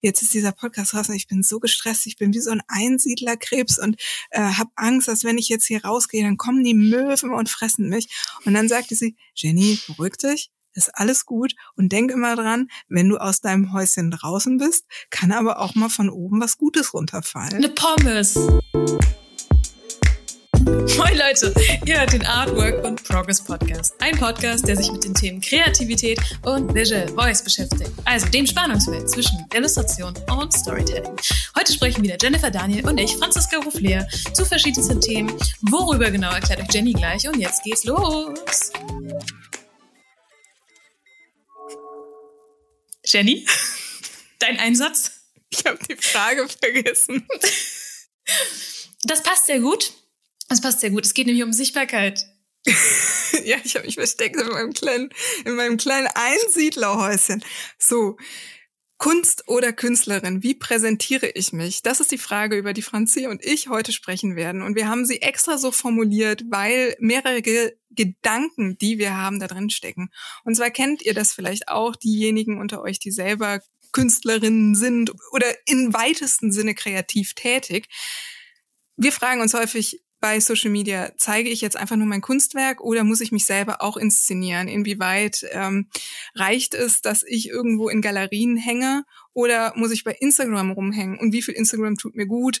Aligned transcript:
jetzt 0.00 0.22
ist 0.22 0.34
dieser 0.34 0.52
Podcast 0.52 0.94
raus 0.94 1.08
und 1.08 1.14
ich 1.14 1.28
bin 1.28 1.42
so 1.42 1.60
gestresst, 1.60 2.06
ich 2.06 2.16
bin 2.16 2.32
wie 2.34 2.40
so 2.40 2.50
ein 2.50 2.62
Einsiedlerkrebs 2.68 3.78
und 3.78 4.00
äh, 4.30 4.40
habe 4.40 4.70
Angst, 4.76 5.08
dass 5.08 5.24
wenn 5.24 5.38
ich 5.38 5.48
jetzt 5.48 5.66
hier 5.66 5.84
rausgehe, 5.84 6.22
dann 6.22 6.36
kommen 6.36 6.64
die 6.64 6.74
Möwen 6.74 7.30
und 7.30 7.48
fressen 7.48 7.88
mich. 7.88 8.08
Und 8.44 8.54
dann 8.54 8.68
sagte 8.68 8.94
sie, 8.94 9.16
Jenny, 9.34 9.78
beruhig 9.86 10.16
dich, 10.16 10.50
ist 10.74 10.94
alles 10.94 11.26
gut 11.26 11.54
und 11.76 11.90
denk 11.90 12.10
immer 12.10 12.36
dran, 12.36 12.68
wenn 12.88 13.08
du 13.08 13.16
aus 13.16 13.40
deinem 13.40 13.72
Häuschen 13.72 14.10
draußen 14.10 14.58
bist, 14.58 14.86
kann 15.10 15.32
aber 15.32 15.58
auch 15.58 15.74
mal 15.74 15.88
von 15.88 16.10
oben 16.10 16.40
was 16.40 16.58
Gutes 16.58 16.94
runterfallen. 16.94 17.54
Eine 17.54 17.68
Pommes. 17.70 18.38
Moin 20.62 21.16
Leute, 21.16 21.54
ihr 21.86 22.00
hört 22.00 22.12
den 22.12 22.26
Artwork 22.26 22.84
und 22.84 23.02
Progress 23.02 23.42
Podcast. 23.42 23.94
Ein 23.98 24.18
Podcast, 24.18 24.68
der 24.68 24.76
sich 24.76 24.92
mit 24.92 25.02
den 25.04 25.14
Themen 25.14 25.40
Kreativität 25.40 26.20
und 26.42 26.74
Visual 26.74 27.08
Voice 27.08 27.42
beschäftigt. 27.42 27.90
Also 28.04 28.26
dem 28.28 28.46
Spannungsfeld 28.46 29.08
zwischen 29.08 29.46
Illustration 29.54 30.12
und 30.30 30.52
Storytelling. 30.52 31.16
Heute 31.56 31.72
sprechen 31.72 32.02
wieder 32.02 32.18
Jennifer 32.20 32.50
Daniel 32.50 32.86
und 32.86 32.98
ich, 32.98 33.16
Franziska 33.16 33.56
Ruflehr, 33.58 34.06
zu 34.34 34.44
verschiedensten 34.44 35.00
Themen. 35.00 35.32
Worüber 35.62 36.10
genau 36.10 36.30
erklärt 36.30 36.60
euch 36.60 36.74
Jenny 36.74 36.92
gleich 36.92 37.26
und 37.26 37.40
jetzt 37.40 37.64
geht's 37.64 37.84
los. 37.84 38.70
Jenny, 43.06 43.46
dein 44.38 44.58
Einsatz? 44.58 45.12
Ich 45.48 45.64
habe 45.64 45.78
die 45.88 45.96
Frage 45.96 46.46
vergessen. 46.48 47.26
Das 49.04 49.22
passt 49.22 49.46
sehr 49.46 49.60
gut. 49.60 49.94
Das 50.50 50.60
passt 50.60 50.80
sehr 50.80 50.90
gut. 50.90 51.06
Es 51.06 51.14
geht 51.14 51.26
nämlich 51.26 51.44
um 51.44 51.52
Sichtbarkeit. 51.52 52.26
ja, 53.44 53.56
ich 53.62 53.76
habe 53.76 53.86
mich 53.86 53.94
versteckt 53.94 54.36
in 54.36 54.48
meinem 54.48 54.72
kleinen, 54.72 55.10
in 55.44 55.54
meinem 55.54 55.76
kleinen 55.76 56.08
Einsiedlerhäuschen. 56.12 57.42
So. 57.78 58.18
Kunst 58.98 59.48
oder 59.48 59.72
Künstlerin, 59.72 60.42
wie 60.42 60.54
präsentiere 60.54 61.30
ich 61.34 61.54
mich? 61.54 61.80
Das 61.80 62.00
ist 62.00 62.10
die 62.10 62.18
Frage, 62.18 62.58
über 62.58 62.74
die 62.74 62.82
Franzi 62.82 63.28
und 63.28 63.42
ich 63.42 63.68
heute 63.68 63.92
sprechen 63.92 64.36
werden. 64.36 64.60
Und 64.60 64.74
wir 64.74 64.88
haben 64.88 65.06
sie 65.06 65.22
extra 65.22 65.56
so 65.56 65.72
formuliert, 65.72 66.42
weil 66.50 66.96
mehrere 66.98 67.40
Ge 67.40 67.76
Gedanken, 67.92 68.76
die 68.78 68.98
wir 68.98 69.16
haben, 69.16 69.40
da 69.40 69.46
drin 69.46 69.70
stecken. 69.70 70.10
Und 70.44 70.54
zwar 70.54 70.70
kennt 70.70 71.02
ihr 71.02 71.14
das 71.14 71.32
vielleicht 71.32 71.68
auch, 71.68 71.96
diejenigen 71.96 72.60
unter 72.60 72.82
euch, 72.82 72.98
die 72.98 73.10
selber 73.10 73.60
Künstlerinnen 73.92 74.74
sind 74.74 75.12
oder 75.32 75.46
in 75.66 75.94
weitesten 75.94 76.52
Sinne 76.52 76.74
kreativ 76.74 77.34
tätig. 77.34 77.88
Wir 78.96 79.12
fragen 79.12 79.40
uns 79.40 79.54
häufig, 79.54 80.02
bei 80.20 80.38
Social 80.40 80.70
Media? 80.70 81.12
Zeige 81.16 81.48
ich 81.48 81.60
jetzt 81.60 81.76
einfach 81.76 81.96
nur 81.96 82.06
mein 82.06 82.20
Kunstwerk 82.20 82.80
oder 82.80 83.04
muss 83.04 83.20
ich 83.20 83.32
mich 83.32 83.46
selber 83.46 83.82
auch 83.82 83.96
inszenieren? 83.96 84.68
Inwieweit 84.68 85.46
ähm, 85.52 85.88
reicht 86.34 86.74
es, 86.74 87.02
dass 87.02 87.22
ich 87.22 87.48
irgendwo 87.48 87.88
in 87.88 88.02
Galerien 88.02 88.56
hänge 88.56 89.04
oder 89.32 89.72
muss 89.76 89.90
ich 89.90 90.04
bei 90.04 90.12
Instagram 90.12 90.72
rumhängen? 90.72 91.18
Und 91.18 91.32
wie 91.32 91.42
viel 91.42 91.54
Instagram 91.54 91.96
tut 91.96 92.14
mir 92.14 92.26
gut? 92.26 92.60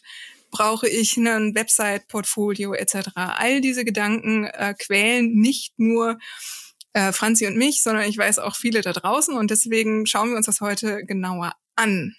Brauche 0.50 0.88
ich 0.88 1.16
ein 1.16 1.54
Website-Portfolio 1.54 2.74
etc.? 2.74 3.10
All 3.14 3.60
diese 3.60 3.84
Gedanken 3.84 4.44
äh, 4.44 4.74
quälen 4.78 5.32
nicht 5.34 5.78
nur 5.78 6.18
äh, 6.92 7.12
Franzi 7.12 7.46
und 7.46 7.56
mich, 7.56 7.82
sondern 7.82 8.08
ich 8.08 8.18
weiß 8.18 8.38
auch 8.38 8.56
viele 8.56 8.80
da 8.80 8.92
draußen 8.92 9.36
und 9.36 9.50
deswegen 9.50 10.06
schauen 10.06 10.30
wir 10.30 10.36
uns 10.36 10.46
das 10.46 10.60
heute 10.60 11.04
genauer 11.04 11.54
an. 11.76 12.16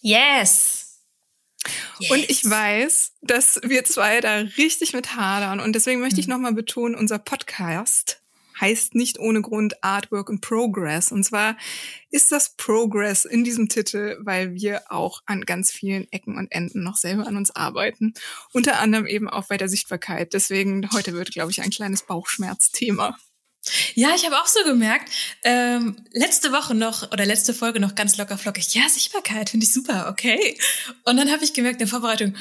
Yes! 0.00 0.89
Yes. 1.98 2.10
Und 2.10 2.30
ich 2.30 2.48
weiß, 2.48 3.12
dass 3.20 3.60
wir 3.62 3.84
zwei 3.84 4.20
da 4.20 4.36
richtig 4.56 4.92
mit 4.92 5.16
hadern. 5.16 5.60
Und 5.60 5.74
deswegen 5.74 6.00
möchte 6.00 6.20
ich 6.20 6.26
mhm. 6.26 6.34
nochmal 6.34 6.54
betonen, 6.54 6.94
unser 6.94 7.18
Podcast 7.18 8.20
heißt 8.60 8.94
nicht 8.94 9.18
ohne 9.18 9.40
Grund 9.40 9.82
Artwork 9.82 10.28
in 10.28 10.40
Progress. 10.40 11.12
Und 11.12 11.24
zwar 11.24 11.56
ist 12.10 12.30
das 12.30 12.56
Progress 12.56 13.24
in 13.24 13.44
diesem 13.44 13.68
Titel, 13.68 14.18
weil 14.20 14.54
wir 14.54 14.82
auch 14.90 15.22
an 15.26 15.42
ganz 15.42 15.70
vielen 15.70 16.10
Ecken 16.12 16.36
und 16.36 16.52
Enden 16.52 16.82
noch 16.82 16.96
selber 16.96 17.26
an 17.26 17.36
uns 17.36 17.50
arbeiten. 17.50 18.14
Unter 18.52 18.78
anderem 18.78 19.06
eben 19.06 19.28
auch 19.28 19.48
bei 19.48 19.56
der 19.56 19.68
Sichtbarkeit. 19.68 20.34
Deswegen 20.34 20.90
heute 20.92 21.12
wird, 21.12 21.30
glaube 21.30 21.50
ich, 21.50 21.62
ein 21.62 21.70
kleines 21.70 22.02
Bauchschmerzthema. 22.02 23.16
Ja, 23.94 24.14
ich 24.14 24.24
habe 24.24 24.36
auch 24.36 24.46
so 24.46 24.64
gemerkt, 24.64 25.10
ähm, 25.44 25.96
letzte 26.12 26.52
Woche 26.52 26.74
noch 26.74 27.12
oder 27.12 27.26
letzte 27.26 27.52
Folge 27.52 27.78
noch 27.78 27.94
ganz 27.94 28.16
locker 28.16 28.38
flockig. 28.38 28.74
Ja, 28.74 28.88
Sichtbarkeit 28.88 29.50
finde 29.50 29.66
ich 29.66 29.72
super, 29.72 30.08
okay. 30.08 30.58
Und 31.04 31.16
dann 31.16 31.30
habe 31.30 31.44
ich 31.44 31.52
gemerkt 31.52 31.74
in 31.74 31.86
der 31.86 31.88
Vorbereitung, 31.88 32.34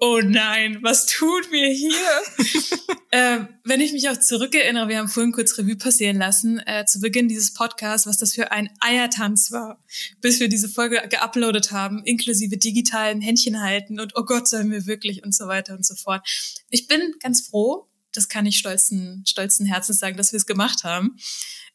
oh 0.00 0.20
nein, 0.22 0.78
was 0.82 1.06
tut 1.06 1.50
mir 1.50 1.68
hier? 1.68 1.90
äh, 3.10 3.40
wenn 3.64 3.80
ich 3.80 3.92
mich 3.92 4.08
auch 4.08 4.18
zurückerinnere, 4.18 4.88
wir 4.88 4.98
haben 4.98 5.08
vorhin 5.08 5.32
kurz 5.32 5.58
Revue 5.58 5.76
passieren 5.76 6.16
lassen, 6.16 6.60
äh, 6.66 6.86
zu 6.86 7.00
Beginn 7.00 7.28
dieses 7.28 7.52
Podcasts, 7.52 8.06
was 8.06 8.18
das 8.18 8.34
für 8.34 8.50
ein 8.50 8.70
Eiertanz 8.80 9.52
war, 9.52 9.82
bis 10.20 10.40
wir 10.40 10.48
diese 10.48 10.68
Folge 10.68 11.02
geuploadet 11.08 11.72
haben, 11.72 12.02
inklusive 12.04 12.56
digitalen 12.56 13.20
Händchen 13.20 13.60
halten 13.60 14.00
und 14.00 14.16
oh 14.16 14.24
Gott, 14.24 14.48
sollen 14.48 14.70
wir 14.70 14.86
wirklich 14.86 15.22
und 15.24 15.34
so 15.34 15.46
weiter 15.46 15.74
und 15.74 15.84
so 15.84 15.94
fort. 15.94 16.26
Ich 16.70 16.86
bin 16.86 17.14
ganz 17.20 17.46
froh, 17.46 17.89
das 18.12 18.28
kann 18.28 18.46
ich 18.46 18.58
stolzen, 18.58 19.24
stolzen 19.26 19.66
Herzens 19.66 19.98
sagen, 19.98 20.16
dass 20.16 20.32
wir 20.32 20.38
es 20.38 20.46
gemacht 20.46 20.84
haben. 20.84 21.16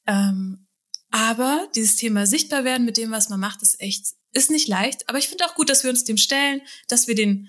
Ähm, 0.07 0.67
aber 1.11 1.67
dieses 1.75 1.95
Thema 1.95 2.27
sichtbar 2.27 2.63
werden 2.63 2.85
mit 2.85 2.97
dem, 2.97 3.11
was 3.11 3.29
man 3.29 3.39
macht, 3.39 3.61
ist 3.61 3.79
echt, 3.79 4.07
ist 4.33 4.51
nicht 4.51 4.67
leicht. 4.67 5.07
Aber 5.07 5.17
ich 5.17 5.29
finde 5.29 5.45
auch 5.45 5.55
gut, 5.55 5.69
dass 5.69 5.83
wir 5.83 5.89
uns 5.89 6.03
dem 6.03 6.17
stellen, 6.17 6.61
dass 6.87 7.07
wir 7.07 7.15
den, 7.15 7.47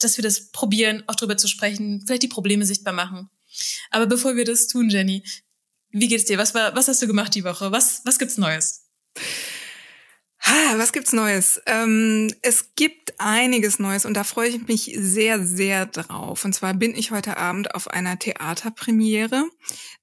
dass 0.00 0.18
wir 0.18 0.22
das 0.22 0.50
probieren, 0.50 1.02
auch 1.06 1.14
drüber 1.14 1.36
zu 1.36 1.48
sprechen, 1.48 2.02
vielleicht 2.06 2.22
die 2.22 2.28
Probleme 2.28 2.66
sichtbar 2.66 2.92
machen. 2.92 3.30
Aber 3.90 4.06
bevor 4.06 4.36
wir 4.36 4.44
das 4.44 4.66
tun, 4.66 4.90
Jenny, 4.90 5.22
wie 5.90 6.08
geht's 6.08 6.24
dir? 6.24 6.38
Was 6.38 6.54
war, 6.54 6.74
was 6.74 6.88
hast 6.88 7.00
du 7.02 7.06
gemacht 7.06 7.34
die 7.34 7.44
Woche? 7.44 7.70
Was, 7.70 8.02
was 8.04 8.18
gibt's 8.18 8.36
Neues? 8.36 8.82
Ha, 10.46 10.76
was 10.76 10.92
gibt's 10.92 11.14
Neues? 11.14 11.62
Ähm, 11.64 12.30
es 12.42 12.74
gibt 12.76 13.14
einiges 13.18 13.78
Neues 13.78 14.04
und 14.04 14.12
da 14.12 14.24
freue 14.24 14.50
ich 14.50 14.68
mich 14.68 14.94
sehr, 14.94 15.42
sehr 15.42 15.86
drauf. 15.86 16.44
Und 16.44 16.52
zwar 16.52 16.74
bin 16.74 16.94
ich 16.94 17.12
heute 17.12 17.38
Abend 17.38 17.74
auf 17.74 17.88
einer 17.88 18.18
Theaterpremiere. 18.18 19.48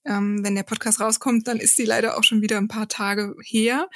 Ähm, 0.04 0.44
wenn 0.44 0.56
der 0.56 0.64
Podcast 0.64 1.00
rauskommt, 1.00 1.48
dann 1.48 1.58
ist 1.58 1.78
die 1.78 1.86
leider 1.86 2.18
auch 2.18 2.24
schon 2.24 2.42
wieder 2.42 2.58
ein 2.58 2.68
paar 2.68 2.88
Tage 2.88 3.36
her. 3.44 3.88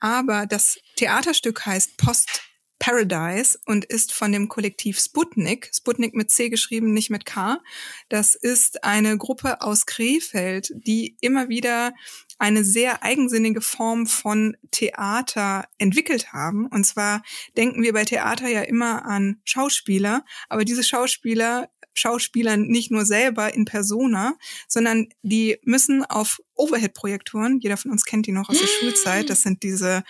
Aber 0.00 0.46
das 0.46 0.80
Theaterstück 0.96 1.64
heißt 1.64 1.96
Post 1.96 2.42
Paradise 2.80 3.58
und 3.64 3.84
ist 3.84 4.12
von 4.12 4.32
dem 4.32 4.48
Kollektiv 4.48 4.98
Sputnik, 4.98 5.70
Sputnik 5.72 6.14
mit 6.14 6.30
C 6.30 6.48
geschrieben, 6.48 6.92
nicht 6.92 7.08
mit 7.08 7.24
K. 7.24 7.60
Das 8.08 8.34
ist 8.34 8.84
eine 8.84 9.16
Gruppe 9.16 9.62
aus 9.62 9.86
Krefeld, 9.86 10.72
die 10.74 11.16
immer 11.20 11.48
wieder 11.48 11.94
eine 12.38 12.64
sehr 12.64 13.02
eigensinnige 13.02 13.60
Form 13.60 14.06
von 14.06 14.56
Theater 14.70 15.66
entwickelt 15.78 16.32
haben. 16.32 16.66
Und 16.66 16.84
zwar 16.84 17.22
denken 17.56 17.82
wir 17.82 17.92
bei 17.92 18.04
Theater 18.04 18.48
ja 18.48 18.62
immer 18.62 19.04
an 19.04 19.40
Schauspieler, 19.44 20.24
aber 20.48 20.64
diese 20.64 20.82
Schauspieler 20.82 21.68
Schauspielern 21.94 22.62
nicht 22.62 22.90
nur 22.90 23.06
selber 23.06 23.54
in 23.54 23.64
Persona, 23.64 24.34
sondern 24.66 25.08
die 25.22 25.58
müssen 25.62 26.04
auf 26.04 26.40
Overhead-Projektoren, 26.56 27.60
jeder 27.60 27.76
von 27.76 27.92
uns 27.92 28.04
kennt 28.04 28.26
die 28.26 28.32
noch 28.32 28.48
aus 28.48 28.58
der 28.58 28.66
Schulzeit, 28.66 29.30
das 29.30 29.42
sind 29.42 29.62
diese 29.62 30.02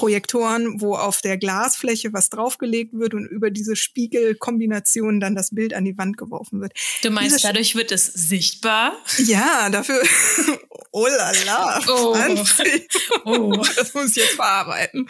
Projektoren, 0.00 0.80
wo 0.80 0.94
auf 0.94 1.20
der 1.20 1.36
Glasfläche 1.36 2.14
was 2.14 2.30
draufgelegt 2.30 2.94
wird 2.94 3.12
und 3.12 3.26
über 3.26 3.50
diese 3.50 3.76
Spiegelkombination 3.76 5.20
dann 5.20 5.34
das 5.34 5.54
Bild 5.54 5.74
an 5.74 5.84
die 5.84 5.98
Wand 5.98 6.16
geworfen 6.16 6.62
wird. 6.62 6.72
Du 7.02 7.10
meinst, 7.10 7.36
diese 7.36 7.46
dadurch 7.46 7.74
wird 7.74 7.92
es 7.92 8.06
sichtbar? 8.06 8.94
Ja, 9.18 9.68
dafür. 9.68 10.00
oh 10.92 11.06
la 11.06 11.32
la. 11.44 11.82
Oh. 11.86 12.16
oh. 13.26 13.62
Das 13.76 13.92
muss 13.92 14.10
ich 14.10 14.16
jetzt 14.16 14.36
verarbeiten. 14.36 15.06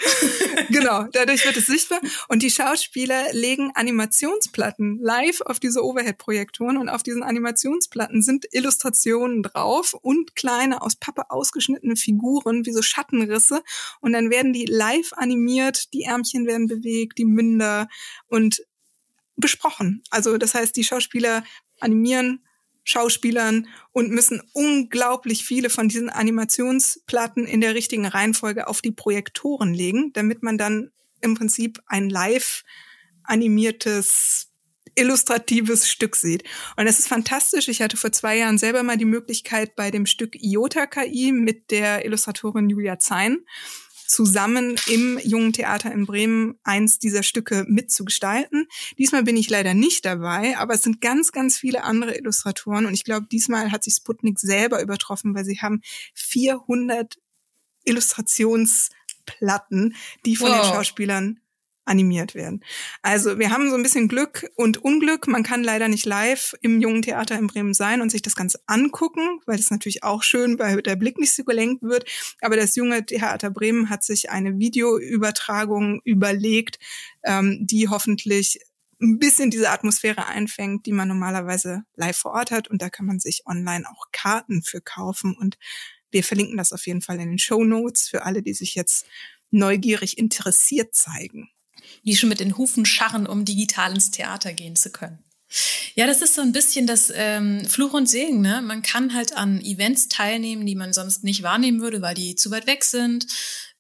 genau, 0.71 1.05
dadurch 1.13 1.45
wird 1.45 1.57
es 1.57 1.67
sichtbar. 1.67 2.01
Und 2.27 2.43
die 2.43 2.51
Schauspieler 2.51 3.33
legen 3.33 3.71
Animationsplatten 3.75 4.99
live 5.01 5.41
auf 5.43 5.61
diese 5.61 5.85
Overhead-Projektoren 5.85 6.79
und 6.79 6.89
auf 6.89 7.05
diesen 7.05 7.23
Animationsplatten 7.23 8.23
sind 8.23 8.47
Illustrationen 8.51 9.45
drauf 9.45 9.95
und 9.95 10.35
kleine 10.35 10.83
aus 10.83 10.97
Pappe 10.97 11.31
ausgeschnittene 11.31 11.95
Figuren 11.95 12.67
wie 12.67 12.73
so 12.73 12.83
Schattenrisse 12.83 13.63
und 14.01 14.13
dann 14.13 14.31
werden 14.31 14.53
die 14.53 14.67
live 14.81 15.13
animiert, 15.13 15.93
die 15.93 16.05
Ärmchen 16.05 16.47
werden 16.47 16.67
bewegt, 16.67 17.19
die 17.19 17.27
Münder 17.27 17.89
und 18.27 18.63
besprochen. 19.37 20.03
Also 20.11 20.39
das 20.39 20.55
heißt, 20.55 20.75
die 20.75 20.85
Schauspieler 20.85 21.45
animieren 21.81 22.41
Schauspielern 22.83 23.69
und 23.93 24.11
müssen 24.11 24.43
unglaublich 24.53 25.45
viele 25.45 25.71
von 25.71 25.89
diesen 25.89 26.09
Animationsplatten 26.09 27.47
in 27.47 27.61
der 27.61 27.75
richtigen 27.75 28.07
Reihenfolge 28.07 28.67
auf 28.69 28.81
die 28.81 28.91
Projektoren 28.91 29.75
legen, 29.75 30.13
damit 30.15 30.43
man 30.43 30.57
dann 30.57 30.91
im 31.21 31.35
Prinzip 31.35 31.79
ein 31.87 32.09
live 32.09 32.65
animiertes 33.23 34.49
illustratives 34.97 35.89
Stück 35.89 36.17
sieht. 36.17 36.43
Und 36.77 36.87
das 36.87 36.99
ist 36.99 37.09
fantastisch. 37.09 37.69
Ich 37.69 37.81
hatte 37.81 37.97
vor 37.97 38.13
zwei 38.13 38.39
Jahren 38.39 38.59
selber 38.59 38.83
mal 38.83 38.97
die 38.97 39.05
Möglichkeit, 39.05 39.77
bei 39.77 39.91
dem 39.91 40.07
Stück 40.07 40.35
Iota 40.35 40.87
KI 40.87 41.33
mit 41.33 41.71
der 41.71 42.05
Illustratorin 42.05 42.69
Julia 42.69 42.99
Zein 42.99 43.39
zusammen 44.11 44.77
im 44.89 45.19
Jungen 45.23 45.53
Theater 45.53 45.93
in 45.93 46.05
Bremen 46.05 46.59
eins 46.65 46.99
dieser 46.99 47.23
Stücke 47.23 47.65
mitzugestalten. 47.69 48.67
Diesmal 48.99 49.23
bin 49.23 49.37
ich 49.37 49.49
leider 49.49 49.73
nicht 49.73 50.05
dabei, 50.05 50.57
aber 50.59 50.75
es 50.75 50.83
sind 50.83 51.01
ganz, 51.01 51.33
ganz 51.33 51.59
viele 51.59 51.85
andere 51.85 52.17
Illustratoren 52.19 52.87
und 52.87 52.95
ich 52.95 53.05
glaube, 53.05 53.27
diesmal 53.31 53.71
hat 53.71 53.85
sich 53.85 53.95
Sputnik 53.95 54.41
selber 54.41 54.83
übertroffen, 54.83 55.35
weil 55.35 55.45
sie 55.45 55.61
haben 55.61 55.81
400 56.15 57.19
Illustrations 57.85 58.91
Platten, 59.27 59.95
die 60.27 60.35
von 60.37 60.51
wow. 60.51 60.61
den 60.61 60.75
Schauspielern 60.75 61.41
animiert 61.85 62.35
werden. 62.35 62.63
Also 63.03 63.39
wir 63.39 63.51
haben 63.51 63.69
so 63.71 63.77
ein 63.77 63.83
bisschen 63.83 64.09
Glück 64.09 64.51
und 64.55 64.79
Unglück. 64.79 65.27
Man 65.27 65.43
kann 65.43 65.65
leider 65.65 65.89
nicht 65.89 66.07
live 66.07 66.55
im 66.61 66.81
Jungen 66.81 67.03
Theater 67.03 67.39
in 67.39 67.47
Bremen 67.47 67.75
sein 67.75 68.01
und 68.01 68.11
sich 68.11 68.23
das 68.23 68.37
Ganze 68.37 68.61
angucken, 68.67 69.41
weil 69.47 69.57
das 69.57 69.71
natürlich 69.71 70.05
auch 70.05 70.23
schön, 70.23 70.59
weil 70.59 70.83
der 70.83 70.97
Blick 70.97 71.19
nicht 71.19 71.35
so 71.35 71.45
gelenkt 71.45 71.83
wird. 71.83 72.05
Aber 72.41 72.57
das 72.57 72.77
Junge 72.77 73.05
Theater 73.05 73.51
Bremen 73.51 73.91
hat 73.91 74.05
sich 74.05 74.31
eine 74.31 74.59
Videoübertragung 74.59 76.01
überlegt, 76.05 76.79
ähm, 77.25 77.59
die 77.63 77.89
hoffentlich 77.89 78.61
ein 79.03 79.19
bisschen 79.19 79.51
diese 79.51 79.71
Atmosphäre 79.71 80.27
einfängt, 80.27 80.85
die 80.85 80.93
man 80.93 81.09
normalerweise 81.09 81.85
live 81.97 82.17
vor 82.17 82.33
Ort 82.33 82.51
hat. 82.51 82.69
Und 82.69 82.83
da 82.83 82.91
kann 82.91 83.07
man 83.07 83.19
sich 83.19 83.43
online 83.47 83.89
auch 83.89 84.07
Karten 84.13 84.63
für 84.63 84.83
kaufen. 84.83 85.35
Und 85.37 85.57
wir 86.11 86.23
verlinken 86.23 86.59
das 86.59 86.73
auf 86.73 86.87
jeden 86.87 87.01
Fall 87.01 87.19
in 87.19 87.31
den 87.31 87.39
Show 87.39 87.65
Notes 87.65 88.09
für 88.09 88.25
alle, 88.25 88.43
die 88.43 88.55
sich 88.55 88.75
jetzt 88.75 89.07
neugierig 89.51 90.19
interessiert 90.19 90.95
zeigen 90.95 91.51
die 92.05 92.17
schon 92.17 92.29
mit 92.29 92.41
den 92.41 92.57
Hufen 92.57 92.85
scharren, 92.85 93.27
um 93.27 93.45
digital 93.45 93.93
ins 93.93 94.11
Theater 94.11 94.53
gehen 94.53 94.77
zu 94.77 94.91
können. 94.91 95.19
Ja, 95.97 96.07
das 96.07 96.23
ist 96.23 96.35
so 96.35 96.43
ein 96.43 96.53
bisschen 96.53 96.87
das 96.87 97.13
ähm, 97.15 97.65
Fluch 97.65 97.93
und 97.93 98.09
Segen. 98.09 98.41
Ne? 98.41 98.63
Man 98.63 98.83
kann 98.83 99.15
halt 99.15 99.37
an 99.37 99.61
Events 99.61 100.09
teilnehmen, 100.09 100.65
die 100.65 100.77
man 100.77 100.93
sonst 100.93 101.25
nicht 101.25 101.43
wahrnehmen 101.43 101.81
würde, 101.81 102.01
weil 102.03 102.15
die 102.15 102.37
zu 102.37 102.51
weit 102.51 102.67
weg 102.67 102.85
sind. 102.85 103.27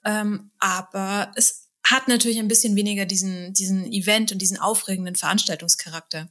Ähm, 0.04 0.50
aber 0.58 1.32
es 1.36 1.68
hat 1.84 2.08
natürlich 2.08 2.38
ein 2.38 2.48
bisschen 2.48 2.76
weniger 2.76 3.06
diesen, 3.06 3.52
diesen 3.52 3.90
Event 3.92 4.32
und 4.32 4.38
diesen 4.38 4.58
aufregenden 4.58 5.16
Veranstaltungscharakter. 5.16 6.28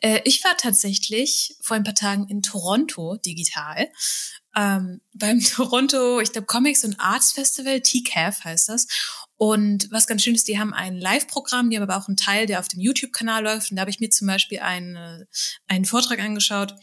Äh, 0.00 0.20
ich 0.24 0.42
war 0.44 0.56
tatsächlich 0.56 1.56
vor 1.60 1.76
ein 1.76 1.84
paar 1.84 1.94
Tagen 1.94 2.26
in 2.28 2.42
Toronto 2.42 3.16
digital. 3.16 3.88
Ähm, 4.54 5.00
beim 5.14 5.40
Toronto, 5.44 6.20
ich 6.20 6.32
glaube, 6.32 6.46
Comics 6.46 6.84
und 6.84 6.98
Arts 7.00 7.32
Festival, 7.32 7.80
TCAF 7.80 8.44
heißt 8.44 8.68
das. 8.68 8.86
Und 9.42 9.90
was 9.90 10.06
ganz 10.06 10.22
schön 10.22 10.36
ist, 10.36 10.46
die 10.46 10.60
haben 10.60 10.72
ein 10.72 10.96
Live-Programm, 10.96 11.68
die 11.68 11.74
haben 11.74 11.82
aber 11.82 11.96
auch 11.96 12.06
einen 12.06 12.16
Teil, 12.16 12.46
der 12.46 12.60
auf 12.60 12.68
dem 12.68 12.78
YouTube-Kanal 12.78 13.42
läuft. 13.42 13.72
Und 13.72 13.76
da 13.76 13.80
habe 13.80 13.90
ich 13.90 13.98
mir 13.98 14.08
zum 14.08 14.28
Beispiel 14.28 14.60
einen, 14.60 15.26
einen 15.66 15.84
Vortrag 15.84 16.20
angeschaut 16.20 16.76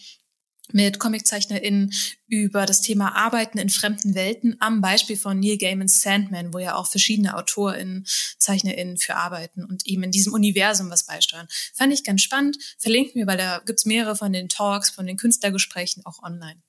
mit 0.73 0.99
ComiczeichnerInnen 0.99 1.93
über 2.27 2.65
das 2.65 2.81
Thema 2.81 3.15
Arbeiten 3.15 3.59
in 3.59 3.69
fremden 3.69 4.13
Welten 4.13 4.57
am 4.59 4.81
Beispiel 4.81 5.15
von 5.15 5.39
Neil 5.39 5.57
Gaiman's 5.57 6.01
Sandman, 6.01 6.53
wo 6.53 6.59
ja 6.59 6.75
auch 6.75 6.87
verschiedene 6.87 7.37
AutorInnen, 7.37 8.05
ZeichnerInnen 8.39 8.97
für 8.97 9.15
arbeiten 9.15 9.63
und 9.63 9.87
eben 9.87 10.03
in 10.03 10.11
diesem 10.11 10.33
Universum 10.33 10.89
was 10.89 11.05
beisteuern. 11.05 11.47
Fand 11.73 11.93
ich 11.93 12.03
ganz 12.03 12.23
spannend. 12.23 12.57
Verlinkt 12.77 13.15
mir, 13.15 13.25
weil 13.25 13.37
da 13.37 13.61
gibt's 13.65 13.85
mehrere 13.85 14.17
von 14.17 14.33
den 14.33 14.49
Talks, 14.49 14.89
von 14.89 15.07
den 15.07 15.15
Künstlergesprächen 15.15 16.05
auch 16.05 16.21
online. 16.23 16.61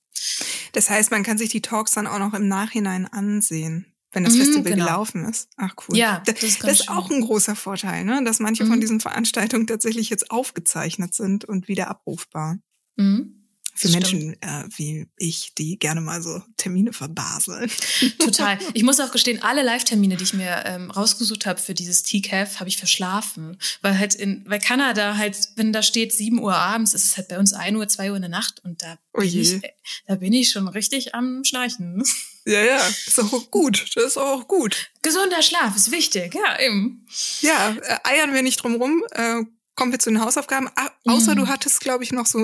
Das 0.72 0.88
heißt, 0.88 1.10
man 1.10 1.24
kann 1.24 1.36
sich 1.36 1.50
die 1.50 1.62
Talks 1.62 1.90
dann 1.90 2.06
auch 2.06 2.20
noch 2.20 2.34
im 2.34 2.46
Nachhinein 2.46 3.06
ansehen 3.08 3.89
wenn 4.12 4.24
das 4.24 4.34
mhm, 4.34 4.38
Festival 4.38 4.72
genau. 4.72 4.84
gelaufen 4.86 5.24
ist. 5.24 5.48
Ach 5.56 5.74
cool. 5.88 5.96
Ja, 5.96 6.22
das, 6.26 6.42
ist, 6.42 6.64
das 6.64 6.80
ist 6.80 6.88
auch 6.88 7.10
ein 7.10 7.20
großer 7.20 7.56
Vorteil, 7.56 8.04
ne? 8.04 8.22
dass 8.24 8.40
manche 8.40 8.64
mhm. 8.64 8.68
von 8.68 8.80
diesen 8.80 9.00
Veranstaltungen 9.00 9.66
tatsächlich 9.66 10.10
jetzt 10.10 10.30
aufgezeichnet 10.30 11.14
sind 11.14 11.44
und 11.44 11.68
wieder 11.68 11.88
abrufbar. 11.88 12.58
Mhm. 12.96 13.36
Für 13.72 13.88
Menschen 13.88 14.34
äh, 14.42 14.64
wie 14.76 15.06
ich, 15.16 15.54
die 15.54 15.78
gerne 15.78 16.02
mal 16.02 16.20
so 16.20 16.42
Termine 16.58 16.92
verbaseln. 16.92 17.70
Total. 18.18 18.58
Ich 18.74 18.82
muss 18.82 19.00
auch 19.00 19.10
gestehen, 19.10 19.42
alle 19.42 19.62
Live-Termine, 19.62 20.16
die 20.16 20.24
ich 20.24 20.34
mir 20.34 20.64
ähm, 20.66 20.90
rausgesucht 20.90 21.46
habe 21.46 21.58
für 21.58 21.72
dieses 21.72 22.02
TCAF, 22.02 22.60
habe 22.60 22.68
ich 22.68 22.76
verschlafen. 22.76 23.56
Weil 23.80 23.98
halt 23.98 24.14
in, 24.14 24.44
weil 24.46 24.58
Kanada 24.58 25.16
halt, 25.16 25.48
wenn 25.56 25.72
da 25.72 25.82
steht 25.82 26.12
7 26.12 26.40
Uhr 26.40 26.54
abends, 26.54 26.92
ist 26.92 27.04
es 27.06 27.16
halt 27.16 27.28
bei 27.28 27.38
uns 27.38 27.54
1 27.54 27.74
Uhr, 27.74 27.88
2 27.88 28.10
Uhr 28.10 28.16
in 28.16 28.22
der 28.22 28.28
Nacht 28.28 28.62
und 28.64 28.82
da, 28.82 28.98
bin, 29.14 29.24
ich, 29.24 29.62
da 30.06 30.16
bin 30.16 30.34
ich 30.34 30.50
schon 30.50 30.68
richtig 30.68 31.14
am 31.14 31.42
Schnarchen. 31.44 32.02
Ja, 32.50 32.64
ja, 32.64 32.78
ist 32.78 33.20
auch 33.20 33.50
gut. 33.52 33.86
Das 33.94 34.04
ist 34.04 34.16
auch 34.16 34.48
gut. 34.48 34.90
Gesunder 35.02 35.40
Schlaf 35.40 35.76
ist 35.76 35.92
wichtig, 35.92 36.34
ja, 36.34 36.58
eben. 36.58 37.06
Ja, 37.42 37.76
äh, 37.80 37.98
eiern 38.02 38.34
wir 38.34 38.42
nicht 38.42 38.62
drum 38.62 38.74
rum. 38.74 39.04
Äh, 39.12 39.44
kommen 39.76 39.92
wir 39.92 40.00
zu 40.00 40.10
den 40.10 40.20
Hausaufgaben. 40.20 40.68
Ah, 40.74 40.90
außer 41.06 41.32
mhm. 41.32 41.38
du 41.38 41.48
hattest, 41.48 41.80
glaube 41.80 42.02
ich, 42.02 42.10
noch 42.10 42.26
so, 42.26 42.38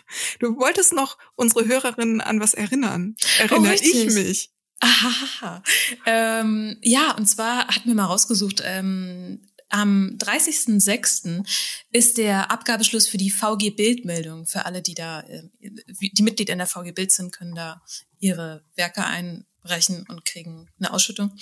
du 0.40 0.56
wolltest 0.56 0.94
noch 0.94 1.18
unsere 1.36 1.66
Hörerinnen 1.66 2.22
an 2.22 2.40
was 2.40 2.54
erinnern. 2.54 3.16
Erinnere 3.38 3.74
oh, 3.74 3.82
ich 3.82 4.14
mich. 4.14 4.50
Aha. 4.80 5.62
Ähm, 6.06 6.78
ja, 6.80 7.14
und 7.16 7.26
zwar 7.26 7.68
hatten 7.68 7.86
wir 7.86 7.94
mal 7.94 8.06
rausgesucht, 8.06 8.62
ähm, 8.64 9.46
am 9.68 10.16
30.06. 10.18 11.46
ist 11.92 12.18
der 12.18 12.50
Abgabeschluss 12.50 13.08
für 13.08 13.18
die 13.18 13.30
VG 13.30 13.70
Bildmeldung. 13.76 14.46
Für 14.46 14.64
alle, 14.64 14.82
die 14.82 14.94
da, 14.94 15.20
äh, 15.20 15.42
die 15.60 16.22
Mitglied 16.22 16.48
in 16.48 16.58
der 16.58 16.66
VG 16.66 16.92
Bild 16.92 17.12
sind, 17.12 17.32
können 17.32 17.54
da 17.54 17.82
ihre 18.18 18.64
Werke 18.74 19.04
einreichen 19.64 20.04
und 20.08 20.24
kriegen 20.24 20.68
eine 20.78 20.92
Ausschüttung. 20.92 21.34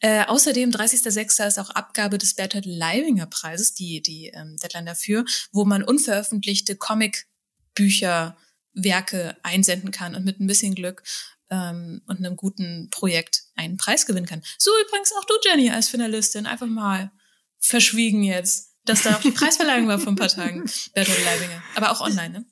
Äh, 0.00 0.24
außerdem 0.24 0.70
30.06. 0.70 1.46
ist 1.46 1.58
auch 1.58 1.70
Abgabe 1.70 2.18
des 2.18 2.34
Bertolt 2.34 2.66
Leibinger 2.66 3.26
Preises, 3.26 3.74
die, 3.74 4.02
die 4.02 4.28
ähm, 4.28 4.56
Deadline 4.56 4.86
dafür, 4.86 5.24
wo 5.52 5.64
man 5.64 5.82
unveröffentlichte 5.82 6.76
Comicbücher, 6.76 8.36
Werke 8.74 9.36
einsenden 9.42 9.90
kann 9.90 10.14
und 10.14 10.24
mit 10.24 10.40
ein 10.40 10.46
bisschen 10.46 10.74
Glück 10.74 11.02
ähm, 11.50 12.00
und 12.06 12.18
einem 12.18 12.36
guten 12.36 12.88
Projekt 12.90 13.44
einen 13.54 13.76
Preis 13.76 14.06
gewinnen 14.06 14.26
kann. 14.26 14.42
So 14.58 14.70
übrigens 14.86 15.12
auch 15.12 15.24
du, 15.26 15.34
Jenny, 15.44 15.70
als 15.70 15.88
Finalistin. 15.88 16.46
Einfach 16.46 16.66
mal 16.66 17.12
verschwiegen 17.58 18.22
jetzt, 18.22 18.74
dass 18.86 19.02
da 19.02 19.16
auch 19.16 19.20
die 19.20 19.30
Preisverleihung 19.32 19.86
war 19.88 19.98
vor 19.98 20.12
ein 20.12 20.16
paar 20.16 20.28
Tagen. 20.28 20.64
Bertolt 20.94 21.24
Leibinger. 21.24 21.62
Aber 21.74 21.90
auch 21.90 22.00
online, 22.00 22.30
ne? 22.30 22.46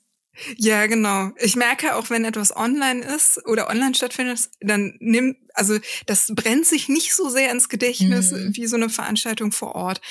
Ja, 0.57 0.85
genau. 0.87 1.31
Ich 1.37 1.55
merke 1.55 1.95
auch, 1.95 2.09
wenn 2.09 2.25
etwas 2.25 2.55
online 2.55 3.03
ist 3.03 3.45
oder 3.45 3.69
online 3.69 3.95
stattfindet, 3.95 4.49
dann 4.59 4.95
nimmt, 4.99 5.37
also 5.53 5.77
das 6.05 6.31
brennt 6.33 6.65
sich 6.65 6.89
nicht 6.89 7.13
so 7.13 7.29
sehr 7.29 7.51
ins 7.51 7.69
Gedächtnis 7.69 8.31
mhm. 8.31 8.55
wie 8.55 8.67
so 8.67 8.75
eine 8.75 8.89
Veranstaltung 8.89 9.51
vor 9.51 9.75
Ort. 9.75 10.01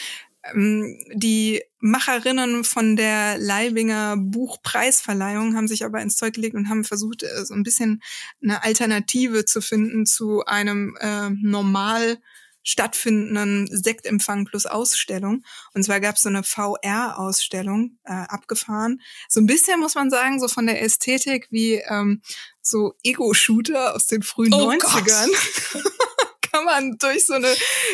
Ähm, 0.44 0.98
die 1.12 1.62
Macherinnen 1.80 2.64
von 2.64 2.96
der 2.96 3.38
Leibinger 3.38 4.16
Buchpreisverleihung 4.16 5.56
haben 5.56 5.68
sich 5.68 5.84
aber 5.84 6.00
ins 6.00 6.16
Zeug 6.16 6.34
gelegt 6.34 6.54
und 6.54 6.68
haben 6.68 6.84
versucht, 6.84 7.22
äh, 7.22 7.44
so 7.44 7.54
ein 7.54 7.62
bisschen 7.62 8.02
eine 8.42 8.62
Alternative 8.62 9.44
zu 9.44 9.60
finden 9.60 10.06
zu 10.06 10.44
einem 10.44 10.96
äh, 11.00 11.30
normal 11.30 12.18
stattfindenden 12.62 13.68
Sektempfang 13.70 14.44
plus 14.44 14.66
Ausstellung. 14.66 15.44
Und 15.74 15.82
zwar 15.84 16.00
gab 16.00 16.16
es 16.16 16.22
so 16.22 16.28
eine 16.28 16.42
VR-Ausstellung 16.42 17.98
äh, 18.04 18.12
abgefahren. 18.12 19.00
So 19.28 19.40
ein 19.40 19.46
bisschen 19.46 19.80
muss 19.80 19.94
man 19.94 20.10
sagen, 20.10 20.40
so 20.40 20.48
von 20.48 20.66
der 20.66 20.82
Ästhetik 20.82 21.48
wie 21.50 21.74
ähm, 21.74 22.22
so 22.62 22.94
Ego-Shooter 23.02 23.94
aus 23.94 24.06
den 24.06 24.22
frühen 24.22 24.52
oh 24.54 24.70
90ern. 24.70 25.28
kann 26.50 26.64
man 26.64 26.98
durch 26.98 27.26
so 27.26 27.34
eine 27.34 27.52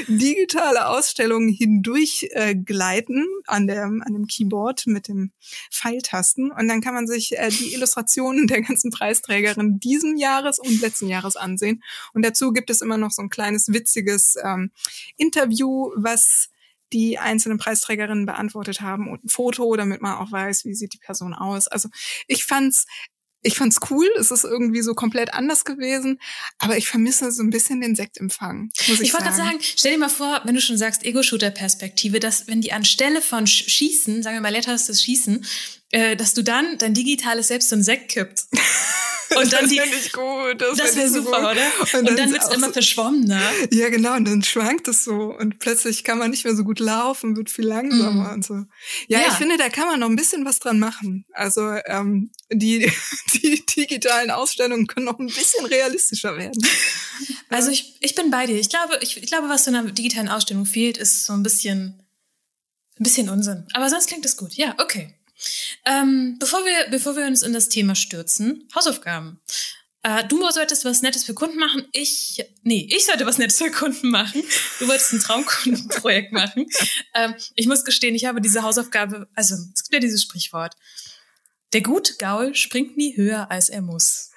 digitale 0.08 0.88
Ausstellung 0.88 1.48
hindurch 1.48 2.28
äh, 2.32 2.54
gleiten 2.54 3.24
an, 3.46 3.66
der, 3.66 3.84
an 3.84 4.12
dem 4.12 4.26
Keyboard 4.26 4.86
mit 4.86 5.08
dem 5.08 5.32
Pfeiltasten. 5.70 6.50
Und 6.50 6.68
dann 6.68 6.80
kann 6.80 6.94
man 6.94 7.06
sich 7.06 7.36
äh, 7.38 7.48
die 7.50 7.74
Illustrationen 7.74 8.46
der 8.46 8.62
ganzen 8.62 8.90
Preisträgerin 8.90 9.78
diesen 9.78 10.16
Jahres 10.16 10.58
und 10.58 10.80
letzten 10.80 11.08
Jahres 11.08 11.36
ansehen. 11.36 11.82
Und 12.12 12.24
dazu 12.24 12.52
gibt 12.52 12.70
es 12.70 12.80
immer 12.80 12.98
noch 12.98 13.10
so 13.10 13.22
ein 13.22 13.30
kleines 13.30 13.72
witziges 13.72 14.36
ähm, 14.42 14.70
Interview, 15.16 15.90
was 15.96 16.48
die 16.92 17.18
einzelnen 17.18 17.58
Preisträgerinnen 17.58 18.26
beantwortet 18.26 18.80
haben 18.80 19.08
und 19.10 19.24
ein 19.24 19.28
Foto, 19.28 19.74
damit 19.76 20.02
man 20.02 20.18
auch 20.18 20.30
weiß, 20.30 20.64
wie 20.64 20.74
sieht 20.74 20.94
die 20.94 20.98
Person 20.98 21.34
aus. 21.34 21.66
Also 21.66 21.88
ich 22.28 22.44
fand's 22.44 22.86
ich 23.46 23.56
fand's 23.56 23.78
cool, 23.90 24.08
es 24.18 24.30
ist 24.30 24.44
irgendwie 24.44 24.82
so 24.82 24.94
komplett 24.94 25.32
anders 25.32 25.64
gewesen, 25.64 26.18
aber 26.58 26.76
ich 26.76 26.88
vermisse 26.88 27.30
so 27.30 27.42
ein 27.42 27.50
bisschen 27.50 27.80
den 27.80 27.94
Sektempfang. 27.94 28.70
Muss 28.88 29.00
ich 29.00 29.08
ich 29.08 29.12
wollte 29.12 29.26
gerade 29.26 29.36
sagen, 29.36 29.58
stell 29.60 29.92
dir 29.92 29.98
mal 29.98 30.08
vor, 30.08 30.42
wenn 30.44 30.54
du 30.54 30.60
schon 30.60 30.76
sagst 30.76 31.04
Ego-Shooter-Perspektive, 31.04 32.20
dass 32.20 32.48
wenn 32.48 32.60
die 32.60 32.72
anstelle 32.72 33.22
von 33.22 33.46
Schießen, 33.46 34.22
sagen 34.22 34.36
wir 34.36 34.40
mal 34.40 34.52
letterstes 34.52 35.02
Schießen, 35.02 35.44
äh, 35.90 36.16
dass 36.16 36.34
du 36.34 36.42
dann 36.42 36.78
dein 36.78 36.94
digitales 36.94 37.48
Selbst 37.48 37.72
einen 37.72 37.84
Sekt 37.84 38.10
kippt. 38.10 38.44
Und 39.36 39.52
dann 39.52 39.62
das 39.62 39.70
die, 39.70 39.80
ich 39.80 40.12
gut. 40.12 40.60
Das, 40.60 40.78
das 40.78 40.96
wäre 40.96 41.08
super, 41.08 41.40
gut. 41.40 41.50
oder? 41.52 41.98
Und, 41.98 42.10
und 42.10 42.18
dann, 42.18 42.32
wird 42.32 42.42
es 42.42 42.54
immer 42.54 42.68
so, 42.68 42.72
verschwommener. 42.72 43.40
Ja, 43.72 43.88
genau. 43.88 44.14
Und 44.14 44.26
dann 44.26 44.42
schwankt 44.42 44.88
es 44.88 45.04
so. 45.04 45.34
Und 45.36 45.58
plötzlich 45.58 46.04
kann 46.04 46.18
man 46.18 46.30
nicht 46.30 46.44
mehr 46.44 46.54
so 46.54 46.64
gut 46.64 46.78
laufen, 46.78 47.36
wird 47.36 47.50
viel 47.50 47.66
langsamer 47.66 48.30
mm. 48.30 48.34
und 48.34 48.44
so. 48.44 48.54
Ja, 49.08 49.20
ja, 49.20 49.28
ich 49.28 49.34
finde, 49.34 49.56
da 49.56 49.68
kann 49.68 49.86
man 49.86 50.00
noch 50.00 50.08
ein 50.08 50.16
bisschen 50.16 50.44
was 50.44 50.58
dran 50.58 50.78
machen. 50.78 51.24
Also 51.32 51.76
ähm, 51.86 52.30
die, 52.52 52.90
die 53.34 53.64
digitalen 53.66 54.30
Ausstellungen 54.30 54.86
können 54.86 55.06
noch 55.06 55.18
ein 55.18 55.26
bisschen 55.26 55.64
realistischer 55.66 56.36
werden. 56.36 56.66
Also 57.48 57.70
ich, 57.70 57.96
ich 58.00 58.16
bin 58.16 58.30
bei 58.30 58.46
dir. 58.46 58.58
Ich 58.58 58.68
glaube, 58.68 58.98
ich, 59.02 59.16
ich 59.16 59.26
glaube, 59.26 59.48
was 59.48 59.64
so 59.64 59.70
einer 59.70 59.84
digitalen 59.84 60.28
Ausstellung 60.28 60.66
fehlt, 60.66 60.98
ist 60.98 61.24
so 61.24 61.32
ein 61.32 61.44
bisschen, 61.44 62.02
ein 62.98 63.04
bisschen 63.04 63.28
Unsinn. 63.28 63.66
Aber 63.72 63.88
sonst 63.88 64.08
klingt 64.08 64.26
es 64.26 64.36
gut. 64.36 64.54
Ja, 64.54 64.74
okay. 64.78 65.14
Ähm, 65.84 66.36
bevor, 66.38 66.64
wir, 66.64 66.90
bevor 66.90 67.16
wir 67.16 67.26
uns 67.26 67.42
in 67.42 67.52
das 67.52 67.68
Thema 67.68 67.94
stürzen, 67.94 68.68
Hausaufgaben. 68.74 69.40
Äh, 70.02 70.24
du 70.28 70.48
solltest 70.50 70.84
was 70.84 71.02
Nettes 71.02 71.24
für 71.24 71.34
Kunden 71.34 71.58
machen. 71.58 71.86
Ich, 71.90 72.40
nee, 72.62 72.88
ich 72.92 73.06
sollte 73.06 73.26
was 73.26 73.38
Nettes 73.38 73.58
für 73.58 73.72
Kunden 73.72 74.08
machen. 74.08 74.42
Du 74.78 74.86
wolltest 74.86 75.12
ein 75.12 75.20
Traumkundenprojekt 75.20 76.32
machen. 76.32 76.66
Ähm, 77.14 77.34
ich 77.56 77.66
muss 77.66 77.84
gestehen, 77.84 78.14
ich 78.14 78.24
habe 78.24 78.40
diese 78.40 78.62
Hausaufgabe, 78.62 79.28
also 79.34 79.56
es 79.74 79.82
gibt 79.82 79.94
ja 79.94 79.98
dieses 79.98 80.22
Sprichwort. 80.22 80.74
Der 81.72 81.80
gute 81.80 82.14
Gaul 82.18 82.54
springt 82.54 82.96
nie 82.96 83.16
höher, 83.16 83.50
als 83.50 83.68
er 83.68 83.82
muss. 83.82 84.30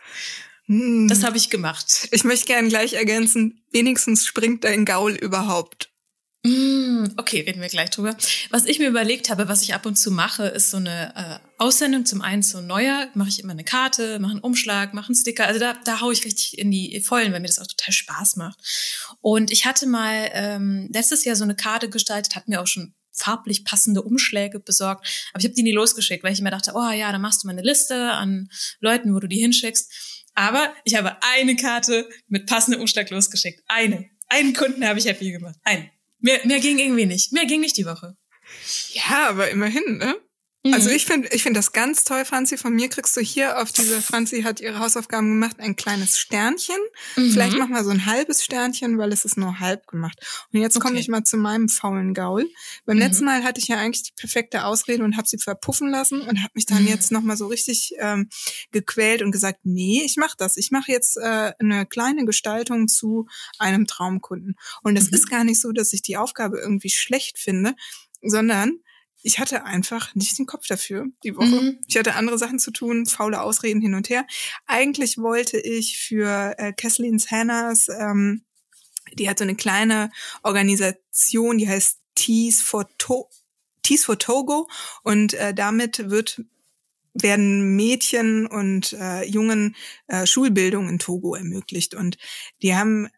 Hm. 0.65 1.07
Das 1.07 1.23
habe 1.23 1.37
ich 1.37 1.51
gemacht. 1.51 2.07
Ich 2.11 2.23
möchte 2.23 2.47
gerne 2.47 2.69
gleich 2.69 2.93
ergänzen, 2.93 3.61
wenigstens 3.71 4.25
springt 4.25 4.63
dein 4.63 4.85
Gaul 4.85 5.13
überhaupt. 5.13 5.88
Mm, 6.43 7.15
okay, 7.17 7.41
reden 7.41 7.61
wir 7.61 7.67
gleich 7.67 7.89
drüber. 7.89 8.15
Was 8.49 8.65
ich 8.65 8.79
mir 8.79 8.87
überlegt 8.87 9.29
habe, 9.29 9.49
was 9.49 9.61
ich 9.61 9.73
ab 9.73 9.85
und 9.85 9.97
zu 9.97 10.09
mache, 10.09 10.45
ist 10.45 10.71
so 10.71 10.77
eine 10.77 11.13
äh, 11.15 11.47
Aussendung. 11.57 12.05
Zum 12.05 12.21
einen 12.21 12.43
so 12.43 12.61
neuer, 12.61 13.09
mache 13.13 13.27
ich 13.27 13.41
immer 13.41 13.51
eine 13.51 13.65
Karte, 13.65 14.19
mache 14.19 14.31
einen 14.31 14.39
Umschlag, 14.39 14.93
mache 14.93 15.07
einen 15.07 15.15
Sticker. 15.15 15.47
Also 15.47 15.59
da, 15.59 15.73
da 15.83 15.99
haue 15.99 16.13
ich 16.13 16.23
richtig 16.23 16.57
in 16.57 16.71
die 16.71 17.01
Vollen, 17.01 17.33
weil 17.33 17.41
mir 17.41 17.47
das 17.47 17.59
auch 17.59 17.67
total 17.67 17.91
Spaß 17.91 18.37
macht. 18.37 18.57
Und 19.19 19.51
ich 19.51 19.65
hatte 19.65 19.85
mal 19.85 20.29
ähm, 20.31 20.89
letztes 20.93 21.25
Jahr 21.25 21.35
so 21.35 21.43
eine 21.43 21.55
Karte 21.55 21.89
gestaltet, 21.89 22.35
hat 22.37 22.47
mir 22.47 22.61
auch 22.61 22.67
schon 22.67 22.93
farblich 23.11 23.65
passende 23.65 24.01
Umschläge 24.01 24.61
besorgt. 24.61 25.29
Aber 25.33 25.41
ich 25.41 25.45
habe 25.45 25.55
die 25.55 25.63
nie 25.63 25.73
losgeschickt, 25.73 26.23
weil 26.23 26.31
ich 26.31 26.39
immer 26.39 26.51
dachte, 26.51 26.71
oh 26.73 26.91
ja, 26.91 27.11
dann 27.11 27.21
machst 27.21 27.43
du 27.43 27.47
mal 27.47 27.53
eine 27.53 27.63
Liste 27.63 28.11
an 28.11 28.49
Leuten, 28.79 29.13
wo 29.13 29.19
du 29.19 29.27
die 29.27 29.39
hinschickst. 29.39 30.23
Aber 30.35 30.73
ich 30.85 30.95
habe 30.95 31.17
eine 31.21 31.57
Karte 31.57 32.07
mit 32.29 32.45
passendem 32.45 32.79
Umschlag 32.79 33.09
losgeschickt. 33.09 33.61
Eine. 33.67 34.09
Einen 34.29 34.53
Kunden 34.53 34.87
habe 34.87 34.99
ich 34.99 35.05
happy 35.05 35.31
gemacht. 35.31 35.55
Einen. 35.63 35.89
Mehr, 36.19 36.39
mehr 36.45 36.59
ging 36.59 36.79
irgendwie 36.79 37.05
nicht. 37.05 37.31
Mehr 37.31 37.45
ging 37.45 37.61
nicht 37.61 37.77
die 37.77 37.85
Woche. 37.85 38.15
Ja, 38.93 39.29
aber 39.29 39.49
immerhin, 39.49 39.97
ne? 39.97 40.15
Mhm. 40.63 40.73
Also 40.73 40.89
ich 40.89 41.05
finde 41.05 41.29
ich 41.31 41.43
finde 41.43 41.57
das 41.57 41.71
ganz 41.71 42.03
toll, 42.03 42.25
Franzi. 42.25 42.57
Von 42.57 42.73
mir 42.73 42.89
kriegst 42.89 43.15
du 43.15 43.21
hier 43.21 43.61
auf 43.61 43.71
diese, 43.71 44.01
Franzi 44.01 44.41
hat 44.41 44.59
ihre 44.59 44.79
Hausaufgaben 44.79 45.29
gemacht, 45.29 45.55
ein 45.59 45.77
kleines 45.77 46.19
Sternchen. 46.19 46.75
Mhm. 47.15 47.31
Vielleicht 47.31 47.57
mach 47.57 47.69
mal 47.69 47.85
so 47.85 47.91
ein 47.91 48.05
halbes 48.05 48.43
Sternchen, 48.43 48.97
weil 48.97 49.13
es 49.13 49.23
ist 49.23 49.37
nur 49.37 49.61
halb 49.61 49.87
gemacht. 49.87 50.19
Und 50.51 50.59
jetzt 50.59 50.75
okay. 50.75 50.87
komme 50.87 50.99
ich 50.99 51.07
mal 51.07 51.23
zu 51.23 51.37
meinem 51.37 51.69
faulen 51.69 52.13
Gaul. 52.13 52.49
Beim 52.85 52.97
mhm. 52.97 53.03
letzten 53.03 53.23
Mal 53.23 53.43
hatte 53.43 53.61
ich 53.61 53.69
ja 53.69 53.77
eigentlich 53.77 54.03
die 54.03 54.13
perfekte 54.19 54.65
Ausrede 54.65 55.03
und 55.05 55.15
habe 55.15 55.29
sie 55.29 55.37
verpuffen 55.37 55.89
lassen 55.89 56.21
und 56.21 56.39
habe 56.39 56.51
mich 56.53 56.65
dann 56.65 56.81
mhm. 56.81 56.89
jetzt 56.89 57.13
nochmal 57.13 57.37
so 57.37 57.47
richtig 57.47 57.93
ähm, 57.99 58.27
gequält 58.71 59.21
und 59.21 59.31
gesagt, 59.31 59.59
nee, 59.63 60.01
ich 60.03 60.17
mache 60.17 60.35
das. 60.37 60.57
Ich 60.57 60.71
mache 60.71 60.91
jetzt 60.91 61.15
äh, 61.15 61.53
eine 61.57 61.85
kleine 61.85 62.25
Gestaltung 62.25 62.89
zu 62.89 63.27
einem 63.59 63.87
Traumkunden. 63.87 64.55
Und 64.83 64.97
es 64.97 65.09
mhm. 65.09 65.15
ist 65.15 65.29
gar 65.29 65.45
nicht 65.45 65.61
so, 65.61 65.71
dass 65.71 65.93
ich 65.93 66.01
die 66.01 66.17
Aufgabe 66.17 66.59
irgendwie 66.59 66.89
schlecht 66.89 67.39
finde, 67.39 67.75
sondern 68.21 68.81
ich 69.21 69.39
hatte 69.39 69.65
einfach 69.65 70.15
nicht 70.15 70.37
den 70.37 70.45
Kopf 70.45 70.67
dafür 70.67 71.07
die 71.23 71.35
Woche. 71.35 71.47
Mhm. 71.47 71.79
Ich 71.87 71.97
hatte 71.97 72.15
andere 72.15 72.37
Sachen 72.37 72.59
zu 72.59 72.71
tun, 72.71 73.05
faule 73.05 73.41
Ausreden 73.41 73.81
hin 73.81 73.95
und 73.95 74.09
her. 74.09 74.25
Eigentlich 74.65 75.17
wollte 75.17 75.59
ich 75.59 75.97
für 75.97 76.55
äh, 76.57 76.73
Kathleen 76.73 77.19
Hannahs, 77.19 77.89
ähm, 77.89 78.45
die 79.13 79.29
hat 79.29 79.39
so 79.39 79.43
eine 79.43 79.55
kleine 79.55 80.11
Organisation, 80.43 81.57
die 81.57 81.67
heißt 81.67 81.99
Tees 82.15 82.61
for, 82.61 82.87
to 82.97 83.29
Tees 83.81 84.05
for 84.05 84.19
Togo 84.19 84.69
und 85.03 85.33
äh, 85.33 85.53
damit 85.53 86.09
wird 86.09 86.41
werden 87.13 87.75
Mädchen 87.75 88.45
und 88.45 88.93
äh, 88.93 89.23
Jungen 89.23 89.75
äh, 90.07 90.25
Schulbildung 90.25 90.87
in 90.87 90.99
Togo 90.99 91.35
ermöglicht. 91.35 91.95
Und 91.95 92.17
die 92.61 92.75
haben 92.75 93.09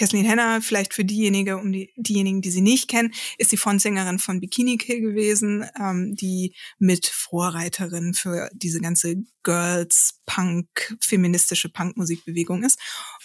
Kathleen 0.00 0.24
Henner, 0.24 0.62
vielleicht 0.62 0.94
für 0.94 1.04
diejenige, 1.04 1.58
um 1.58 1.72
die, 1.72 1.92
diejenigen, 1.94 2.40
die 2.40 2.50
sie 2.50 2.62
nicht 2.62 2.88
kennen, 2.88 3.12
ist 3.36 3.52
die 3.52 3.58
Frontsängerin 3.58 4.18
von 4.18 4.40
Bikini 4.40 4.78
Kill 4.78 5.02
gewesen, 5.02 5.66
ähm, 5.78 6.16
die 6.16 6.54
mit 6.78 7.06
Vorreiterin 7.06 8.14
für 8.14 8.48
diese 8.54 8.80
ganze 8.80 9.16
Girls 9.42 10.20
Punk, 10.24 10.96
feministische 11.02 11.68
Punkmusikbewegung 11.68 12.62
ist. 12.62 12.78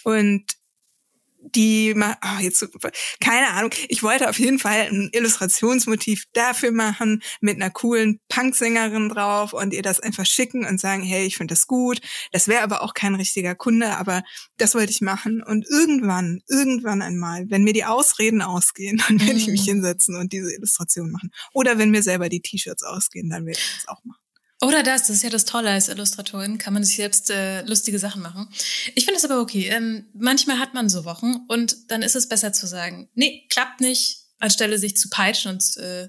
Und 0.04 0.44
die 1.54 1.94
oh, 1.96 2.40
jetzt 2.40 2.66
keine 3.20 3.48
Ahnung, 3.48 3.70
ich 3.88 4.02
wollte 4.02 4.28
auf 4.28 4.38
jeden 4.38 4.58
Fall 4.58 4.88
ein 4.90 5.10
Illustrationsmotiv 5.12 6.24
dafür 6.32 6.72
machen 6.72 7.22
mit 7.40 7.56
einer 7.56 7.70
coolen 7.70 8.20
Punksängerin 8.28 9.08
drauf 9.08 9.52
und 9.52 9.72
ihr 9.72 9.82
das 9.82 10.00
einfach 10.00 10.26
schicken 10.26 10.66
und 10.66 10.80
sagen, 10.80 11.02
hey, 11.02 11.26
ich 11.26 11.36
finde 11.36 11.52
das 11.52 11.66
gut. 11.66 12.00
Das 12.32 12.48
wäre 12.48 12.62
aber 12.62 12.82
auch 12.82 12.94
kein 12.94 13.14
richtiger 13.14 13.54
Kunde, 13.54 13.96
aber 13.96 14.22
das 14.58 14.74
wollte 14.74 14.92
ich 14.92 15.00
machen 15.00 15.42
und 15.42 15.66
irgendwann, 15.68 16.40
irgendwann 16.48 17.02
einmal, 17.02 17.48
wenn 17.48 17.64
mir 17.64 17.72
die 17.72 17.84
Ausreden 17.84 18.42
ausgehen, 18.42 19.02
dann 19.08 19.20
werde 19.20 19.38
ich 19.38 19.48
mich 19.48 19.62
mhm. 19.62 19.82
hinsetzen 19.82 20.16
und 20.16 20.32
diese 20.32 20.54
Illustration 20.54 21.10
machen. 21.10 21.30
Oder 21.52 21.78
wenn 21.78 21.90
mir 21.90 22.02
selber 22.02 22.28
die 22.28 22.40
T-Shirts 22.40 22.82
ausgehen, 22.82 23.30
dann 23.30 23.46
werde 23.46 23.58
ich 23.58 23.74
das 23.76 23.88
auch 23.88 24.04
machen. 24.04 24.25
Oder 24.62 24.82
das, 24.82 25.02
das 25.02 25.16
ist 25.16 25.22
ja 25.22 25.30
das 25.30 25.44
Tolle 25.44 25.70
als 25.70 25.88
Illustratorin, 25.88 26.56
kann 26.56 26.72
man 26.72 26.82
sich 26.82 26.96
selbst 26.96 27.30
äh, 27.30 27.62
lustige 27.62 27.98
Sachen 27.98 28.22
machen. 28.22 28.48
Ich 28.94 29.04
finde 29.04 29.18
es 29.18 29.24
aber 29.24 29.40
okay. 29.40 29.68
Ähm, 29.68 30.06
manchmal 30.14 30.58
hat 30.58 30.72
man 30.72 30.88
so 30.88 31.04
Wochen 31.04 31.44
und 31.48 31.90
dann 31.90 32.02
ist 32.02 32.16
es 32.16 32.28
besser 32.28 32.52
zu 32.52 32.66
sagen, 32.66 33.08
nee, 33.14 33.46
klappt 33.50 33.80
nicht, 33.82 34.20
anstelle 34.38 34.78
sich 34.78 34.96
zu 34.96 35.10
peitschen 35.10 35.52
und 35.52 35.76
äh, 35.76 36.08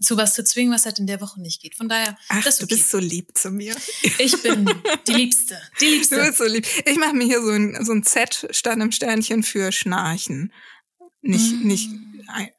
zu 0.00 0.16
was 0.16 0.34
zu 0.34 0.44
zwingen, 0.44 0.72
was 0.72 0.84
halt 0.86 0.98
in 0.98 1.06
der 1.06 1.20
Woche 1.20 1.40
nicht 1.40 1.62
geht. 1.62 1.76
Von 1.76 1.88
daher, 1.88 2.18
Ach, 2.28 2.42
das 2.42 2.56
okay. 2.56 2.66
du 2.66 2.76
bist 2.76 2.90
so 2.90 2.98
lieb 2.98 3.36
zu 3.38 3.50
mir. 3.50 3.76
Ich 4.18 4.42
bin 4.42 4.68
die 5.06 5.12
Liebste. 5.12 5.56
Die 5.80 5.84
Liebste. 5.90 6.16
Du 6.16 6.22
bist 6.22 6.38
so 6.38 6.44
lieb. 6.44 6.66
Ich 6.84 6.98
mache 6.98 7.14
mir 7.14 7.24
hier 7.24 7.42
so 7.42 7.50
ein, 7.50 7.84
so 7.84 7.92
ein 7.92 8.02
Z 8.02 8.48
statt 8.50 8.74
einem 8.74 8.92
Sternchen 8.92 9.42
für 9.42 9.72
Schnarchen. 9.72 10.52
Nicht, 11.22 11.52
mm. 11.52 11.66
nicht 11.66 11.90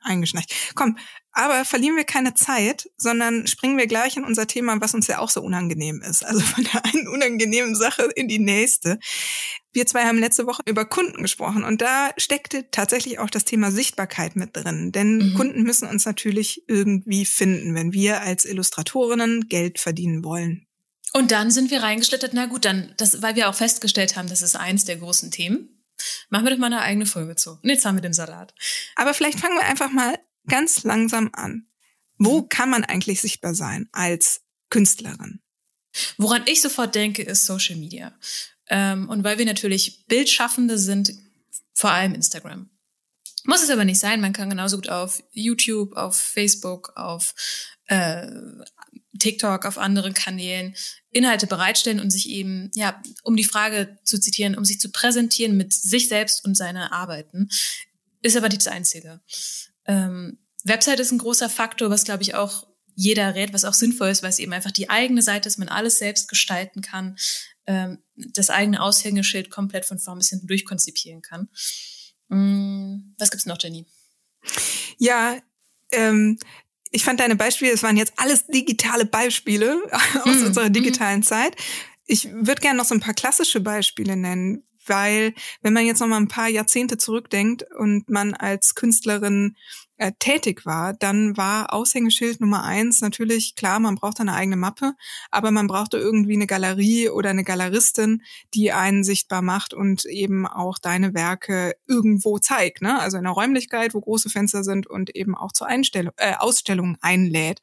eingeschnarcht. 0.02 0.54
Komm, 0.76 0.98
aber 1.32 1.66
verlieren 1.66 1.96
wir 1.96 2.04
keine 2.04 2.34
Zeit, 2.34 2.90
sondern 2.98 3.46
springen 3.46 3.78
wir 3.78 3.86
gleich 3.86 4.18
in 4.18 4.24
unser 4.24 4.48
Thema, 4.48 4.82
was 4.82 4.96
uns 4.96 5.06
ja 5.08 5.20
auch 5.20 5.30
so 5.30 5.42
unangenehm 5.42 6.02
ist. 6.02 6.26
Also 6.26 6.42
von 6.42 6.64
der 6.64 6.84
einen 6.86 7.08
unangenehmen 7.08 7.76
Sache 7.76 8.10
in 8.16 8.28
die 8.28 8.40
nächste. 8.40 9.00
Wir 9.72 9.86
zwei 9.86 10.06
haben 10.06 10.18
letzte 10.18 10.48
Woche 10.48 10.64
über 10.66 10.86
Kunden 10.86 11.22
gesprochen 11.22 11.64
und 11.64 11.82
da 11.82 12.10
steckte 12.18 12.72
tatsächlich 12.72 13.20
auch 13.20 13.30
das 13.30 13.46
Thema 13.46 13.72
Sichtbarkeit 13.72 14.36
mit 14.36 14.56
drin. 14.58 14.92
Denn 14.92 15.18
mhm. 15.18 15.34
Kunden 15.36 15.64
müssen 15.64 15.88
uns 15.88 16.06
natürlich 16.06 16.64
irgendwie 16.68 17.26
finden, 17.26 17.76
wenn 17.76 17.94
wir 17.94 18.22
als 18.22 18.44
Illustratorinnen 18.44 19.48
Geld 19.48 19.80
verdienen 19.80 20.24
wollen. 20.24 20.66
Und 21.14 21.32
dann 21.32 21.52
sind 21.52 21.72
wir 21.72 21.84
reingeschlittert, 21.84 22.32
na 22.34 22.48
gut, 22.48 22.66
dann, 22.66 22.94
das, 22.98 23.22
weil 23.22 23.36
wir 23.36 23.50
auch 23.50 23.56
festgestellt 23.56 24.18
haben, 24.18 24.28
das 24.28 24.42
ist 24.42 24.56
eins 24.56 24.86
der 24.86 24.98
großen 24.98 25.32
Themen. 25.32 25.77
Machen 26.30 26.46
wir 26.46 26.52
doch 26.52 26.58
mal 26.58 26.68
eine 26.68 26.82
eigene 26.82 27.06
Folge 27.06 27.36
zu. 27.36 27.52
Und 27.52 27.70
jetzt 27.70 27.86
haben 27.86 27.96
wir 27.96 28.02
den 28.02 28.14
Salat. 28.14 28.54
Aber 28.96 29.14
vielleicht 29.14 29.40
fangen 29.40 29.58
wir 29.58 29.66
einfach 29.66 29.92
mal 29.92 30.20
ganz 30.48 30.84
langsam 30.84 31.30
an. 31.34 31.68
Wo 32.18 32.42
mhm. 32.42 32.50
kann 32.50 32.70
man 32.70 32.84
eigentlich 32.84 33.22
sichtbar 33.22 33.56
sein 33.56 33.90
als 33.92 34.42
Künstlerin? 34.70 35.42
Woran 36.18 36.44
ich 36.46 36.62
sofort 36.62 36.96
denke, 36.96 37.24
ist 37.24 37.46
Social 37.46 37.76
Media. 37.76 38.18
Ähm, 38.70 39.10
und 39.10 39.24
weil 39.24 39.38
wir 39.38 39.46
natürlich 39.46 40.06
Bildschaffende 40.08 40.78
sind, 40.78 41.14
vor 41.74 41.92
allem 41.92 42.14
Instagram. 42.14 42.70
Muss 43.44 43.64
es 43.64 43.70
aber 43.70 43.86
nicht 43.86 44.00
sein. 44.00 44.20
Man 44.20 44.34
kann 44.34 44.50
genauso 44.50 44.78
gut 44.78 44.90
auf 44.90 45.24
YouTube, 45.32 45.96
auf 45.96 46.20
Facebook, 46.20 46.92
auf 46.96 47.34
äh, 47.86 48.28
TikTok, 49.20 49.66
auf 49.66 49.78
anderen 49.78 50.14
Kanälen 50.14 50.76
Inhalte 51.12 51.48
bereitstellen 51.48 52.00
und 52.00 52.12
sich 52.12 52.30
eben, 52.30 52.70
ja, 52.76 53.02
um 53.24 53.36
die 53.36 53.44
Frage 53.44 53.98
zu 54.04 54.20
zitieren, 54.20 54.58
um 54.58 54.66
sich 54.66 54.80
zu 54.80 54.92
präsentieren 54.92 55.58
mit 55.58 55.74
sich 55.74 56.08
selbst 56.08 56.46
und 56.46 56.56
seine 56.56 56.92
Arbeiten, 56.92 57.50
ist 58.22 58.38
aber 58.38 58.50
nicht 58.50 58.66
das 58.66 58.72
Einzige. 58.74 59.22
Ähm, 59.86 60.38
Website 60.64 61.00
ist 61.00 61.12
ein 61.12 61.18
großer 61.18 61.50
Faktor, 61.50 61.90
was 61.90 62.04
glaube 62.04 62.24
ich 62.24 62.36
auch 62.36 62.68
jeder 62.96 63.36
rät, 63.36 63.54
was 63.54 63.64
auch 63.64 63.76
sinnvoll 63.76 64.10
ist, 64.10 64.24
weil 64.24 64.32
es 64.32 64.40
eben 64.40 64.54
einfach 64.54 64.72
die 64.72 64.90
eigene 64.90 65.22
Seite 65.22 65.48
ist, 65.48 65.60
man 65.60 65.70
alles 65.70 66.00
selbst 66.00 66.28
gestalten 66.28 66.82
kann, 66.82 67.16
ähm, 67.68 68.00
das 68.16 68.50
eigene 68.50 68.82
Aushängeschild 68.82 69.52
komplett 69.52 69.86
von 69.86 70.00
vorn 70.00 70.18
bis 70.18 70.30
hinten 70.30 70.48
durchkonzipieren 70.48 71.22
kann. 71.22 71.48
Mm, 72.30 73.14
was 73.20 73.30
gibt's 73.30 73.46
noch, 73.46 73.58
Jenny? 73.62 73.86
Ja, 74.98 75.40
ähm, 75.92 76.40
ich 76.92 77.04
fand 77.04 77.20
deine 77.20 77.36
Beispiele, 77.36 77.72
es 77.72 77.84
waren 77.84 77.98
jetzt 77.98 78.14
alles 78.18 78.48
digitale 78.48 79.06
Beispiele 79.06 79.82
aus 80.24 80.42
mm, 80.42 80.46
unserer 80.46 80.70
digitalen 80.70 81.22
mm. 81.22 81.24
Zeit. 81.24 81.56
Ich 82.06 82.32
würde 82.32 82.62
gerne 82.62 82.78
noch 82.78 82.86
so 82.86 82.96
ein 82.96 83.02
paar 83.02 83.14
klassische 83.14 83.60
Beispiele 83.60 84.16
nennen, 84.16 84.64
weil 84.86 85.34
wenn 85.62 85.74
man 85.74 85.86
jetzt 85.86 86.00
noch 86.00 86.08
mal 86.08 86.18
ein 86.18 86.30
paar 86.30 86.48
Jahrzehnte 86.48 86.98
zurückdenkt 86.98 87.66
und 87.78 88.10
man 88.10 88.34
als 88.34 88.76
Künstlerin 88.76 89.56
äh, 89.98 90.12
tätig 90.20 90.66
war, 90.66 90.94
dann 90.94 91.38
war 91.38 91.74
Aushängeschild 91.74 92.40
Nummer 92.40 92.64
eins 92.64 93.02
natürlich 93.02 93.56
klar, 93.56 93.80
man 93.80 93.96
braucht 93.96 94.20
eine 94.20 94.34
eigene 94.34 94.56
Mappe, 94.56 94.94
aber 95.32 95.52
man 95.52 95.68
brauchte 95.68 95.98
irgendwie 95.98 96.36
eine 96.36 96.48
Galerie 96.48 97.10
oder 97.10 97.32
eine 97.32 97.44
Galeristin, 97.44 98.22
die 98.54 98.72
einen 98.72 99.04
sichtbar 99.04 99.42
macht 99.42 99.74
und 99.74 100.06
eben 100.06 100.48
auch 100.48 100.78
deine 100.78 101.14
Werke 101.14 101.76
irgendwo 101.88 102.38
zeigt, 102.40 102.82
ne? 102.82 103.00
Also 103.00 103.18
in 103.18 103.26
einer 103.26 103.34
Räumlichkeit, 103.34 103.94
wo 103.94 104.02
große 104.02 104.30
Fenster 104.30 104.64
sind 104.64 104.88
und 104.88 105.16
eben 105.16 105.36
auch 105.36 105.52
zur 105.52 105.68
Einstellung, 105.68 106.14
äh, 106.18 106.36
Ausstellung 106.36 106.98
einlädt. 107.02 107.62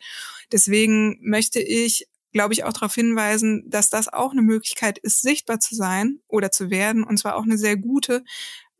Deswegen 0.52 1.18
möchte 1.22 1.60
ich 1.60 2.08
glaube 2.34 2.52
ich, 2.52 2.64
auch 2.64 2.72
darauf 2.72 2.94
hinweisen, 2.94 3.62
dass 3.70 3.90
das 3.90 4.12
auch 4.12 4.32
eine 4.32 4.42
Möglichkeit 4.42 4.98
ist, 4.98 5.22
sichtbar 5.22 5.60
zu 5.60 5.76
sein 5.76 6.18
oder 6.26 6.50
zu 6.50 6.68
werden, 6.68 7.04
und 7.04 7.16
zwar 7.16 7.36
auch 7.36 7.44
eine 7.44 7.56
sehr 7.56 7.76
gute, 7.76 8.24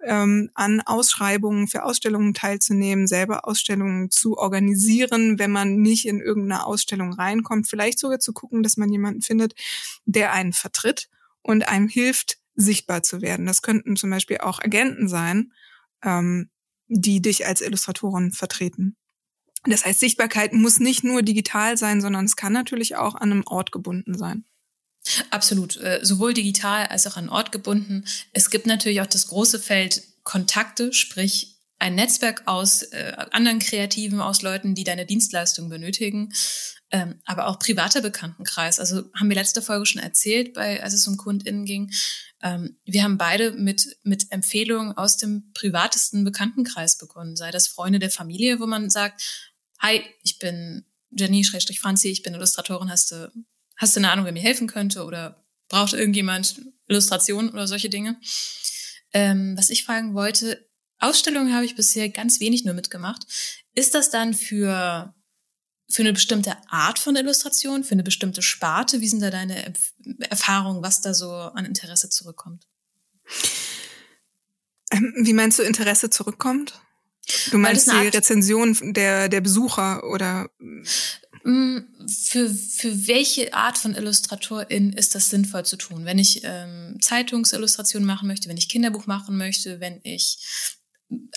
ähm, 0.03 0.51
an 0.55 0.81
Ausschreibungen 0.81 1.69
für 1.69 1.85
Ausstellungen 1.85 2.35
teilzunehmen, 2.35 3.07
selber 3.07 3.47
Ausstellungen 3.47 4.11
zu 4.11 4.37
organisieren, 4.37 5.39
wenn 5.39 5.51
man 5.51 5.77
nicht 5.77 6.07
in 6.07 6.21
irgendeine 6.21 6.67
Ausstellung 6.67 7.13
reinkommt, 7.13 7.69
vielleicht 7.69 7.99
sogar 7.99 8.19
zu 8.19 8.33
gucken, 8.33 8.63
dass 8.63 8.77
man 8.77 8.91
jemanden 8.91 9.23
findet, 9.23 9.55
der 10.05 10.33
einen 10.33 10.53
vertritt 10.53 11.09
und 11.43 11.69
einem 11.69 11.89
hilft, 11.89 12.39
sichtbar 12.55 13.03
zu 13.03 13.23
werden. 13.23 13.47
Das 13.47 13.63
könnten 13.63 13.97
zum 13.97 14.11
Beispiel 14.11 14.39
auch 14.39 14.61
Agenten 14.61 15.09
sein, 15.09 15.53
ähm, 16.03 16.51
die 16.89 17.21
dich 17.23 17.47
als 17.47 17.61
Illustratorin 17.61 18.33
vertreten. 18.33 18.97
Das 19.65 19.87
heißt, 19.87 20.01
Sichtbarkeit 20.01 20.53
muss 20.53 20.79
nicht 20.79 21.05
nur 21.05 21.23
digital 21.23 21.79
sein, 21.79 22.01
sondern 22.01 22.27
es 22.27 22.37
kann 22.37 22.53
natürlich 22.53 22.97
auch 22.97 23.15
an 23.15 23.33
einem 23.33 23.43
Ort 23.47 23.73
gebunden 23.73 24.17
sein. 24.17 24.45
Absolut, 25.31 25.77
äh, 25.77 26.01
sowohl 26.03 26.35
digital 26.35 26.87
als 26.87 27.07
auch 27.07 27.17
an 27.17 27.29
Ort 27.29 27.53
gebunden. 27.53 28.05
Es 28.33 28.51
gibt 28.51 28.67
natürlich 28.67 29.01
auch 29.01 29.07
das 29.07 29.27
große 29.29 29.59
Feld 29.59 30.03
Kontakte, 30.23 30.93
sprich 30.93 31.59
ein 31.79 31.95
Netzwerk 31.95 32.43
aus 32.47 32.83
äh, 32.83 33.13
anderen 33.31 33.59
Kreativen, 33.59 34.21
aus 34.21 34.41
Leuten, 34.41 34.75
die 34.75 34.85
deine 34.85 35.05
Dienstleistung 35.05 35.69
benötigen, 35.69 36.33
ähm, 36.91 37.21
aber 37.27 37.49
auch 37.49 37.59
privater 37.59 38.01
Bekanntenkreis. 38.01 38.81
Also 38.81 39.11
haben 39.15 39.29
wir 39.29 39.37
letzte 39.37 39.61
Folge 39.61 39.85
schon 39.85 40.01
erzählt, 40.01 40.55
bei, 40.55 40.83
als 40.83 40.95
es 40.95 41.07
um 41.07 41.19
KundInnen 41.19 41.67
ging. 41.67 41.91
Ähm, 42.43 42.79
wir 42.85 43.03
haben 43.03 43.19
beide 43.19 43.53
mit, 43.53 43.99
mit 44.03 44.31
Empfehlungen 44.31 44.97
aus 44.97 45.19
dem 45.19 45.53
privatesten 45.53 46.25
Bekanntenkreis 46.25 46.97
begonnen, 46.97 47.37
sei 47.37 47.51
das 47.51 47.67
Freunde 47.67 47.99
der 47.99 48.11
Familie, 48.11 48.61
wo 48.61 48.67
man 48.67 48.89
sagt, 48.89 49.51
hi, 49.81 50.01
ich 50.23 50.39
bin 50.39 50.87
Jenny 51.11 51.45
Schrägstrich 51.45 51.81
Franzi, 51.81 52.09
ich 52.09 52.23
bin 52.23 52.35
Illustratorin, 52.35 52.91
hast 52.91 53.11
du 53.13 53.31
Hast 53.76 53.97
du 53.97 54.00
eine 54.00 54.11
Ahnung, 54.11 54.25
wer 54.25 54.33
mir 54.33 54.43
helfen 54.43 54.66
könnte 54.66 55.04
oder 55.04 55.45
braucht 55.69 55.93
irgendjemand 55.93 56.61
Illustrationen 56.88 57.50
oder 57.50 57.66
solche 57.66 57.88
Dinge? 57.88 58.19
Ähm, 59.12 59.54
was 59.57 59.71
ich 59.71 59.85
fragen 59.85 60.14
wollte, 60.14 60.69
Ausstellungen 60.99 61.54
habe 61.54 61.64
ich 61.64 61.76
bisher 61.76 62.09
ganz 62.09 62.40
wenig 62.40 62.64
nur 62.64 62.75
mitgemacht. 62.75 63.26
Ist 63.75 63.95
das 63.95 64.11
dann 64.11 64.35
für, 64.35 65.14
für 65.88 66.02
eine 66.02 66.12
bestimmte 66.12 66.57
Art 66.69 66.99
von 66.99 67.16
Illustration, 67.16 67.85
für 67.85 67.93
eine 67.93 68.02
bestimmte 68.02 68.43
Sparte? 68.43 69.00
Wie 69.00 69.09
sind 69.09 69.21
da 69.21 69.31
deine 69.31 69.75
Erfahrungen, 70.31 70.83
was 70.83 71.00
da 71.00 71.14
so 71.14 71.31
an 71.31 71.64
Interesse 71.64 72.09
zurückkommt? 72.09 72.66
Ähm, 74.90 75.12
wie 75.19 75.33
meinst 75.33 75.59
du, 75.59 75.62
Interesse 75.62 76.11
zurückkommt? 76.11 76.81
Du 77.50 77.59
meinst 77.59 77.90
die 77.90 78.09
Rezension 78.09 78.76
der, 78.93 79.28
der 79.28 79.40
Besucher 79.40 80.04
oder? 80.04 80.50
Mm, 81.45 81.81
für, 82.09 82.49
für 82.51 83.07
welche 83.07 83.53
Art 83.53 83.79
von 83.79 83.95
Illustratorin 83.95 84.93
ist 84.95 85.15
das 85.15 85.29
sinnvoll 85.29 85.65
zu 85.65 85.77
tun? 85.77 86.05
Wenn 86.07 86.19
ich 86.19 86.41
ähm, 86.43 86.99
Zeitungsillustrationen 87.01 88.07
machen 88.07 88.29
möchte, 88.29 88.49
wenn 88.49 88.57
ich 88.57 88.69
Kinderbuch 88.69 89.07
machen 89.07 89.37
möchte, 89.37 89.79
wenn 89.81 90.01
ich 90.05 90.39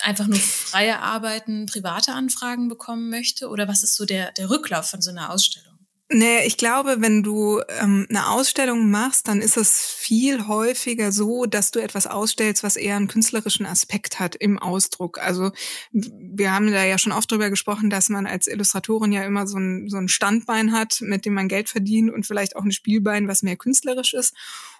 einfach 0.02 0.26
nur 0.26 0.38
freie 0.38 1.00
Arbeiten, 1.00 1.66
private 1.66 2.12
Anfragen 2.12 2.68
bekommen 2.68 3.10
möchte? 3.10 3.48
Oder 3.48 3.68
was 3.68 3.82
ist 3.82 3.96
so 3.96 4.04
der, 4.06 4.32
der 4.32 4.50
Rücklauf 4.50 4.88
von 4.90 5.02
so 5.02 5.10
einer 5.10 5.30
Ausstellung? 5.30 5.77
Nee, 6.10 6.46
ich 6.46 6.56
glaube, 6.56 7.02
wenn 7.02 7.22
du 7.22 7.60
ähm, 7.80 8.06
eine 8.08 8.30
Ausstellung 8.30 8.90
machst, 8.90 9.28
dann 9.28 9.42
ist 9.42 9.58
es 9.58 9.84
viel 9.84 10.46
häufiger 10.46 11.12
so, 11.12 11.44
dass 11.44 11.70
du 11.70 11.80
etwas 11.80 12.06
ausstellst, 12.06 12.62
was 12.62 12.76
eher 12.76 12.96
einen 12.96 13.08
künstlerischen 13.08 13.66
Aspekt 13.66 14.18
hat 14.18 14.34
im 14.34 14.58
Ausdruck. 14.58 15.18
Also 15.18 15.50
wir 15.92 16.54
haben 16.54 16.72
da 16.72 16.82
ja 16.82 16.96
schon 16.96 17.12
oft 17.12 17.30
drüber 17.30 17.50
gesprochen, 17.50 17.90
dass 17.90 18.08
man 18.08 18.26
als 18.26 18.46
Illustratorin 18.46 19.12
ja 19.12 19.22
immer 19.24 19.46
so 19.46 19.58
ein, 19.58 19.90
so 19.90 19.98
ein 19.98 20.08
Standbein 20.08 20.72
hat, 20.72 21.02
mit 21.02 21.26
dem 21.26 21.34
man 21.34 21.46
Geld 21.46 21.68
verdient 21.68 22.10
und 22.10 22.26
vielleicht 22.26 22.56
auch 22.56 22.64
ein 22.64 22.72
Spielbein, 22.72 23.28
was 23.28 23.42
mehr 23.42 23.56
künstlerisch 23.56 24.14
ist. 24.14 24.34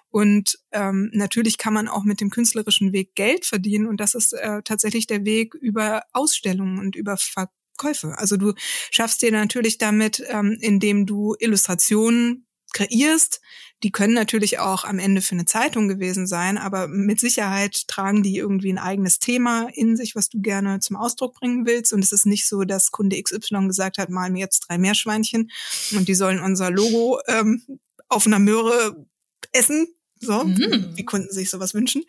Und 0.09 0.57
ähm, 0.71 1.11
natürlich 1.13 1.59
kann 1.59 1.73
man 1.73 1.87
auch 1.87 2.05
mit 2.05 2.21
dem 2.21 2.31
künstlerischen 2.31 2.91
Weg 2.91 3.13
Geld 3.13 3.45
verdienen. 3.45 3.85
Und 3.85 3.99
das 3.99 4.15
ist 4.15 4.33
äh, 4.33 4.63
tatsächlich 4.63 5.05
der 5.05 5.23
Weg 5.25 5.53
über 5.53 6.01
Ausstellungen 6.11 6.79
und 6.79 6.95
über 6.95 7.17
Ver 7.17 7.51
Käufe. 7.79 8.13
Also 8.17 8.37
du 8.37 8.53
schaffst 8.91 9.23
dir 9.23 9.31
natürlich 9.31 9.79
damit, 9.79 10.23
ähm, 10.27 10.57
indem 10.61 11.07
du 11.07 11.35
Illustrationen 11.39 12.45
kreierst. 12.73 13.41
Die 13.81 13.91
können 13.91 14.13
natürlich 14.13 14.59
auch 14.59 14.83
am 14.83 14.99
Ende 14.99 15.21
für 15.21 15.35
eine 15.35 15.45
Zeitung 15.45 15.87
gewesen 15.87 16.27
sein, 16.27 16.57
aber 16.57 16.87
mit 16.87 17.19
Sicherheit 17.19 17.87
tragen 17.87 18.23
die 18.23 18.35
irgendwie 18.35 18.71
ein 18.71 18.77
eigenes 18.77 19.19
Thema 19.19 19.69
in 19.73 19.95
sich, 19.95 20.15
was 20.15 20.29
du 20.29 20.41
gerne 20.41 20.79
zum 20.79 20.97
Ausdruck 20.97 21.33
bringen 21.33 21.65
willst. 21.65 21.93
Und 21.93 22.03
es 22.03 22.11
ist 22.11 22.25
nicht 22.25 22.45
so, 22.45 22.63
dass 22.63 22.91
Kunde 22.91 23.21
XY 23.21 23.67
gesagt 23.67 23.97
hat, 23.97 24.09
mal 24.09 24.29
mir 24.29 24.39
jetzt 24.39 24.67
drei 24.67 24.77
Meerschweinchen 24.77 25.49
und 25.93 26.07
die 26.07 26.15
sollen 26.15 26.39
unser 26.39 26.69
Logo 26.69 27.19
ähm, 27.27 27.63
auf 28.09 28.27
einer 28.27 28.39
Möhre 28.39 29.07
essen, 29.53 29.87
so, 30.19 30.43
mhm. 30.43 30.91
wie 30.95 31.05
Kunden 31.05 31.31
sich 31.31 31.49
sowas 31.49 31.73
wünschen, 31.73 32.03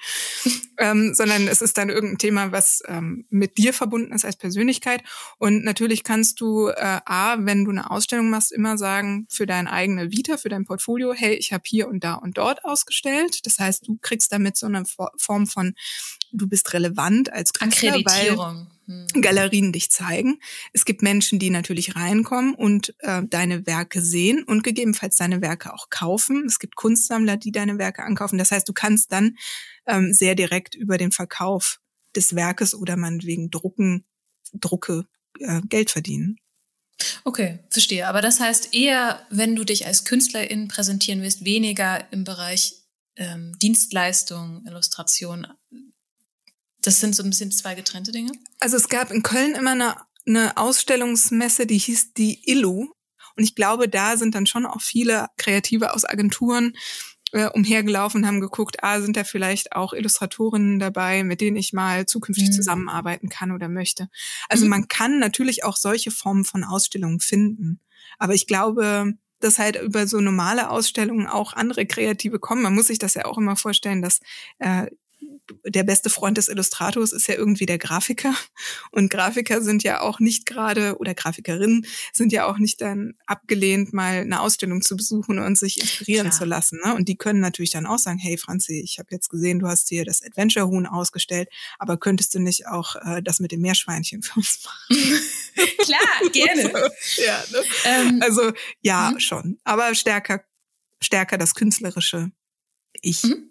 ähm, 0.79 1.15
sondern 1.15 1.47
es 1.49 1.63
ist 1.63 1.79
dann 1.79 1.91
irgendein 1.91 2.19
Thema, 2.19 2.53
was 2.53 2.83
ähm, 2.87 3.25
mit 3.31 3.57
dir 3.59 3.73
verbunden 3.73 4.13
ist 4.13 4.25
als 4.25 4.37
Persönlichkeit. 4.37 5.03
Und 5.39 5.65
natürlich 5.65 6.03
kannst 6.03 6.41
du 6.41 6.69
äh, 6.69 7.01
a, 7.05 7.37
wenn 7.41 7.65
du 7.65 7.71
eine 7.71 7.91
Ausstellung 7.91 8.31
machst, 8.31 8.53
immer 8.53 8.79
sagen 8.79 9.27
für 9.31 9.47
deine 9.47 9.71
eigene 9.71 10.11
Vita, 10.11 10.37
für 10.37 10.49
dein 10.49 10.65
Portfolio, 10.65 11.13
hey, 11.13 11.35
ich 11.35 11.53
habe 11.53 11.63
hier 11.67 11.89
und 11.89 12.03
da 12.03 12.15
und 12.15 12.39
dort 12.39 12.65
ausgestellt. 12.65 13.47
Das 13.47 13.59
heißt, 13.59 13.87
du 13.87 13.99
kriegst 14.01 14.33
damit 14.33 14.57
so 14.57 14.67
eine 14.67 14.85
Form 15.17 15.47
von, 15.47 15.75
du 16.33 16.49
bist 16.49 16.73
relevant 16.73 17.33
als 17.33 17.53
Künstler, 17.53 17.95
Akkreditierung. 17.95 18.67
Weil 18.87 19.07
hm. 19.13 19.23
Galerien 19.23 19.73
dich 19.73 19.91
zeigen. 19.91 20.41
Es 20.73 20.85
gibt 20.85 21.03
Menschen, 21.03 21.39
die 21.39 21.51
natürlich 21.51 21.95
reinkommen 21.95 22.55
und 22.55 22.95
äh, 22.99 23.23
deine 23.25 23.67
Werke 23.67 24.03
sehen 24.03 24.43
und 24.43 24.65
gegebenenfalls 24.65 25.17
deine 25.17 25.41
Werke 25.41 25.73
auch 25.73 25.91
kaufen. 25.91 26.45
Es 26.47 26.59
gibt 26.59 26.75
Kunstsammler, 26.75 27.37
die 27.37 27.53
deine 27.53 27.79
Werke 27.79 28.03
ankaufen. 28.03 28.39
Das 28.39 28.51
heißt, 28.51 28.69
du 28.69 28.73
kannst 28.73 29.13
dann 29.13 29.37
ähm, 29.87 30.13
sehr 30.13 30.35
direkt 30.35 30.75
über 30.75 30.99
den 30.99 31.13
Verkauf 31.13 31.79
des 32.17 32.35
Werkes 32.35 32.75
oder 32.75 32.97
meinetwegen 32.97 33.51
Drucken, 33.51 34.05
Drucke 34.53 35.05
äh, 35.39 35.61
Geld 35.69 35.91
verdienen. 35.91 36.37
Okay, 37.25 37.61
verstehe. 37.71 38.09
Aber 38.09 38.23
das 38.23 38.41
heißt 38.41 38.75
eher, 38.75 39.25
wenn 39.31 39.57
du 39.57 39.65
dich 39.65 39.87
als 39.87 40.05
Künstlerin 40.05 40.69
präsentieren 40.69 41.23
willst, 41.23 41.45
weniger 41.45 42.13
im 42.13 42.25
Bereich 42.25 42.75
ähm, 43.17 43.57
Dienstleistung, 43.61 44.65
Illustration, 44.67 45.47
das 46.83 47.01
sind 47.01 47.15
so 47.15 47.23
ein 47.23 47.31
bisschen 47.31 47.53
zwei 47.53 47.75
getrennte 47.75 48.13
Dinge? 48.13 48.33
Also 48.61 48.77
es 48.77 48.89
gab 48.89 49.11
in 49.11 49.23
Köln 49.23 49.55
immer 49.55 49.73
eine, 49.73 49.97
eine 50.27 50.57
Ausstellungsmesse, 50.57 51.67
die 51.67 51.79
hieß 51.79 52.15
die 52.15 52.41
Illu. 52.51 52.93
Und 53.37 53.45
ich 53.45 53.55
glaube, 53.55 53.89
da 53.89 54.17
sind 54.17 54.35
dann 54.35 54.47
schon 54.47 54.67
auch 54.67 54.81
viele 54.81 55.29
Kreative 55.37 55.95
aus 55.95 56.05
Agenturen 56.05 56.75
äh, 57.33 57.47
umhergelaufen 57.47 58.23
und 58.23 58.27
haben 58.27 58.41
geguckt, 58.41 58.83
ah, 58.83 59.01
sind 59.01 59.17
da 59.17 59.25
vielleicht 59.25 59.73
auch 59.73 59.93
Illustratorinnen 59.93 60.79
dabei, 60.79 61.23
mit 61.23 61.41
denen 61.41 61.57
ich 61.57 61.73
mal 61.73 62.07
zukünftig 62.07 62.49
mhm. 62.49 62.53
zusammenarbeiten 62.53 63.29
kann 63.29 63.53
oder 63.53 63.69
möchte. 63.69 64.09
Also 64.49 64.65
mhm. 64.65 64.71
man 64.71 64.89
kann 64.89 65.19
natürlich 65.19 65.65
auch 65.65 65.77
solche 65.77 66.11
Formen 66.11 66.45
von 66.45 66.65
Ausstellungen 66.65 67.21
finden. 67.21 67.81
Aber 68.19 68.35
ich 68.35 68.47
glaube, 68.47 69.15
dass 69.39 69.59
halt 69.59 69.81
über 69.81 70.07
so 70.07 70.21
normale 70.21 70.71
Ausstellungen 70.71 71.27
auch 71.27 71.55
andere 71.55 71.87
Kreative 71.87 72.39
kommen. 72.39 72.63
Man 72.63 72.75
muss 72.75 72.89
sich 72.89 72.99
das 72.99 73.15
ja 73.15 73.25
auch 73.25 73.39
immer 73.39 73.57
vorstellen, 73.57 74.03
dass 74.03 74.21
äh, 74.59 74.87
der 75.65 75.83
beste 75.83 76.11
Freund 76.11 76.39
des 76.39 76.49
Illustrators 76.49 77.13
ist 77.13 77.27
ja 77.27 77.35
irgendwie 77.35 77.67
der 77.67 77.79
Grafiker. 77.79 78.35
Und 78.91 79.11
Grafiker 79.11 79.63
sind 79.63 79.83
ja 79.83 80.01
auch 80.01 80.21
nicht 80.21 80.47
gerade, 80.47 80.97
oder 80.99 81.15
Grafikerinnen 81.15 81.87
sind 82.13 82.33
ja 82.33 82.47
auch 82.47 82.59
nicht 82.59 82.81
dann 82.81 83.15
abgelehnt, 83.27 83.93
mal 83.93 84.21
eine 84.21 84.41
Ausstellung 84.41 84.83
zu 84.83 84.97
besuchen 84.97 85.39
und 85.39 85.59
sich 85.59 85.81
inspirieren 85.81 86.29
Klar. 86.29 86.39
zu 86.39 86.45
lassen. 86.45 86.81
Ne? 86.85 86.95
Und 86.95 87.09
die 87.09 87.17
können 87.17 87.41
natürlich 87.41 87.71
dann 87.71 87.87
auch 87.87 87.99
sagen, 87.99 88.19
hey 88.19 88.39
Franzi, 88.39 88.81
ich 88.81 88.99
habe 88.99 89.09
jetzt 89.11 89.29
gesehen, 89.29 89.59
du 89.59 89.67
hast 89.67 89.89
hier 89.89 90.05
das 90.05 90.23
Adventure-Huhn 90.23 90.87
ausgestellt, 90.87 91.49
aber 91.79 91.97
könntest 91.97 92.35
du 92.35 92.39
nicht 92.39 92.67
auch 92.67 92.97
äh, 92.97 93.23
das 93.23 93.41
mit 93.41 93.53
dem 93.53 93.61
Meerschweinchen 93.61 94.23
für 94.23 94.39
uns 94.39 94.65
machen? 94.65 95.21
Klar, 95.79 96.31
gerne. 96.33 96.75
Also, 96.75 96.91
ja, 97.25 97.45
ne? 97.51 97.65
ähm, 97.85 98.23
also 98.23 98.53
ja, 98.81 99.11
mhm. 99.13 99.21
schon. 99.21 99.59
Aber 99.65 99.95
stärker, 99.95 100.45
stärker 101.03 101.39
das 101.39 101.55
künstlerische 101.55 102.31
Ich. 103.03 103.25
Mhm 103.25 103.50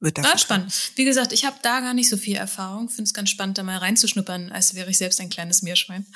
wird 0.00 0.18
da. 0.18 0.22
Ah, 0.22 0.38
spannend. 0.38 0.92
Wie 0.96 1.04
gesagt, 1.04 1.32
ich 1.32 1.44
habe 1.44 1.56
da 1.62 1.80
gar 1.80 1.94
nicht 1.94 2.08
so 2.08 2.16
viel 2.16 2.36
Erfahrung. 2.36 2.88
Finde 2.88 3.04
es 3.04 3.14
ganz 3.14 3.30
spannend, 3.30 3.58
da 3.58 3.62
mal 3.62 3.78
reinzuschnuppern, 3.78 4.52
als 4.52 4.74
wäre 4.74 4.90
ich 4.90 4.98
selbst 4.98 5.20
ein 5.20 5.30
kleines 5.30 5.62
Meerschwein. 5.62 6.06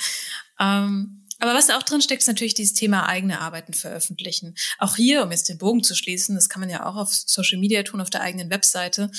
Ähm, 0.60 1.26
aber 1.38 1.54
was 1.54 1.66
da 1.66 1.76
auch 1.76 1.82
drin 1.82 2.00
steckt, 2.00 2.22
ist 2.22 2.28
natürlich 2.28 2.54
dieses 2.54 2.74
Thema 2.74 3.08
eigene 3.08 3.40
Arbeiten 3.40 3.74
veröffentlichen. 3.74 4.54
Auch 4.78 4.94
hier, 4.94 5.24
um 5.24 5.32
jetzt 5.32 5.48
den 5.48 5.58
Bogen 5.58 5.82
zu 5.82 5.96
schließen, 5.96 6.36
das 6.36 6.48
kann 6.48 6.60
man 6.60 6.70
ja 6.70 6.86
auch 6.86 6.94
auf 6.94 7.12
Social 7.12 7.58
Media 7.58 7.82
tun, 7.82 8.00
auf 8.00 8.10
der 8.10 8.20
eigenen 8.20 8.48
Webseite, 8.50 9.10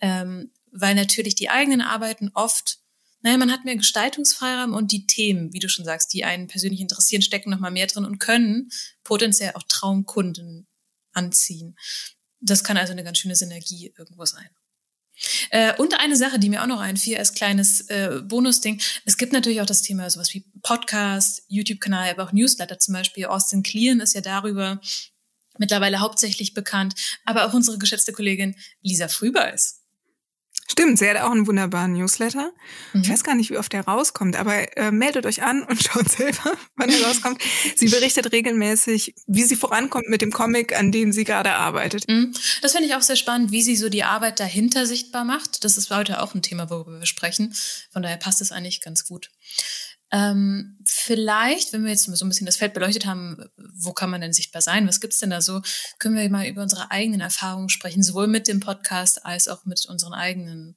ähm, 0.00 0.52
weil 0.70 0.94
natürlich 0.94 1.34
die 1.34 1.50
eigenen 1.50 1.80
Arbeiten 1.80 2.30
oft 2.34 2.78
naja, 3.24 3.38
man 3.38 3.52
hat 3.52 3.64
mehr 3.64 3.76
Gestaltungsfreiraum 3.76 4.74
und 4.74 4.90
die 4.90 5.06
Themen, 5.06 5.52
wie 5.52 5.60
du 5.60 5.68
schon 5.68 5.84
sagst, 5.84 6.12
die 6.12 6.24
einen 6.24 6.48
persönlich 6.48 6.80
interessieren, 6.80 7.22
stecken 7.22 7.50
noch 7.50 7.60
mal 7.60 7.70
mehr 7.70 7.86
drin 7.86 8.04
und 8.04 8.18
können 8.18 8.70
potenziell 9.04 9.52
auch 9.54 9.62
Traumkunden 9.62 10.66
anziehen. 11.12 11.76
Das 12.42 12.64
kann 12.64 12.76
also 12.76 12.92
eine 12.92 13.04
ganz 13.04 13.18
schöne 13.18 13.36
Synergie 13.36 13.94
irgendwo 13.96 14.24
sein. 14.24 14.48
Äh, 15.50 15.74
und 15.76 15.98
eine 16.00 16.16
Sache, 16.16 16.38
die 16.38 16.48
mir 16.48 16.62
auch 16.62 16.66
noch 16.66 16.80
einfiel 16.80 17.18
als 17.18 17.34
kleines 17.34 17.82
äh, 17.88 18.20
Bonusding, 18.24 18.80
es 19.04 19.16
gibt 19.16 19.32
natürlich 19.32 19.60
auch 19.60 19.66
das 19.66 19.82
Thema 19.82 20.08
sowas 20.10 20.34
wie 20.34 20.44
Podcast, 20.62 21.42
YouTube-Kanal, 21.48 22.10
aber 22.10 22.24
auch 22.24 22.32
Newsletter 22.32 22.78
zum 22.78 22.94
Beispiel. 22.94 23.26
Austin 23.26 23.62
Kleon 23.62 24.00
ist 24.00 24.14
ja 24.14 24.20
darüber 24.20 24.80
mittlerweile 25.58 26.00
hauptsächlich 26.00 26.54
bekannt, 26.54 26.94
aber 27.24 27.46
auch 27.46 27.54
unsere 27.54 27.78
geschätzte 27.78 28.12
Kollegin 28.12 28.56
Lisa 28.80 29.08
Früber 29.08 29.52
ist 29.52 29.81
Stimmt, 30.70 30.98
sie 30.98 31.08
hat 31.08 31.18
auch 31.18 31.30
einen 31.30 31.46
wunderbaren 31.46 31.92
Newsletter. 31.92 32.52
Mhm. 32.92 33.02
Ich 33.02 33.10
weiß 33.10 33.24
gar 33.24 33.34
nicht, 33.34 33.50
wie 33.50 33.58
oft 33.58 33.72
der 33.72 33.84
rauskommt, 33.84 34.36
aber 34.36 34.76
äh, 34.76 34.90
meldet 34.90 35.26
euch 35.26 35.42
an 35.42 35.62
und 35.64 35.82
schaut 35.84 36.08
selber, 36.08 36.52
wann 36.76 36.88
er 36.88 37.02
rauskommt. 37.04 37.42
sie 37.76 37.88
berichtet 37.88 38.32
regelmäßig, 38.32 39.14
wie 39.26 39.42
sie 39.42 39.56
vorankommt 39.56 40.08
mit 40.08 40.22
dem 40.22 40.32
Comic, 40.32 40.78
an 40.78 40.92
dem 40.92 41.12
sie 41.12 41.24
gerade 41.24 41.52
arbeitet. 41.52 42.08
Mhm. 42.08 42.32
Das 42.62 42.72
finde 42.72 42.88
ich 42.88 42.94
auch 42.94 43.02
sehr 43.02 43.16
spannend, 43.16 43.52
wie 43.52 43.62
sie 43.62 43.76
so 43.76 43.88
die 43.88 44.04
Arbeit 44.04 44.40
dahinter 44.40 44.86
sichtbar 44.86 45.24
macht. 45.24 45.64
Das 45.64 45.76
ist 45.76 45.90
heute 45.90 46.22
auch 46.22 46.34
ein 46.34 46.42
Thema, 46.42 46.70
worüber 46.70 46.98
wir 46.98 47.06
sprechen. 47.06 47.54
Von 47.92 48.02
daher 48.02 48.16
passt 48.16 48.40
es 48.40 48.52
eigentlich 48.52 48.80
ganz 48.80 49.06
gut. 49.06 49.30
Ähm, 50.12 50.78
vielleicht, 50.84 51.72
wenn 51.72 51.84
wir 51.84 51.90
jetzt 51.90 52.04
so 52.04 52.24
ein 52.24 52.28
bisschen 52.28 52.46
das 52.46 52.56
Feld 52.56 52.74
beleuchtet 52.74 53.06
haben, 53.06 53.44
wo 53.74 53.92
kann 53.92 54.10
man 54.10 54.20
denn 54.20 54.32
sichtbar 54.32 54.60
sein? 54.60 54.86
Was 54.86 55.00
gibt's 55.00 55.20
denn 55.20 55.30
da 55.30 55.40
so? 55.40 55.62
Können 55.98 56.16
wir 56.16 56.28
mal 56.28 56.46
über 56.46 56.62
unsere 56.62 56.90
eigenen 56.90 57.20
Erfahrungen 57.20 57.70
sprechen, 57.70 58.02
sowohl 58.02 58.26
mit 58.26 58.46
dem 58.46 58.60
Podcast 58.60 59.24
als 59.24 59.48
auch 59.48 59.64
mit 59.64 59.86
unseren 59.86 60.12
eigenen 60.12 60.76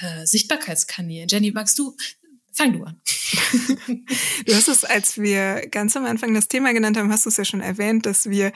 äh, 0.00 0.24
Sichtbarkeitskanälen. 0.24 1.28
Jenny, 1.28 1.52
magst 1.52 1.78
du 1.78 1.94
Fang 2.52 2.72
du 2.72 2.84
an. 2.84 3.00
du 4.46 4.54
hast 4.54 4.68
es, 4.68 4.84
als 4.84 5.18
wir 5.18 5.68
ganz 5.70 5.96
am 5.96 6.04
Anfang 6.04 6.34
das 6.34 6.48
Thema 6.48 6.72
genannt 6.72 6.96
haben, 6.96 7.12
hast 7.12 7.24
du 7.24 7.28
es 7.28 7.36
ja 7.36 7.44
schon 7.44 7.60
erwähnt, 7.60 8.06
dass 8.06 8.28
wir 8.28 8.52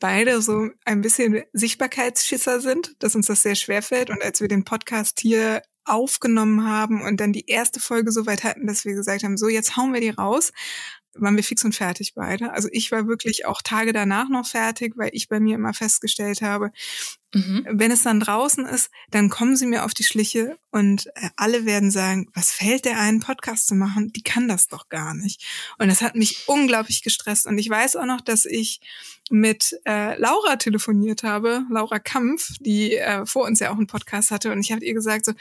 beide 0.00 0.42
so 0.42 0.68
ein 0.84 1.00
bisschen 1.00 1.42
Sichtbarkeitsschisser 1.52 2.60
sind, 2.60 2.94
dass 2.98 3.14
uns 3.14 3.26
das 3.26 3.42
sehr 3.42 3.54
schwer 3.54 3.82
fällt. 3.82 4.10
Und 4.10 4.22
als 4.22 4.40
wir 4.40 4.48
den 4.48 4.64
Podcast 4.64 5.20
hier 5.20 5.62
aufgenommen 5.88 6.66
haben 6.66 7.02
und 7.02 7.20
dann 7.20 7.32
die 7.32 7.46
erste 7.46 7.80
Folge 7.80 8.12
so 8.12 8.26
weit 8.26 8.44
hatten, 8.44 8.66
dass 8.66 8.84
wir 8.84 8.94
gesagt 8.94 9.22
haben, 9.24 9.36
so 9.36 9.48
jetzt 9.48 9.76
hauen 9.76 9.92
wir 9.92 10.00
die 10.00 10.10
raus, 10.10 10.52
waren 11.14 11.36
wir 11.36 11.44
fix 11.44 11.64
und 11.64 11.74
fertig 11.74 12.14
beide. 12.14 12.52
Also 12.52 12.68
ich 12.72 12.92
war 12.92 13.06
wirklich 13.06 13.46
auch 13.46 13.62
Tage 13.62 13.92
danach 13.92 14.28
noch 14.28 14.46
fertig, 14.46 14.94
weil 14.96 15.10
ich 15.12 15.28
bei 15.28 15.40
mir 15.40 15.56
immer 15.56 15.74
festgestellt 15.74 16.42
habe, 16.42 16.70
Mhm. 17.34 17.66
Wenn 17.70 17.90
es 17.90 18.02
dann 18.02 18.20
draußen 18.20 18.64
ist, 18.64 18.90
dann 19.10 19.28
kommen 19.28 19.54
sie 19.54 19.66
mir 19.66 19.84
auf 19.84 19.92
die 19.92 20.04
Schliche 20.04 20.58
und 20.70 21.08
äh, 21.08 21.28
alle 21.36 21.66
werden 21.66 21.90
sagen, 21.90 22.28
was 22.34 22.52
fällt 22.52 22.86
der 22.86 22.98
einen 22.98 23.20
Podcast 23.20 23.66
zu 23.66 23.74
machen? 23.74 24.12
Die 24.12 24.22
kann 24.22 24.48
das 24.48 24.68
doch 24.68 24.88
gar 24.88 25.14
nicht. 25.14 25.44
Und 25.78 25.88
das 25.88 26.00
hat 26.00 26.14
mich 26.14 26.48
unglaublich 26.48 27.02
gestresst. 27.02 27.46
Und 27.46 27.58
ich 27.58 27.68
weiß 27.68 27.96
auch 27.96 28.06
noch, 28.06 28.22
dass 28.22 28.46
ich 28.46 28.80
mit 29.30 29.78
äh, 29.84 30.18
Laura 30.18 30.56
telefoniert 30.56 31.22
habe, 31.22 31.64
Laura 31.70 31.98
Kampf, 31.98 32.54
die 32.60 32.94
äh, 32.96 33.26
vor 33.26 33.44
uns 33.44 33.60
ja 33.60 33.70
auch 33.70 33.76
einen 33.76 33.86
Podcast 33.86 34.30
hatte. 34.30 34.52
Und 34.52 34.60
ich 34.60 34.72
habe 34.72 34.84
ihr 34.84 34.94
gesagt 34.94 35.24
so, 35.24 35.32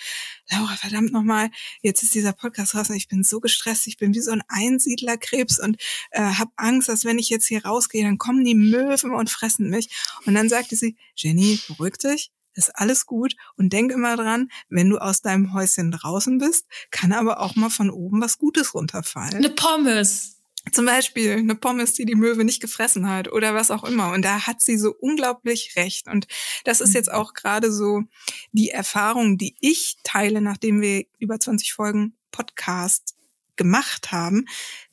Laura, 0.52 0.76
verdammt 0.76 1.14
nochmal, 1.14 1.50
jetzt 1.82 2.04
ist 2.04 2.14
dieser 2.14 2.34
Podcast 2.34 2.76
raus 2.76 2.90
und 2.90 2.96
ich 2.96 3.08
bin 3.08 3.24
so 3.24 3.40
gestresst, 3.40 3.88
ich 3.88 3.98
bin 3.98 4.14
wie 4.14 4.20
so 4.20 4.32
ein 4.32 4.44
Einsiedlerkrebs 4.48 5.60
und 5.60 5.78
äh, 6.12 6.22
habe 6.22 6.52
Angst, 6.58 6.90
dass 6.90 7.06
wenn 7.06 7.20
ich 7.20 7.30
jetzt 7.30 7.48
hier 7.48 7.66
rausgehe, 7.66 8.04
dann 8.04 8.18
kommen 8.18 8.44
die 8.44 8.56
Möwen 8.56 9.12
und 9.12 9.30
fressen 9.30 9.70
mich. 9.70 9.90
Und 10.26 10.34
dann 10.34 10.50
sagte 10.50 10.76
sie, 10.76 10.98
Jenny, 11.16 11.60
beruhig 11.78 11.98
dich, 11.98 12.32
ist 12.54 12.76
alles 12.76 13.06
gut 13.06 13.36
und 13.56 13.72
denk 13.72 13.92
immer 13.92 14.18
dran, 14.18 14.50
wenn 14.70 14.90
du 14.90 14.98
aus 14.98 15.22
deinem 15.22 15.54
Häuschen 15.54 15.92
draußen 15.92 16.40
bist, 16.40 16.66
kann 16.92 17.14
aber 17.14 17.40
auch 17.40 17.56
mal 17.56 17.70
von 17.70 17.90
oben 17.90 18.22
was 18.22 18.38
Gutes 18.38 18.74
runterfallen. 18.74 19.36
Eine 19.36 19.50
Pommes. 19.50 20.34
Zum 20.72 20.86
Beispiel 20.86 21.32
eine 21.32 21.56
Pommes, 21.56 21.94
die 21.94 22.06
die 22.06 22.16
Möwe 22.16 22.44
nicht 22.44 22.62
gefressen 22.62 23.08
hat 23.08 23.32
oder 23.32 23.54
was 23.54 23.72
auch 23.72 23.86
immer. 23.86 24.12
Und 24.12 24.24
da 24.26 24.48
hat 24.48 24.60
sie 24.60 24.78
so 24.78 24.94
unglaublich 25.00 25.76
recht. 25.78 26.08
Und 26.08 26.28
das 26.66 26.82
ist 26.82 26.94
jetzt 26.94 27.10
auch 27.10 27.34
gerade 27.34 27.72
so 27.72 28.04
die 28.52 28.70
Erfahrung, 28.70 29.38
die 29.38 29.56
ich 29.62 29.96
teile, 30.04 30.42
nachdem 30.42 30.82
wir 30.82 31.06
über 31.20 31.40
20 31.40 31.72
Folgen 31.72 32.18
Podcast 32.32 33.16
gemacht 33.56 34.12
haben, 34.12 34.46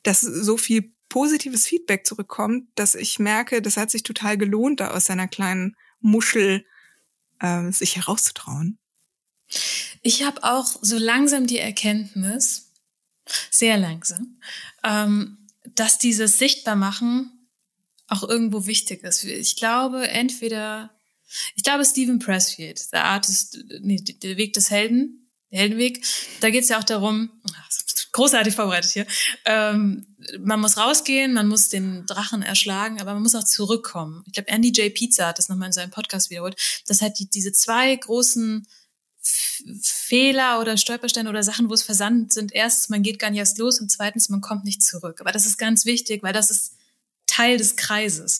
dass 0.03 0.21
so 0.21 0.55
viel 0.57 0.93
positives 1.09 1.65
Feedback 1.65 2.05
zurückkommt, 2.05 2.67
dass 2.75 2.95
ich 2.95 3.19
merke, 3.19 3.61
das 3.61 3.77
hat 3.77 3.91
sich 3.91 4.03
total 4.03 4.37
gelohnt, 4.37 4.79
da 4.79 4.91
aus 4.91 5.05
seiner 5.05 5.27
kleinen 5.27 5.75
Muschel 5.99 6.65
äh, 7.39 7.71
sich 7.71 7.95
herauszutrauen? 7.95 8.77
Ich 10.01 10.23
habe 10.23 10.43
auch 10.43 10.67
so 10.81 10.97
langsam 10.97 11.47
die 11.47 11.59
Erkenntnis, 11.59 12.71
sehr 13.49 13.77
langsam, 13.77 14.39
ähm, 14.83 15.37
dass 15.73 15.97
dieses 15.97 16.37
Sichtbarmachen 16.37 17.49
auch 18.07 18.23
irgendwo 18.23 18.67
wichtig 18.67 19.03
ist. 19.03 19.23
Ich 19.23 19.55
glaube, 19.55 20.07
entweder, 20.07 20.91
ich 21.55 21.63
glaube, 21.63 21.85
Stephen 21.85 22.19
Pressfield, 22.19 22.91
der 22.91 23.05
Artist, 23.05 23.57
nee, 23.81 23.97
der 23.97 24.37
Weg 24.37 24.53
des 24.53 24.69
Helden, 24.69 25.31
Heldenweg, 25.49 26.05
da 26.41 26.49
geht 26.49 26.63
es 26.63 26.69
ja 26.69 26.79
auch 26.79 26.83
darum, 26.83 27.31
großartig 28.15 28.55
vorbereitet 28.55 28.91
hier. 28.91 29.05
Ähm, 29.43 30.07
man 30.39 30.61
muss 30.61 30.77
rausgehen, 30.77 31.33
man 31.33 31.47
muss 31.47 31.67
den 31.67 32.05
Drachen 32.05 32.41
erschlagen, 32.41 33.01
aber 33.01 33.13
man 33.13 33.21
muss 33.21 33.35
auch 33.35 33.43
zurückkommen. 33.43 34.23
Ich 34.25 34.33
glaube, 34.33 34.47
Andy 34.47 34.69
J. 34.69 34.93
Pizza 34.93 35.27
hat 35.27 35.37
das 35.37 35.49
nochmal 35.49 35.67
in 35.67 35.73
seinem 35.73 35.91
Podcast 35.91 36.29
wiederholt. 36.29 36.55
Das 36.87 37.01
hat 37.01 37.19
die, 37.19 37.29
diese 37.29 37.51
zwei 37.51 37.93
großen 37.93 38.65
F 39.21 39.63
Fehler 39.81 40.61
oder 40.61 40.77
Stolpersteine 40.77 41.29
oder 41.29 41.43
Sachen, 41.43 41.69
wo 41.69 41.73
es 41.73 41.83
versandt 41.83 42.31
sind. 42.31 42.53
Erstens, 42.53 42.89
man 42.89 43.03
geht 43.03 43.19
gar 43.19 43.31
nicht 43.31 43.39
erst 43.39 43.57
los 43.57 43.81
und 43.81 43.91
zweitens, 43.91 44.29
man 44.29 44.39
kommt 44.39 44.63
nicht 44.63 44.83
zurück. 44.83 45.19
Aber 45.19 45.31
das 45.31 45.45
ist 45.45 45.57
ganz 45.57 45.85
wichtig, 45.85 46.23
weil 46.23 46.33
das 46.33 46.51
ist 46.51 46.75
Teil 47.25 47.57
des 47.57 47.75
Kreises. 47.75 48.39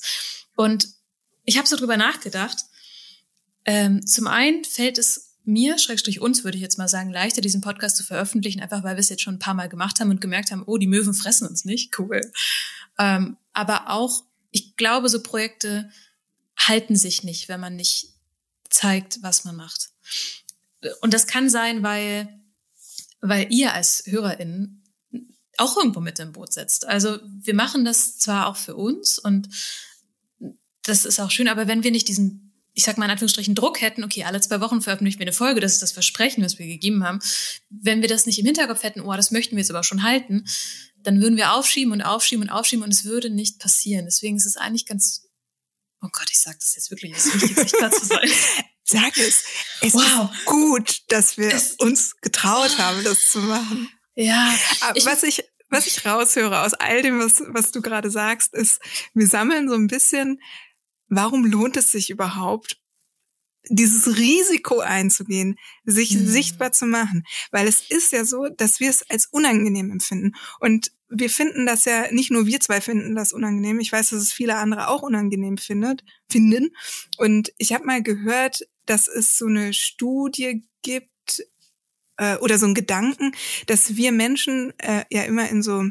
Und 0.55 0.87
ich 1.43 1.57
habe 1.57 1.67
so 1.67 1.75
drüber 1.75 1.97
nachgedacht. 1.97 2.57
Ähm, 3.65 4.05
zum 4.05 4.27
einen 4.27 4.63
fällt 4.63 4.99
es 4.99 5.24
mir, 5.47 5.77
Schrägstrich 5.77 6.21
uns, 6.21 6.43
würde 6.43 6.57
ich 6.57 6.61
jetzt 6.61 6.77
mal 6.77 6.87
sagen, 6.87 7.11
leichter, 7.11 7.41
diesen 7.41 7.61
Podcast 7.61 7.97
zu 7.97 8.03
veröffentlichen, 8.03 8.61
einfach 8.61 8.83
weil 8.83 8.95
wir 8.95 9.01
es 9.01 9.09
jetzt 9.09 9.21
schon 9.21 9.35
ein 9.35 9.39
paar 9.39 9.53
Mal 9.53 9.69
gemacht 9.69 9.99
haben 9.99 10.09
und 10.09 10.21
gemerkt 10.21 10.51
haben, 10.51 10.63
oh, 10.65 10.77
die 10.77 10.87
Möwen 10.87 11.13
fressen 11.13 11.47
uns 11.47 11.65
nicht, 11.65 11.97
cool. 11.99 12.21
Ähm, 12.97 13.37
aber 13.53 13.89
auch, 13.89 14.23
ich 14.51 14.75
glaube, 14.75 15.09
so 15.09 15.21
Projekte 15.21 15.89
halten 16.57 16.95
sich 16.95 17.23
nicht, 17.23 17.49
wenn 17.49 17.59
man 17.59 17.75
nicht 17.75 18.09
zeigt, 18.69 19.21
was 19.21 19.45
man 19.45 19.55
macht. 19.55 19.89
Und 21.01 21.13
das 21.13 21.27
kann 21.27 21.49
sein, 21.49 21.83
weil, 21.83 22.39
weil 23.21 23.51
ihr 23.51 23.73
als 23.73 24.03
HörerInnen 24.05 24.83
auch 25.57 25.77
irgendwo 25.77 25.99
mit 25.99 26.19
im 26.19 26.33
Boot 26.33 26.53
setzt. 26.53 26.87
Also 26.87 27.19
wir 27.23 27.53
machen 27.53 27.85
das 27.85 28.17
zwar 28.17 28.47
auch 28.47 28.57
für 28.57 28.75
uns 28.75 29.19
und 29.19 29.47
das 30.83 31.05
ist 31.05 31.19
auch 31.19 31.31
schön, 31.31 31.47
aber 31.47 31.67
wenn 31.67 31.83
wir 31.83 31.91
nicht 31.91 32.07
diesen 32.07 32.44
ich 32.75 32.83
sag 32.83 32.97
mal 32.97 33.05
in 33.05 33.11
Anführungsstrichen 33.11 33.55
Druck 33.55 33.81
hätten, 33.81 34.03
okay, 34.03 34.25
alle 34.25 34.41
zwei 34.41 34.59
Wochen 34.59 34.81
veröffentlichen 34.81 35.17
wir 35.17 35.25
eine 35.25 35.33
Folge, 35.33 35.61
das 35.61 35.73
ist 35.73 35.81
das 35.81 35.93
Versprechen, 35.93 36.43
was 36.43 36.59
wir 36.59 36.67
gegeben 36.67 37.03
haben. 37.05 37.19
Wenn 37.69 38.01
wir 38.01 38.09
das 38.09 38.25
nicht 38.25 38.37
im 38.37 38.45
Hinterkopf 38.45 38.83
hätten, 38.83 38.99
oh, 38.99 39.13
das 39.13 39.31
möchten 39.31 39.55
wir 39.55 39.61
jetzt 39.61 39.71
aber 39.71 39.83
schon 39.83 40.03
halten, 40.03 40.45
dann 40.97 41.21
würden 41.21 41.37
wir 41.37 41.53
aufschieben 41.53 41.93
und 41.93 42.01
aufschieben 42.01 42.43
und 42.43 42.49
aufschieben 42.49 42.83
und 42.83 42.93
es 42.93 43.05
würde 43.05 43.29
nicht 43.29 43.59
passieren. 43.59 44.05
Deswegen 44.05 44.35
ist 44.35 44.45
es 44.45 44.57
eigentlich 44.57 44.85
ganz, 44.85 45.23
oh 46.01 46.09
Gott, 46.11 46.29
ich 46.29 46.39
sag 46.39 46.59
das 46.59 46.75
jetzt 46.75 46.91
wirklich, 46.91 47.13
es 47.15 47.25
ist 47.25 47.41
wichtig, 47.41 47.57
sichtbar 47.57 47.91
zu 47.91 48.05
sein. 48.05 48.29
Sag 48.87 49.17
es. 49.17 49.43
Es 49.81 49.95
wow. 49.95 50.29
ist 50.31 50.45
gut, 50.45 51.01
dass 51.07 51.37
wir 51.37 51.51
es 51.51 51.71
uns 51.71 52.17
getraut 52.21 52.77
haben, 52.77 53.03
das 53.03 53.25
zu 53.25 53.39
machen. 53.39 53.89
Ja. 54.13 54.53
Aber 54.81 54.95
ich, 54.95 55.07
was 55.07 55.23
ich, 55.23 55.43
was 55.69 55.87
ich 55.87 56.05
raushöre 56.05 56.61
aus 56.61 56.75
all 56.75 57.01
dem, 57.01 57.19
was, 57.19 57.41
was 57.47 57.71
du 57.71 57.81
gerade 57.81 58.11
sagst, 58.11 58.53
ist, 58.53 58.79
wir 59.15 59.25
sammeln 59.25 59.67
so 59.67 59.73
ein 59.73 59.87
bisschen 59.87 60.39
warum 61.15 61.45
lohnt 61.45 61.77
es 61.77 61.91
sich 61.91 62.09
überhaupt, 62.09 62.77
dieses 63.69 64.17
Risiko 64.17 64.79
einzugehen, 64.79 65.57
sich 65.85 66.11
mhm. 66.11 66.27
sichtbar 66.27 66.71
zu 66.71 66.85
machen. 66.85 67.23
Weil 67.51 67.67
es 67.67 67.81
ist 67.89 68.11
ja 68.11 68.25
so, 68.25 68.47
dass 68.47 68.79
wir 68.79 68.89
es 68.89 69.09
als 69.09 69.27
unangenehm 69.27 69.91
empfinden. 69.91 70.33
Und 70.59 70.91
wir 71.09 71.29
finden 71.29 71.65
das 71.65 71.85
ja, 71.85 72.11
nicht 72.11 72.31
nur 72.31 72.45
wir 72.45 72.59
zwei 72.59 72.81
finden 72.81 73.15
das 73.15 73.33
unangenehm. 73.33 73.79
Ich 73.79 73.91
weiß, 73.91 74.09
dass 74.09 74.21
es 74.21 74.33
viele 74.33 74.55
andere 74.57 74.87
auch 74.87 75.01
unangenehm 75.01 75.57
findet, 75.57 76.03
finden. 76.29 76.75
Und 77.17 77.53
ich 77.57 77.73
habe 77.73 77.85
mal 77.85 78.03
gehört, 78.03 78.61
dass 78.85 79.07
es 79.07 79.37
so 79.37 79.45
eine 79.45 79.73
Studie 79.73 80.67
gibt 80.81 81.43
äh, 82.17 82.37
oder 82.37 82.57
so 82.57 82.67
ein 82.67 82.75
Gedanken, 82.75 83.33
dass 83.67 83.95
wir 83.95 84.11
Menschen 84.11 84.73
äh, 84.79 85.05
ja 85.11 85.23
immer 85.23 85.49
in 85.49 85.63
so 85.63 85.83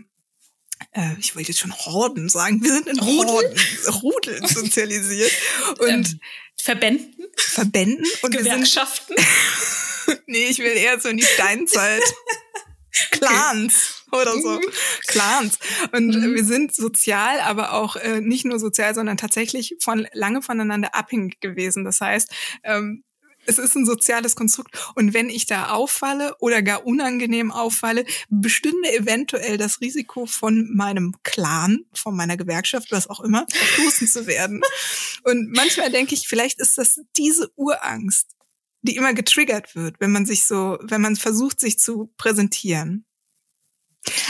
äh, 0.93 1.15
ich 1.19 1.35
wollte 1.37 1.49
jetzt 1.51 1.61
schon 1.61 1.75
Horden 1.75 2.29
sagen, 2.29 2.63
wir 2.63 2.73
sind 2.73 2.87
in 2.89 3.01
Horden, 3.01 3.59
Rudeln 4.03 4.47
sozialisiert. 4.47 5.33
Und 5.79 5.89
ähm, 5.89 6.21
Verbänden? 6.57 7.15
Verbänden 7.37 8.07
und 8.23 8.31
Gewerkschaften? 8.31 9.17
nee, 10.27 10.47
ich 10.47 10.61
will 10.61 10.73
eher 10.73 10.99
so 10.99 11.09
in 11.09 11.19
die 11.19 11.25
Steinzeit. 11.25 12.03
Clans 13.11 14.05
okay. 14.11 14.23
oder 14.23 14.33
so. 14.41 14.51
Mhm. 14.51 14.63
Clans. 15.07 15.59
Und 15.93 16.15
mhm. 16.15 16.35
wir 16.35 16.45
sind 16.45 16.75
sozial, 16.75 17.41
aber 17.41 17.73
auch 17.73 17.97
äh, 17.97 18.21
nicht 18.21 18.45
nur 18.45 18.59
sozial, 18.59 18.95
sondern 18.95 19.17
tatsächlich 19.17 19.77
von 19.81 20.07
lange 20.13 20.43
voneinander 20.43 20.95
abhängig 20.95 21.41
gewesen. 21.41 21.85
Das 21.85 22.01
heißt, 22.01 22.31
ähm, 22.63 23.05
es 23.47 23.59
ist 23.59 23.75
ein 23.77 23.87
soziales 23.87 24.37
Konstrukt. 24.37 24.77
Und 24.95 25.15
wenn 25.15 25.29
ich 25.29 25.47
da 25.47 25.71
auffalle 25.71 26.37
oder 26.39 26.63
gar 26.63 26.87
unangenehm 26.87 27.51
auffalle, 27.51 28.05
bestünde 28.29 28.93
eventuell 28.93 29.59
das 29.59 29.81
Risiko 29.81 30.27
von 30.27 30.75
meinem 30.75 31.15
Clan, 31.23 31.85
von 31.93 32.17
meiner 32.17 32.37
Gewerkschaft, 32.37 32.93
was 32.93 33.09
auch 33.09 33.21
immer, 33.21 33.47
verstoßen 33.51 34.09
zu 34.09 34.27
werden. 34.27 34.63
Und 35.25 35.51
manchmal 35.53 35.91
denke 35.91 36.15
ich, 36.15 36.29
vielleicht 36.29 36.61
ist 36.61 36.79
das 36.79 37.01
diese 37.17 37.51
Urangst, 37.57 38.37
die 38.83 38.97
immer 38.97 39.15
getriggert 39.15 39.75
wird, 39.75 39.97
wenn 40.01 40.13
man 40.13 40.27
sich 40.27 40.47
so, 40.47 40.79
wenn 40.83 41.01
man 41.01 41.17
versucht, 41.17 41.61
sich 41.61 41.79
zu 41.79 42.13
präsentieren. 42.17 43.07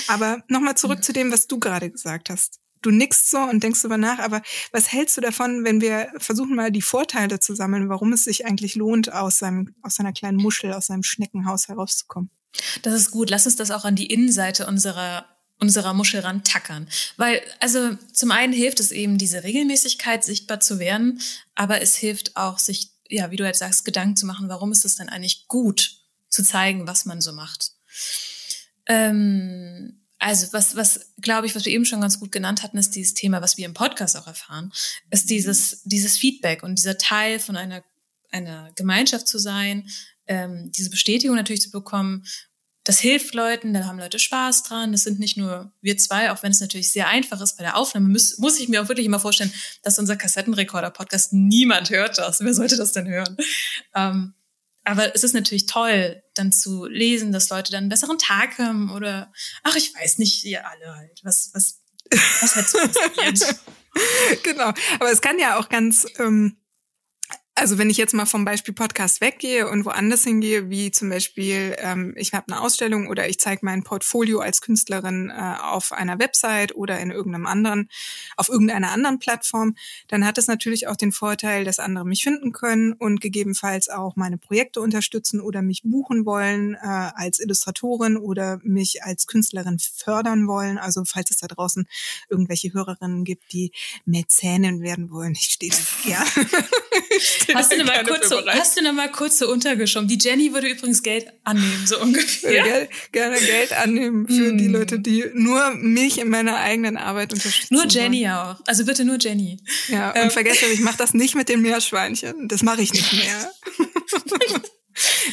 Aber 0.06 0.44
nochmal 0.48 0.76
zurück 0.76 1.02
zu 1.02 1.12
dem, 1.12 1.32
was 1.32 1.48
du 1.48 1.58
gerade 1.58 1.90
gesagt 1.90 2.30
hast 2.30 2.60
du 2.84 2.90
nickst 2.90 3.30
so 3.30 3.38
und 3.38 3.62
denkst 3.62 3.80
darüber 3.82 3.98
nach, 3.98 4.18
aber 4.18 4.42
was 4.72 4.92
hältst 4.92 5.16
du 5.16 5.20
davon, 5.20 5.64
wenn 5.64 5.80
wir 5.80 6.12
versuchen 6.18 6.54
mal 6.54 6.70
die 6.70 6.82
Vorteile 6.82 7.40
zu 7.40 7.54
sammeln, 7.54 7.88
warum 7.88 8.12
es 8.12 8.24
sich 8.24 8.46
eigentlich 8.46 8.74
lohnt, 8.74 9.12
aus 9.12 9.38
seinem, 9.38 9.74
aus 9.82 9.96
seiner 9.96 10.12
kleinen 10.12 10.36
Muschel, 10.36 10.72
aus 10.72 10.86
seinem 10.86 11.02
Schneckenhaus 11.02 11.68
herauszukommen? 11.68 12.30
Das 12.82 12.94
ist 12.94 13.10
gut. 13.10 13.30
Lass 13.30 13.46
uns 13.46 13.56
das 13.56 13.70
auch 13.70 13.84
an 13.84 13.96
die 13.96 14.06
Innenseite 14.06 14.66
unserer 14.66 15.26
unserer 15.60 15.94
Muschel 15.94 16.20
rantackern. 16.20 16.88
Weil, 17.16 17.40
also 17.60 17.96
zum 18.12 18.32
einen 18.32 18.52
hilft 18.52 18.80
es 18.80 18.90
eben, 18.90 19.18
diese 19.18 19.44
Regelmäßigkeit 19.44 20.24
sichtbar 20.24 20.58
zu 20.58 20.80
werden, 20.80 21.20
aber 21.54 21.80
es 21.80 21.94
hilft 21.94 22.36
auch, 22.36 22.58
sich, 22.58 22.90
ja, 23.08 23.30
wie 23.30 23.36
du 23.36 23.44
jetzt 23.44 23.60
sagst, 23.60 23.84
Gedanken 23.84 24.16
zu 24.16 24.26
machen, 24.26 24.48
warum 24.48 24.72
ist 24.72 24.84
es 24.84 24.96
denn 24.96 25.08
eigentlich 25.08 25.46
gut, 25.46 26.00
zu 26.28 26.42
zeigen, 26.42 26.88
was 26.88 27.04
man 27.04 27.20
so 27.20 27.32
macht. 27.32 27.70
Ähm, 28.86 30.03
Also 30.24 30.54
was, 30.54 30.74
was 30.74 31.12
glaube 31.20 31.46
ich, 31.46 31.54
was 31.54 31.66
wir 31.66 31.72
eben 31.74 31.84
schon 31.84 32.00
ganz 32.00 32.18
gut 32.18 32.32
genannt 32.32 32.62
hatten, 32.62 32.78
ist 32.78 32.94
dieses 32.94 33.12
Thema, 33.12 33.42
was 33.42 33.58
wir 33.58 33.66
im 33.66 33.74
Podcast 33.74 34.16
auch 34.16 34.26
erfahren, 34.26 34.72
ist 35.10 35.28
dieses, 35.28 35.82
dieses 35.84 36.16
Feedback 36.16 36.62
und 36.62 36.78
dieser 36.78 36.96
Teil 36.96 37.38
von 37.38 37.56
einer, 37.56 37.84
einer 38.30 38.72
Gemeinschaft 38.74 39.28
zu 39.28 39.38
sein, 39.38 39.86
ähm, 40.26 40.72
diese 40.72 40.88
Bestätigung 40.88 41.36
natürlich 41.36 41.60
zu 41.60 41.70
bekommen. 41.70 42.24
Das 42.84 43.00
hilft 43.00 43.34
Leuten, 43.34 43.74
da 43.74 43.84
haben 43.84 43.98
Leute 43.98 44.18
Spaß 44.18 44.62
dran. 44.62 44.92
Das 44.92 45.02
sind 45.02 45.20
nicht 45.20 45.36
nur 45.36 45.74
wir 45.82 45.98
zwei, 45.98 46.32
auch 46.32 46.42
wenn 46.42 46.52
es 46.52 46.60
natürlich 46.60 46.90
sehr 46.90 47.08
einfach 47.08 47.42
ist 47.42 47.58
bei 47.58 47.62
der 47.62 47.76
Aufnahme, 47.76 48.08
muss, 48.08 48.38
muss 48.38 48.58
ich 48.58 48.70
mir 48.70 48.80
auch 48.80 48.88
wirklich 48.88 49.04
immer 49.04 49.20
vorstellen, 49.20 49.52
dass 49.82 49.98
unser 49.98 50.16
Kassettenrekorder-Podcast 50.16 51.34
niemand 51.34 51.90
hört 51.90 52.16
das. 52.16 52.40
Wer 52.40 52.54
sollte 52.54 52.78
das 52.78 52.92
denn 52.92 53.08
hören? 53.08 53.36
Ähm, 53.94 54.32
aber 54.84 55.14
es 55.14 55.24
ist 55.24 55.32
natürlich 55.32 55.66
toll, 55.66 56.22
dann 56.34 56.52
zu 56.52 56.86
lesen, 56.86 57.32
dass 57.32 57.50
Leute 57.50 57.72
dann 57.72 57.84
einen 57.84 57.88
besseren 57.88 58.18
Tag 58.18 58.58
haben 58.58 58.90
oder, 58.90 59.32
ach, 59.62 59.76
ich 59.76 59.94
weiß 59.94 60.18
nicht, 60.18 60.44
ihr 60.44 60.66
alle 60.66 60.94
halt, 60.94 61.20
was, 61.24 61.50
was, 61.54 61.80
was 62.10 62.56
halt 62.56 62.68
so 62.68 62.78
passiert. 62.78 63.56
genau. 64.42 64.72
Aber 65.00 65.10
es 65.10 65.22
kann 65.22 65.38
ja 65.38 65.58
auch 65.58 65.68
ganz 65.68 66.06
ähm, 66.18 66.58
also 67.56 67.78
wenn 67.78 67.88
ich 67.88 67.96
jetzt 67.98 68.14
mal 68.14 68.26
vom 68.26 68.44
Beispiel 68.44 68.74
Podcast 68.74 69.20
weggehe 69.20 69.68
und 69.68 69.84
woanders 69.84 70.24
hingehe, 70.24 70.70
wie 70.70 70.90
zum 70.90 71.08
Beispiel, 71.08 71.76
ähm, 71.78 72.12
ich 72.16 72.34
habe 72.34 72.52
eine 72.52 72.60
Ausstellung 72.60 73.06
oder 73.06 73.28
ich 73.28 73.38
zeige 73.38 73.64
mein 73.64 73.84
Portfolio 73.84 74.40
als 74.40 74.60
Künstlerin 74.60 75.30
äh, 75.30 75.54
auf 75.62 75.92
einer 75.92 76.18
Website 76.18 76.74
oder 76.74 76.98
in 76.98 77.12
irgendeinem 77.12 77.46
anderen, 77.46 77.88
auf 78.36 78.48
irgendeiner 78.48 78.90
anderen 78.90 79.20
Plattform, 79.20 79.76
dann 80.08 80.26
hat 80.26 80.36
es 80.36 80.48
natürlich 80.48 80.88
auch 80.88 80.96
den 80.96 81.12
Vorteil, 81.12 81.64
dass 81.64 81.78
andere 81.78 82.04
mich 82.04 82.24
finden 82.24 82.50
können 82.50 82.92
und 82.92 83.20
gegebenenfalls 83.20 83.88
auch 83.88 84.16
meine 84.16 84.36
Projekte 84.36 84.80
unterstützen 84.80 85.40
oder 85.40 85.62
mich 85.62 85.82
buchen 85.84 86.26
wollen 86.26 86.74
äh, 86.74 86.78
als 87.14 87.38
Illustratorin 87.38 88.16
oder 88.16 88.58
mich 88.64 89.04
als 89.04 89.28
Künstlerin 89.28 89.78
fördern 89.78 90.48
wollen. 90.48 90.76
Also 90.76 91.04
falls 91.04 91.30
es 91.30 91.36
da 91.36 91.46
draußen 91.46 91.86
irgendwelche 92.28 92.72
Hörerinnen 92.72 93.22
gibt, 93.22 93.52
die 93.52 93.70
Mäzenin 94.06 94.82
werden 94.82 95.12
wollen, 95.12 95.32
ich 95.32 95.52
stehe 95.52 95.72
ja. 96.04 96.24
Hast 97.54 97.72
du, 97.72 97.78
noch 97.78 97.86
mal 97.86 98.04
kurz 98.04 98.28
so, 98.28 98.46
hast 98.46 98.78
du 98.78 98.82
noch 98.82 98.92
mal 98.92 99.10
kurz 99.10 99.38
so 99.38 99.50
untergeschoben? 99.50 100.08
Die 100.08 100.18
Jenny 100.20 100.52
würde 100.52 100.68
übrigens 100.68 101.02
Geld 101.02 101.26
annehmen, 101.44 101.86
so 101.86 102.00
ungefähr. 102.00 102.62
Geld, 102.62 102.90
gerne 103.12 103.38
Geld 103.38 103.72
annehmen 103.72 104.26
für 104.26 104.52
mm. 104.52 104.58
die. 104.58 104.68
Leute, 104.68 104.98
die 104.98 105.24
nur 105.34 105.74
mich 105.76 106.18
in 106.18 106.28
meiner 106.28 106.56
eigenen 106.56 106.96
Arbeit 106.96 107.32
unterstützen. 107.32 107.74
Nur 107.74 107.86
Jenny 107.86 108.22
wollen. 108.22 108.32
auch. 108.32 108.60
Also 108.66 108.84
bitte 108.84 109.04
nur 109.04 109.18
Jenny. 109.20 109.58
Ja, 109.88 110.10
und 110.10 110.16
ähm. 110.16 110.30
vergesst 110.30 110.62
ich 110.62 110.80
mache 110.80 110.98
das 110.98 111.14
nicht 111.14 111.34
mit 111.34 111.48
den 111.48 111.62
Meerschweinchen. 111.62 112.48
Das 112.48 112.62
mache 112.62 112.82
ich 112.82 112.92
nicht 112.92 113.12
mehr. 113.12 113.52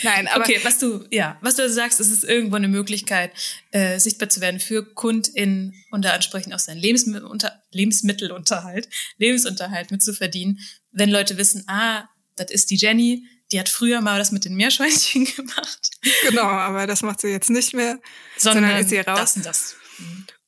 Nein, 0.03 0.27
aber 0.27 0.43
okay, 0.43 0.59
was 0.63 0.79
du 0.79 1.05
ja, 1.11 1.37
was 1.41 1.55
du 1.55 1.63
also 1.63 1.75
sagst, 1.75 1.99
ist 1.99 2.11
es 2.11 2.23
irgendwo 2.23 2.55
eine 2.55 2.67
Möglichkeit, 2.67 3.31
äh, 3.71 3.99
sichtbar 3.99 4.29
zu 4.29 4.41
werden 4.41 4.59
für 4.59 4.83
KundInnen 4.83 5.73
und 5.91 6.03
da 6.03 6.15
entsprechend 6.15 6.53
auch 6.53 6.59
seinen 6.59 6.79
Lebensmittelunter 6.79 7.61
Lebensmittelunterhalt, 7.71 8.89
Lebensunterhalt 9.17 9.91
mitzuverdienen, 9.91 10.59
wenn 10.91 11.09
Leute 11.09 11.37
wissen, 11.37 11.63
ah, 11.67 12.07
das 12.35 12.51
ist 12.51 12.69
die 12.69 12.75
Jenny, 12.75 13.25
die 13.51 13.59
hat 13.59 13.69
früher 13.69 14.01
mal 14.01 14.17
das 14.17 14.31
mit 14.31 14.45
den 14.45 14.55
Meerschweinchen 14.55 15.25
gemacht. 15.35 15.91
Genau, 16.27 16.43
aber 16.43 16.87
das 16.87 17.01
macht 17.01 17.21
sie 17.21 17.27
jetzt 17.27 17.49
nicht 17.49 17.73
mehr, 17.73 17.99
sondern, 18.37 18.63
sondern 18.63 18.81
ist 18.81 18.89
sie 18.89 18.99
raus. 18.99 19.19
Das 19.19 19.35
und 19.35 19.45
das. 19.45 19.75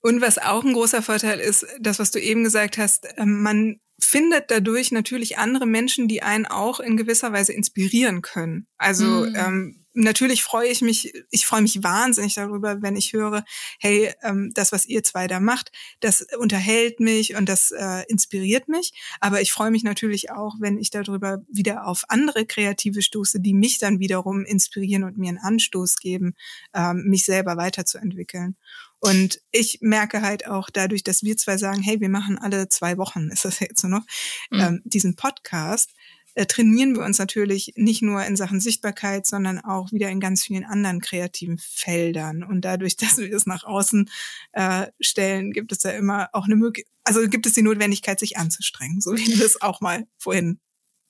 Und 0.01 0.21
was 0.21 0.37
auch 0.37 0.63
ein 0.63 0.73
großer 0.73 1.01
Vorteil 1.01 1.39
ist, 1.39 1.65
das, 1.79 1.99
was 1.99 2.11
du 2.11 2.19
eben 2.19 2.43
gesagt 2.43 2.77
hast, 2.77 3.07
ähm, 3.17 3.41
man 3.41 3.79
findet 4.01 4.51
dadurch 4.51 4.91
natürlich 4.91 5.37
andere 5.37 5.65
Menschen, 5.65 6.07
die 6.07 6.21
einen 6.21 6.45
auch 6.45 6.79
in 6.79 6.97
gewisser 6.97 7.31
Weise 7.31 7.53
inspirieren 7.53 8.21
können. 8.21 8.67
Also 8.77 9.05
mhm. 9.05 9.35
ähm, 9.35 9.82
natürlich 9.93 10.43
freue 10.43 10.69
ich 10.69 10.81
mich, 10.81 11.13
ich 11.29 11.45
freue 11.45 11.61
mich 11.61 11.83
wahnsinnig 11.83 12.35
darüber, 12.35 12.81
wenn 12.81 12.95
ich 12.95 13.13
höre, 13.13 13.43
hey, 13.79 14.13
ähm, 14.23 14.51
das, 14.53 14.71
was 14.71 14.85
ihr 14.85 15.03
zwei 15.03 15.27
da 15.27 15.39
macht, 15.39 15.71
das 15.99 16.25
unterhält 16.37 16.99
mich 16.99 17.35
und 17.35 17.47
das 17.47 17.71
äh, 17.71 18.03
inspiriert 18.07 18.67
mich. 18.67 18.93
Aber 19.19 19.41
ich 19.41 19.51
freue 19.51 19.71
mich 19.71 19.83
natürlich 19.83 20.31
auch, 20.31 20.55
wenn 20.59 20.77
ich 20.77 20.89
darüber 20.89 21.43
wieder 21.47 21.87
auf 21.87 22.03
andere 22.07 22.45
Kreative 22.45 23.01
stoße, 23.01 23.39
die 23.39 23.53
mich 23.53 23.79
dann 23.79 23.99
wiederum 23.99 24.45
inspirieren 24.45 25.03
und 25.03 25.17
mir 25.17 25.29
einen 25.29 25.37
Anstoß 25.39 25.97
geben, 25.97 26.35
ähm, 26.73 27.03
mich 27.07 27.25
selber 27.25 27.57
weiterzuentwickeln. 27.57 28.55
Und 29.03 29.41
ich 29.51 29.79
merke 29.81 30.21
halt 30.21 30.47
auch 30.47 30.69
dadurch, 30.69 31.03
dass 31.03 31.23
wir 31.23 31.35
zwei 31.35 31.57
sagen, 31.57 31.81
hey, 31.81 31.99
wir 31.99 32.07
machen 32.07 32.37
alle 32.37 32.69
zwei 32.69 32.97
Wochen, 32.97 33.29
ist 33.33 33.43
das 33.43 33.59
jetzt 33.59 33.81
so 33.81 33.89
noch, 33.89 34.03
mhm. 34.49 34.59
ähm, 34.59 34.81
diesen 34.85 35.17
Podcast, 35.17 35.93
äh, 36.35 36.45
trainieren 36.45 36.95
wir 36.95 37.03
uns 37.03 37.19
natürlich 37.19 37.73
nicht 37.75 38.01
nur 38.01 38.23
in 38.25 38.35
Sachen 38.35 38.59
Sichtbarkeit, 38.59 39.25
sondern 39.25 39.59
auch 39.59 39.91
wieder 39.91 40.09
in 40.09 40.19
ganz 40.19 40.43
vielen 40.43 40.65
anderen 40.65 41.01
kreativen 41.01 41.57
Feldern. 41.57 42.43
Und 42.43 42.61
dadurch, 42.61 42.95
dass 42.97 43.17
wir 43.17 43.33
es 43.33 43.45
nach 43.45 43.63
außen 43.63 44.09
äh, 44.53 44.87
stellen, 44.99 45.51
gibt 45.51 45.71
es 45.71 45.83
ja 45.83 45.91
immer 45.91 46.29
auch 46.33 46.45
eine 46.45 46.55
Möglichkeit, 46.55 46.91
also 47.03 47.27
gibt 47.27 47.45
es 47.45 47.53
die 47.53 47.61
Notwendigkeit, 47.61 48.19
sich 48.19 48.37
anzustrengen, 48.37 49.01
so 49.01 49.15
wie 49.17 49.25
du 49.25 49.43
es 49.43 49.61
auch 49.61 49.81
mal 49.81 50.07
vorhin 50.17 50.59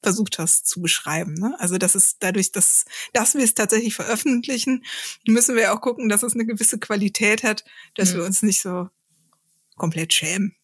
versucht 0.02 0.38
hast 0.38 0.68
zu 0.68 0.82
beschreiben. 0.82 1.34
Ne? 1.36 1.56
Also 1.60 1.78
das 1.78 1.96
ist 1.96 2.18
dadurch, 2.20 2.52
dass, 2.52 2.86
dass 3.14 3.36
wir 3.36 3.44
es 3.44 3.54
tatsächlich 3.54 3.96
veröffentlichen, 3.96 4.84
müssen 5.26 5.56
wir 5.56 5.74
auch 5.74 5.82
gucken, 5.82 6.10
dass 6.10 6.24
es 6.24 6.34
eine 6.34 6.46
gewisse 6.46 6.78
Qualität 6.78 7.44
hat, 7.44 7.64
dass 7.96 8.12
mhm. 8.12 8.18
wir 8.18 8.26
uns 8.26 8.44
nicht 8.44 8.62
so 8.62 8.90
komplett 9.76 10.14
schämen. 10.14 10.56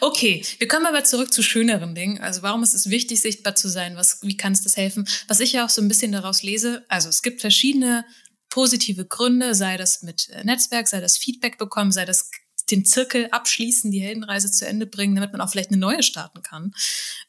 Okay, 0.00 0.44
wir 0.58 0.68
kommen 0.68 0.86
aber 0.86 1.04
zurück 1.04 1.32
zu 1.32 1.42
schöneren 1.42 1.94
Dingen. 1.94 2.20
Also 2.20 2.42
warum 2.42 2.62
ist 2.62 2.74
es 2.74 2.90
wichtig, 2.90 3.20
sichtbar 3.20 3.54
zu 3.54 3.68
sein? 3.68 3.96
Was, 3.96 4.18
wie 4.22 4.36
kann 4.36 4.52
es 4.52 4.62
das 4.62 4.76
helfen? 4.76 5.08
Was 5.28 5.40
ich 5.40 5.52
ja 5.52 5.64
auch 5.64 5.70
so 5.70 5.80
ein 5.80 5.88
bisschen 5.88 6.12
daraus 6.12 6.42
lese, 6.42 6.84
also 6.88 7.08
es 7.08 7.22
gibt 7.22 7.40
verschiedene 7.40 8.04
positive 8.50 9.06
Gründe, 9.06 9.54
sei 9.54 9.76
das 9.76 10.02
mit 10.02 10.28
äh, 10.30 10.44
Netzwerk, 10.44 10.88
sei 10.88 11.00
das 11.00 11.16
Feedback 11.16 11.58
bekommen, 11.58 11.92
sei 11.92 12.04
das 12.04 12.30
den 12.70 12.84
Zirkel 12.84 13.28
abschließen, 13.30 13.90
die 13.90 14.00
Heldenreise 14.00 14.50
zu 14.50 14.66
Ende 14.66 14.86
bringen, 14.86 15.14
damit 15.14 15.32
man 15.32 15.40
auch 15.40 15.50
vielleicht 15.50 15.70
eine 15.70 15.78
neue 15.78 16.02
starten 16.02 16.42
kann. 16.42 16.72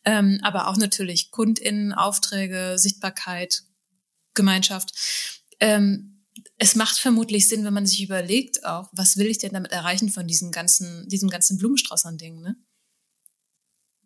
Ähm, 0.06 0.40
aber 0.44 0.68
auch 0.68 0.78
natürlich 0.78 1.32
KundInnen, 1.32 1.94
Aufträge, 1.94 2.76
Sichtbarkeit, 2.78 3.64
Gemeinschaft. 4.34 4.92
Ähm, 5.60 6.13
es 6.64 6.76
macht 6.76 6.98
vermutlich 6.98 7.50
Sinn, 7.50 7.66
wenn 7.66 7.74
man 7.74 7.86
sich 7.86 8.02
überlegt 8.02 8.66
auch, 8.66 8.88
was 8.94 9.18
will 9.18 9.28
ich 9.28 9.38
denn 9.38 9.52
damit 9.52 9.74
erreichen 9.74 10.10
von 10.10 10.26
diesem 10.28 10.54
ganzen, 10.54 11.10
diesem 11.10 11.30
ganzen 11.30 11.58
Blumenstrauß 11.58 12.06
an 12.06 12.18
Dingen, 12.18 12.42
ne? 12.42 12.56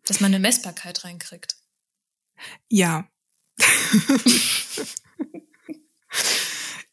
Dass 0.04 0.18
man 0.18 0.34
eine 0.34 0.40
Messbarkeit 0.40 1.04
reinkriegt. 1.04 1.56
Ja. 2.68 3.08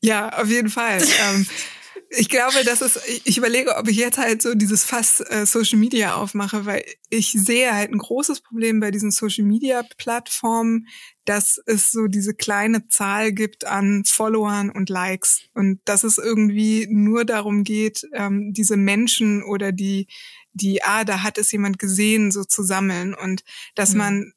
ja, 0.01 0.29
auf 0.37 0.49
jeden 0.49 0.69
Fall. 0.69 1.01
ähm, 1.01 1.47
ich 2.17 2.29
glaube, 2.29 2.63
das 2.63 2.81
ist, 2.81 2.99
ich 3.23 3.37
überlege, 3.37 3.75
ob 3.75 3.87
ich 3.87 3.97
jetzt 3.97 4.17
halt 4.17 4.41
so 4.41 4.55
dieses 4.55 4.83
Fass 4.83 5.21
äh, 5.21 5.45
Social 5.45 5.79
Media 5.79 6.15
aufmache, 6.15 6.65
weil 6.65 6.83
ich 7.09 7.31
sehe 7.31 7.73
halt 7.73 7.91
ein 7.91 7.97
großes 7.97 8.41
Problem 8.41 8.79
bei 8.79 8.91
diesen 8.91 9.11
Social 9.11 9.45
Media 9.45 9.83
Plattformen, 9.97 10.87
dass 11.25 11.59
es 11.65 11.91
so 11.91 12.07
diese 12.07 12.33
kleine 12.33 12.87
Zahl 12.87 13.31
gibt 13.31 13.65
an 13.65 14.03
Followern 14.05 14.69
und 14.69 14.89
Likes 14.89 15.41
und 15.53 15.79
dass 15.85 16.03
es 16.03 16.17
irgendwie 16.17 16.87
nur 16.89 17.25
darum 17.25 17.63
geht, 17.63 18.07
ähm, 18.13 18.53
diese 18.53 18.77
Menschen 18.77 19.43
oder 19.43 19.71
die, 19.71 20.07
die, 20.53 20.83
ah, 20.83 21.03
da 21.03 21.23
hat 21.23 21.37
es 21.37 21.51
jemand 21.51 21.79
gesehen, 21.79 22.31
so 22.31 22.43
zu 22.43 22.63
sammeln 22.63 23.13
und 23.13 23.43
dass 23.75 23.91
mhm. 23.91 23.97
man 23.97 24.33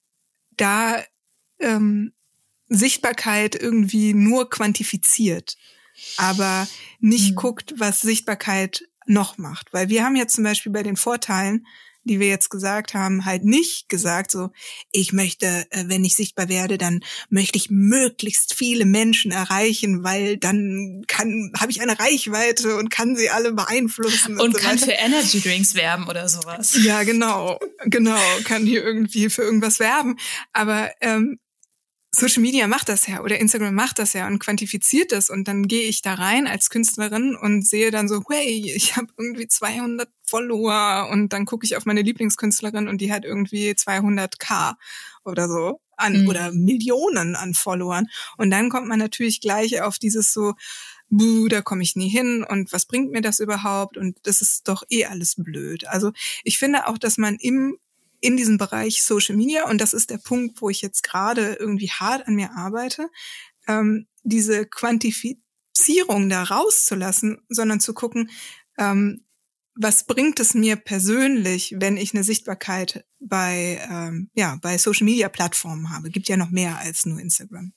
da 0.57 1.03
ähm, 1.61 2.13
Sichtbarkeit 2.69 3.55
irgendwie 3.55 4.15
nur 4.15 4.51
quantifiziert 4.51 5.57
aber 6.17 6.69
nicht 7.01 7.33
mhm. 7.33 7.37
guckt, 7.37 7.75
was 7.77 8.01
Sichtbarkeit 8.01 8.85
noch 9.07 9.39
macht. 9.39 9.73
Weil 9.73 9.89
wir 9.89 10.05
haben 10.05 10.17
jetzt 10.17 10.35
zum 10.35 10.45
Beispiel 10.45 10.73
bei 10.73 10.83
den 10.83 10.97
Vorteilen, 10.97 11.67
die 12.05 12.21
wir 12.21 12.29
jetzt 12.29 12.49
gesagt 12.49 12.95
haben, 12.95 13.25
halt 13.25 13.45
nicht 13.45 13.89
gesagt, 13.89 14.31
so, 14.31 14.51
ich 14.93 15.13
möchte, 15.13 15.67
äh, 15.71 15.85
wenn 15.87 16.05
ich 16.05 16.17
sichtbar 16.17 16.49
werde, 16.49 16.79
dann 16.79 17.01
möchte 17.29 17.59
ich 17.59 17.71
möglichst 17.71 18.55
viele 18.55 18.85
Menschen 18.85 19.31
erreichen, 19.31 20.03
weil 20.03 20.39
dann 20.39 21.05
kann, 21.07 21.53
habe 21.59 21.71
ich 21.71 21.81
eine 21.81 21.99
Reichweite 21.99 22.77
und 22.77 22.91
kann 22.91 23.15
sie 23.15 23.31
alle 23.31 23.53
beeinflussen. 23.53 24.35
Und, 24.35 24.41
und 24.41 24.53
so 24.57 24.59
kann 24.59 24.81
weiter. 24.81 24.87
für 24.87 24.93
Energy 24.93 25.41
Drinks 25.41 25.75
werben 25.75 26.09
oder 26.09 26.29
sowas. 26.29 26.77
Ja, 26.83 27.03
genau, 27.03 27.59
genau, 27.85 28.21
kann 28.45 28.65
hier 28.65 28.83
irgendwie 28.83 29.29
für 29.29 29.43
irgendwas 29.43 29.79
werben. 29.79 30.19
Aber 30.53 30.91
ähm, 31.01 31.39
Social 32.11 32.43
Media 32.43 32.67
macht 32.67 32.89
das 32.89 33.07
ja 33.07 33.21
oder 33.23 33.39
Instagram 33.39 33.75
macht 33.75 33.99
das 33.99 34.15
ja 34.15 34.27
und 34.27 34.39
quantifiziert 34.39 35.13
das 35.13 35.29
und 35.29 35.47
dann 35.47 35.69
gehe 35.69 35.83
ich 35.83 36.01
da 36.01 36.15
rein 36.15 36.47
als 36.47 36.71
Künstlerin 36.71 37.37
und 37.37 37.67
sehe 37.67 37.91
dann 37.91 38.09
so, 38.09 38.23
hey, 38.31 38.73
ich 38.75 38.97
habe 38.97 39.09
irgendwie 39.19 39.47
200 39.47 40.09
Follower 40.25 41.09
und 41.11 41.33
dann 41.33 41.45
gucke 41.45 41.67
ich 41.67 41.77
auf 41.77 41.85
meine 41.85 42.03
Lieblingskünstlerin 42.03 42.89
und 42.89 43.01
die 43.01 43.13
hat 43.13 43.25
irgendwie 43.25 43.73
200k 43.73 44.75
oder 45.25 45.49
so 45.49 45.81
an 45.97 46.23
mhm. 46.23 46.29
oder 46.29 46.53
Millionen 46.53 47.37
an 47.37 47.53
Followern 47.53 48.07
und 48.39 48.51
dann 48.51 48.71
kommt 48.71 48.89
man 48.89 48.99
natürlich 48.99 49.41
gleich 49.41 49.83
auf 49.83 49.99
dieses 49.99 50.33
so 50.33 50.55
Buh, 51.11 51.49
da 51.49 51.63
komme 51.63 51.83
ich 51.83 51.97
nie 51.97 52.09
hin 52.09 52.45
und 52.47 52.73
was 52.73 52.85
bringt 52.85 53.11
mir 53.11 53.23
das 53.23 53.41
überhaupt 53.41 53.97
und 53.97 54.19
das 54.25 54.43
ist 54.43 54.69
doch 54.69 54.83
eh 54.91 55.07
alles 55.07 55.37
blöd. 55.37 55.87
Also 55.87 56.13
ich 56.45 56.59
finde 56.59 56.87
auch, 56.87 56.99
dass 56.99 57.17
man 57.17 57.37
im 57.37 57.79
in 58.21 58.37
diesem 58.37 58.59
Bereich 58.59 59.03
Social 59.03 59.37
Media, 59.37 59.69
und 59.69 59.81
das 59.81 59.93
ist 59.93 60.11
der 60.11 60.19
Punkt, 60.19 60.61
wo 60.61 60.71
ich 60.71 60.81
jetzt 60.83 61.03
gerade 61.03 61.55
irgendwie 61.55 61.91
hart 61.91 62.27
an 62.27 62.35
mir 62.35 62.53
arbeite, 62.53 63.09
ähm, 63.67 64.07
diese 64.23 64.67
Quantifizierung 64.67 66.29
da 66.29 66.43
rauszulassen, 66.43 67.41
sondern 67.49 67.81
zu 67.81 67.95
gucken, 67.95 68.31
ähm, 68.77 69.25
was 69.81 70.05
bringt 70.05 70.41
es 70.41 70.55
mir 70.55 70.75
persönlich, 70.75 71.77
wenn 71.79 71.97
ich 71.97 72.13
eine 72.13 72.25
Sichtbarkeit 72.25 73.05
bei, 73.21 73.81
ähm, 73.89 74.29
ja, 74.35 74.59
bei 74.61 74.77
Social 74.77 75.05
Media 75.05 75.29
Plattformen 75.29 75.91
habe? 75.91 76.11
Gibt 76.11 76.29
ja 76.29 76.37
noch 76.37 76.51
mehr 76.51 76.79
als 76.79 77.07
nur 77.07 77.21
Instagram. 77.21 77.73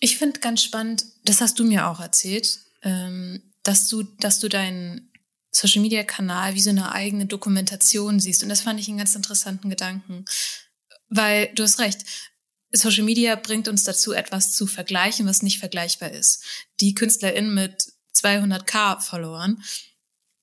Ich 0.00 0.18
finde 0.18 0.40
ganz 0.40 0.64
spannend, 0.64 1.06
das 1.24 1.40
hast 1.40 1.58
du 1.58 1.64
mir 1.64 1.86
auch 1.86 2.00
erzählt, 2.00 2.58
ähm, 2.82 3.40
dass 3.62 3.88
du, 3.88 4.02
dass 4.02 4.40
du 4.40 4.48
deinen 4.48 5.12
Social 5.56 5.80
Media 5.80 6.04
Kanal 6.04 6.54
wie 6.54 6.60
so 6.60 6.70
eine 6.70 6.92
eigene 6.92 7.26
Dokumentation 7.26 8.20
siehst. 8.20 8.42
Und 8.42 8.50
das 8.50 8.60
fand 8.60 8.78
ich 8.78 8.88
einen 8.88 8.98
ganz 8.98 9.14
interessanten 9.14 9.70
Gedanken. 9.70 10.24
Weil 11.08 11.50
du 11.54 11.62
hast 11.62 11.78
recht. 11.78 12.00
Social 12.72 13.04
Media 13.04 13.36
bringt 13.36 13.68
uns 13.68 13.84
dazu, 13.84 14.12
etwas 14.12 14.52
zu 14.52 14.66
vergleichen, 14.66 15.26
was 15.26 15.42
nicht 15.42 15.58
vergleichbar 15.58 16.10
ist. 16.10 16.44
Die 16.80 16.94
KünstlerInnen 16.94 17.54
mit 17.54 17.92
200k 18.14 19.00
Followern 19.00 19.62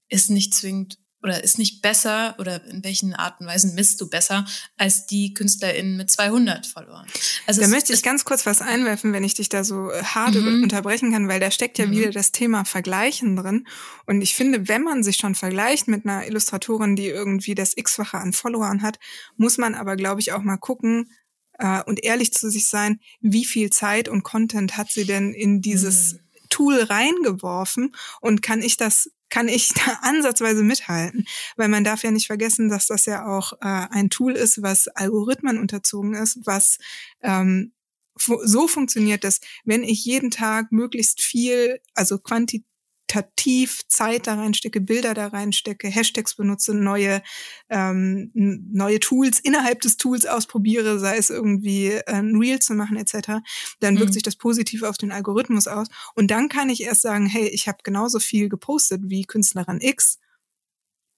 ist 0.10 0.30
nicht 0.30 0.56
zwingend 0.56 0.98
oder 1.24 1.44
ist 1.44 1.58
nicht 1.58 1.82
besser 1.82 2.36
oder 2.38 2.64
in 2.66 2.84
welchen 2.84 3.14
Arten 3.14 3.46
und 3.46 3.50
Weisen 3.50 3.74
misst 3.76 4.00
du 4.02 4.10
besser 4.10 4.46
als 4.78 5.06
die 5.06 5.34
KünstlerInnen 5.34 5.96
mit 5.96 6.12
200 6.12 6.68
Followern. 6.68 7.08
Also 7.48 7.62
da 7.62 7.68
möchte 7.68 7.94
ich 7.94 8.04
ganz 8.04 8.26
kurz 8.26 8.46
was 8.46 8.62
einwerfen, 8.62 9.14
wenn 9.14 9.24
ich 9.24 9.34
dich 9.34 9.48
da 9.48 9.64
so 9.64 9.90
äh, 9.90 10.04
hart 10.04 10.36
mhm. 10.36 10.64
unterbrechen 10.64 11.14
kann, 11.14 11.30
weil 11.30 11.40
da 11.40 11.50
steckt 11.50 11.78
ja 11.78 11.86
mhm. 11.86 11.92
wieder 11.92 12.12
das 12.12 12.34
Thema 12.34 12.66
Vergleichen 12.66 13.38
drin. 13.38 13.66
Und 14.06 14.22
ich 14.22 14.36
finde, 14.36 14.68
wenn 14.68 14.84
man 14.84 15.02
sich 15.02 15.16
schon 15.16 15.34
vergleicht 15.34 15.88
mit 15.88 16.06
einer 16.06 16.28
Illustratorin, 16.28 16.98
die 16.98 17.08
irgendwie 17.08 17.56
das 17.56 17.78
x-fache 17.78 18.18
an 18.18 18.34
Followern 18.34 18.82
hat, 18.82 19.00
muss 19.38 19.58
man 19.58 19.76
aber, 19.76 19.96
glaube 19.96 20.20
ich, 20.20 20.34
auch 20.34 20.44
mal 20.44 20.58
gucken, 20.58 21.10
äh, 21.58 21.82
und 21.84 22.04
ehrlich 22.04 22.34
zu 22.34 22.50
sich 22.50 22.66
sein, 22.66 23.00
wie 23.22 23.46
viel 23.46 23.70
Zeit 23.70 24.10
und 24.10 24.24
Content 24.24 24.76
hat 24.76 24.92
sie 24.92 25.06
denn 25.06 25.34
in 25.34 25.62
dieses 25.62 26.14
mhm. 26.14 26.20
Tool 26.50 26.80
reingeworfen 26.84 27.96
und 28.22 28.42
kann 28.42 28.62
ich 28.62 28.78
das 28.78 29.10
kann 29.34 29.48
ich 29.48 29.70
da 29.70 29.82
ansatzweise 30.04 30.62
mithalten, 30.62 31.26
weil 31.58 31.68
man 31.68 31.84
darf 31.84 32.04
ja 32.04 32.12
nicht 32.12 32.28
vergessen, 32.28 32.70
dass 32.70 32.86
das 32.86 33.08
ja 33.08 33.26
auch 33.26 33.54
äh, 33.54 33.88
ein 33.90 34.12
Tool 34.12 34.34
ist, 34.34 34.62
was 34.62 34.88
Algorithmen 34.90 35.58
unterzogen 35.58 36.14
ist, 36.14 36.38
was 36.46 36.78
ähm, 37.24 37.74
so 38.16 38.68
funktioniert, 38.68 39.24
dass 39.24 39.42
wenn 39.66 39.84
ich 39.84 40.06
jeden 40.06 40.30
Tag 40.30 40.72
möglichst 40.72 41.20
viel, 41.20 41.80
also 41.96 42.20
quantitativ 42.20 42.68
qualitativ 43.14 43.82
Zeit 43.88 44.28
da 44.28 44.36
reinstecke, 44.36 44.82
Bilder 44.82 45.14
da 45.14 45.28
reinstecke, 45.28 45.88
Hashtags 45.88 46.36
benutze, 46.36 46.74
neue, 46.74 47.22
ähm, 47.70 48.32
neue 48.34 49.00
Tools 49.00 49.40
innerhalb 49.40 49.82
des 49.82 49.98
Tools 49.98 50.26
ausprobiere, 50.26 51.00
sei 51.00 51.18
es 51.18 51.30
irgendwie 51.30 51.88
äh, 51.88 52.04
ein 52.08 52.36
Reel 52.36 52.60
zu 52.60 52.74
machen 52.74 52.98
etc., 52.98 53.42
dann 53.80 53.98
wirkt 53.98 54.10
mhm. 54.10 54.14
sich 54.14 54.24
das 54.24 54.36
positiv 54.36 54.84
auf 54.84 54.98
den 54.98 55.12
Algorithmus 55.12 55.68
aus. 55.68 55.88
Und 56.16 56.32
dann 56.32 56.50
kann 56.50 56.70
ich 56.70 56.84
erst 56.84 57.02
sagen, 57.02 57.26
hey, 57.26 57.48
ich 57.48 57.68
habe 57.68 57.80
genauso 57.84 58.20
viel 58.20 58.50
gepostet 58.50 59.02
wie 59.06 59.24
Künstlerin 59.24 59.82
X. 59.82 60.20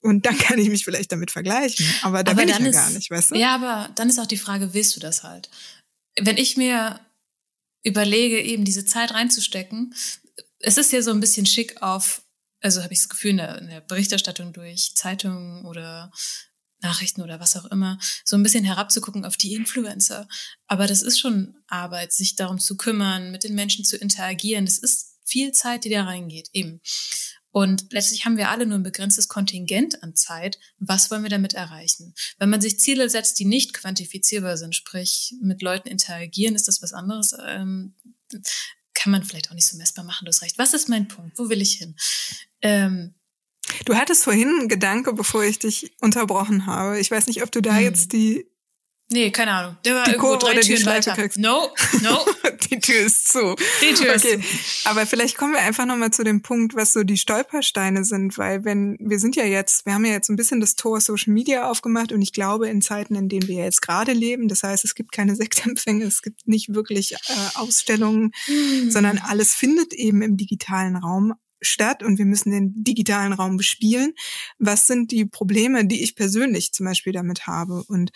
Und 0.01 0.25
dann 0.25 0.37
kann 0.37 0.59
ich 0.59 0.69
mich 0.69 0.83
vielleicht 0.85 1.11
damit 1.11 1.31
vergleichen. 1.31 1.85
Aber 2.01 2.23
da 2.23 2.31
aber 2.31 2.41
bin 2.41 2.49
ich 2.49 2.59
ja 2.59 2.65
ist, 2.65 2.75
gar 2.75 2.89
nicht, 2.91 3.09
weißt 3.09 3.31
du? 3.31 3.35
Ja, 3.35 3.55
aber 3.55 3.89
dann 3.95 4.09
ist 4.09 4.19
auch 4.19 4.27
die 4.27 4.37
Frage, 4.37 4.73
willst 4.73 4.95
du 4.95 4.99
das 4.99 5.23
halt? 5.23 5.49
Wenn 6.19 6.37
ich 6.37 6.57
mir 6.57 6.99
überlege, 7.83 8.41
eben 8.41 8.65
diese 8.65 8.85
Zeit 8.85 9.13
reinzustecken, 9.13 9.93
es 10.65 10.77
ist 10.77 10.91
ja 10.91 11.01
so 11.01 11.11
ein 11.11 11.19
bisschen 11.19 11.45
schick 11.45 11.81
auf, 11.81 12.23
also 12.59 12.81
habe 12.81 12.93
ich 12.93 12.99
das 12.99 13.09
Gefühl, 13.09 13.31
in 13.31 13.37
der, 13.37 13.57
in 13.59 13.69
der 13.69 13.81
Berichterstattung 13.81 14.51
durch 14.51 14.95
Zeitungen 14.95 15.63
oder 15.65 16.11
Nachrichten 16.81 17.21
oder 17.21 17.39
was 17.39 17.55
auch 17.55 17.65
immer, 17.65 17.99
so 18.23 18.35
ein 18.35 18.43
bisschen 18.43 18.63
herabzugucken 18.63 19.25
auf 19.25 19.37
die 19.37 19.53
Influencer. 19.53 20.27
Aber 20.67 20.87
das 20.87 21.03
ist 21.03 21.19
schon 21.19 21.55
Arbeit, 21.67 22.13
sich 22.13 22.35
darum 22.35 22.59
zu 22.59 22.77
kümmern, 22.77 23.31
mit 23.31 23.43
den 23.43 23.53
Menschen 23.53 23.85
zu 23.85 23.95
interagieren. 23.95 24.65
Das 24.65 24.79
ist 24.79 25.17
viel 25.23 25.51
Zeit, 25.51 25.83
die 25.83 25.89
da 25.89 26.03
reingeht, 26.03 26.49
eben. 26.53 26.81
Und 27.51 27.93
letztlich 27.93 28.25
haben 28.25 28.37
wir 28.37 28.49
alle 28.49 28.65
nur 28.65 28.77
ein 28.79 28.83
begrenztes 28.83 29.27
Kontingent 29.27 30.03
an 30.03 30.15
Zeit. 30.15 30.59
Was 30.79 31.09
wollen 31.09 31.23
wir 31.23 31.29
damit 31.29 31.53
erreichen? 31.53 32.13
Wenn 32.37 32.49
man 32.49 32.59
sich 32.59 32.79
Ziele 32.79 33.09
setzt, 33.09 33.39
die 33.39 33.45
nicht 33.45 33.73
quantifizierbar 33.73 34.57
sind, 34.57 34.75
sprich 34.75 35.35
mit 35.41 35.61
Leuten 35.61 35.87
interagieren, 35.87 36.55
ist 36.55 36.67
das 36.67 36.81
was 36.81 36.91
anderes. 36.91 37.35
Ähm, 37.45 37.95
kann 38.95 39.11
man 39.11 39.23
vielleicht 39.23 39.49
auch 39.49 39.53
nicht 39.53 39.67
so 39.67 39.77
messbar 39.77 40.03
machen, 40.03 40.25
du 40.25 40.29
hast 40.29 40.41
recht. 40.41 40.57
Was 40.57 40.73
ist 40.73 40.89
mein 40.89 41.07
Punkt? 41.07 41.37
Wo 41.37 41.49
will 41.49 41.61
ich 41.61 41.73
hin? 41.73 41.95
Ähm, 42.61 43.13
du 43.85 43.95
hattest 43.95 44.23
vorhin 44.23 44.49
einen 44.49 44.69
Gedanke, 44.69 45.13
bevor 45.13 45.43
ich 45.43 45.59
dich 45.59 45.93
unterbrochen 46.01 46.65
habe. 46.65 46.99
Ich 46.99 47.11
weiß 47.11 47.27
nicht, 47.27 47.43
ob 47.43 47.51
du 47.51 47.61
da 47.61 47.75
hm. 47.75 47.83
jetzt 47.83 48.13
die 48.13 48.47
Nee, 49.11 49.29
keine 49.29 49.51
Ahnung. 49.51 49.77
Der 49.85 49.95
war 49.95 50.03
die 50.05 50.11
irgendwo 50.11 50.29
Kurve 50.29 50.53
drei 50.53 50.61
Türen 50.61 50.85
weiter. 50.87 51.15
No, 51.35 51.69
no. 52.01 52.25
die 52.71 52.79
Tür 52.79 53.01
ist 53.01 53.27
zu. 53.27 53.55
Die 53.81 53.93
Tür 53.93 54.15
okay. 54.15 54.35
ist 54.41 54.83
zu. 54.83 54.89
Aber 54.89 55.05
vielleicht 55.05 55.37
kommen 55.37 55.53
wir 55.53 55.61
einfach 55.61 55.85
nochmal 55.85 56.09
zu 56.09 56.23
dem 56.23 56.41
Punkt, 56.41 56.75
was 56.75 56.93
so 56.93 57.03
die 57.03 57.17
Stolpersteine 57.17 58.03
sind, 58.03 58.37
weil 58.39 58.65
wenn, 58.65 58.97
wir 58.99 59.19
sind 59.19 59.35
ja 59.35 59.45
jetzt, 59.45 59.85
wir 59.85 59.93
haben 59.93 60.05
ja 60.05 60.13
jetzt 60.13 60.29
ein 60.29 60.35
bisschen 60.35 60.59
das 60.59 60.75
Tor 60.75 60.99
Social 61.01 61.33
Media 61.33 61.69
aufgemacht 61.69 62.13
und 62.13 62.21
ich 62.23 62.33
glaube 62.33 62.67
in 62.67 62.81
Zeiten, 62.81 63.13
in 63.13 63.29
denen 63.29 63.47
wir 63.47 63.63
jetzt 63.63 63.83
gerade 63.83 64.11
leben, 64.11 64.47
das 64.47 64.63
heißt, 64.63 64.83
es 64.83 64.95
gibt 64.95 65.11
keine 65.11 65.35
Sektempfänge, 65.35 66.05
es 66.05 66.23
gibt 66.23 66.47
nicht 66.47 66.73
wirklich 66.73 67.13
äh, 67.13 67.17
Ausstellungen, 67.55 68.31
hm. 68.45 68.89
sondern 68.89 69.19
alles 69.19 69.53
findet 69.53 69.93
eben 69.93 70.23
im 70.23 70.35
digitalen 70.35 70.95
Raum 70.95 71.35
statt 71.65 72.03
und 72.03 72.17
wir 72.17 72.25
müssen 72.25 72.51
den 72.51 72.83
digitalen 72.83 73.33
Raum 73.33 73.57
bespielen. 73.57 74.13
Was 74.59 74.87
sind 74.87 75.11
die 75.11 75.25
Probleme, 75.25 75.85
die 75.85 76.03
ich 76.03 76.15
persönlich 76.15 76.71
zum 76.73 76.85
Beispiel 76.85 77.13
damit 77.13 77.47
habe? 77.47 77.83
Und 77.87 78.11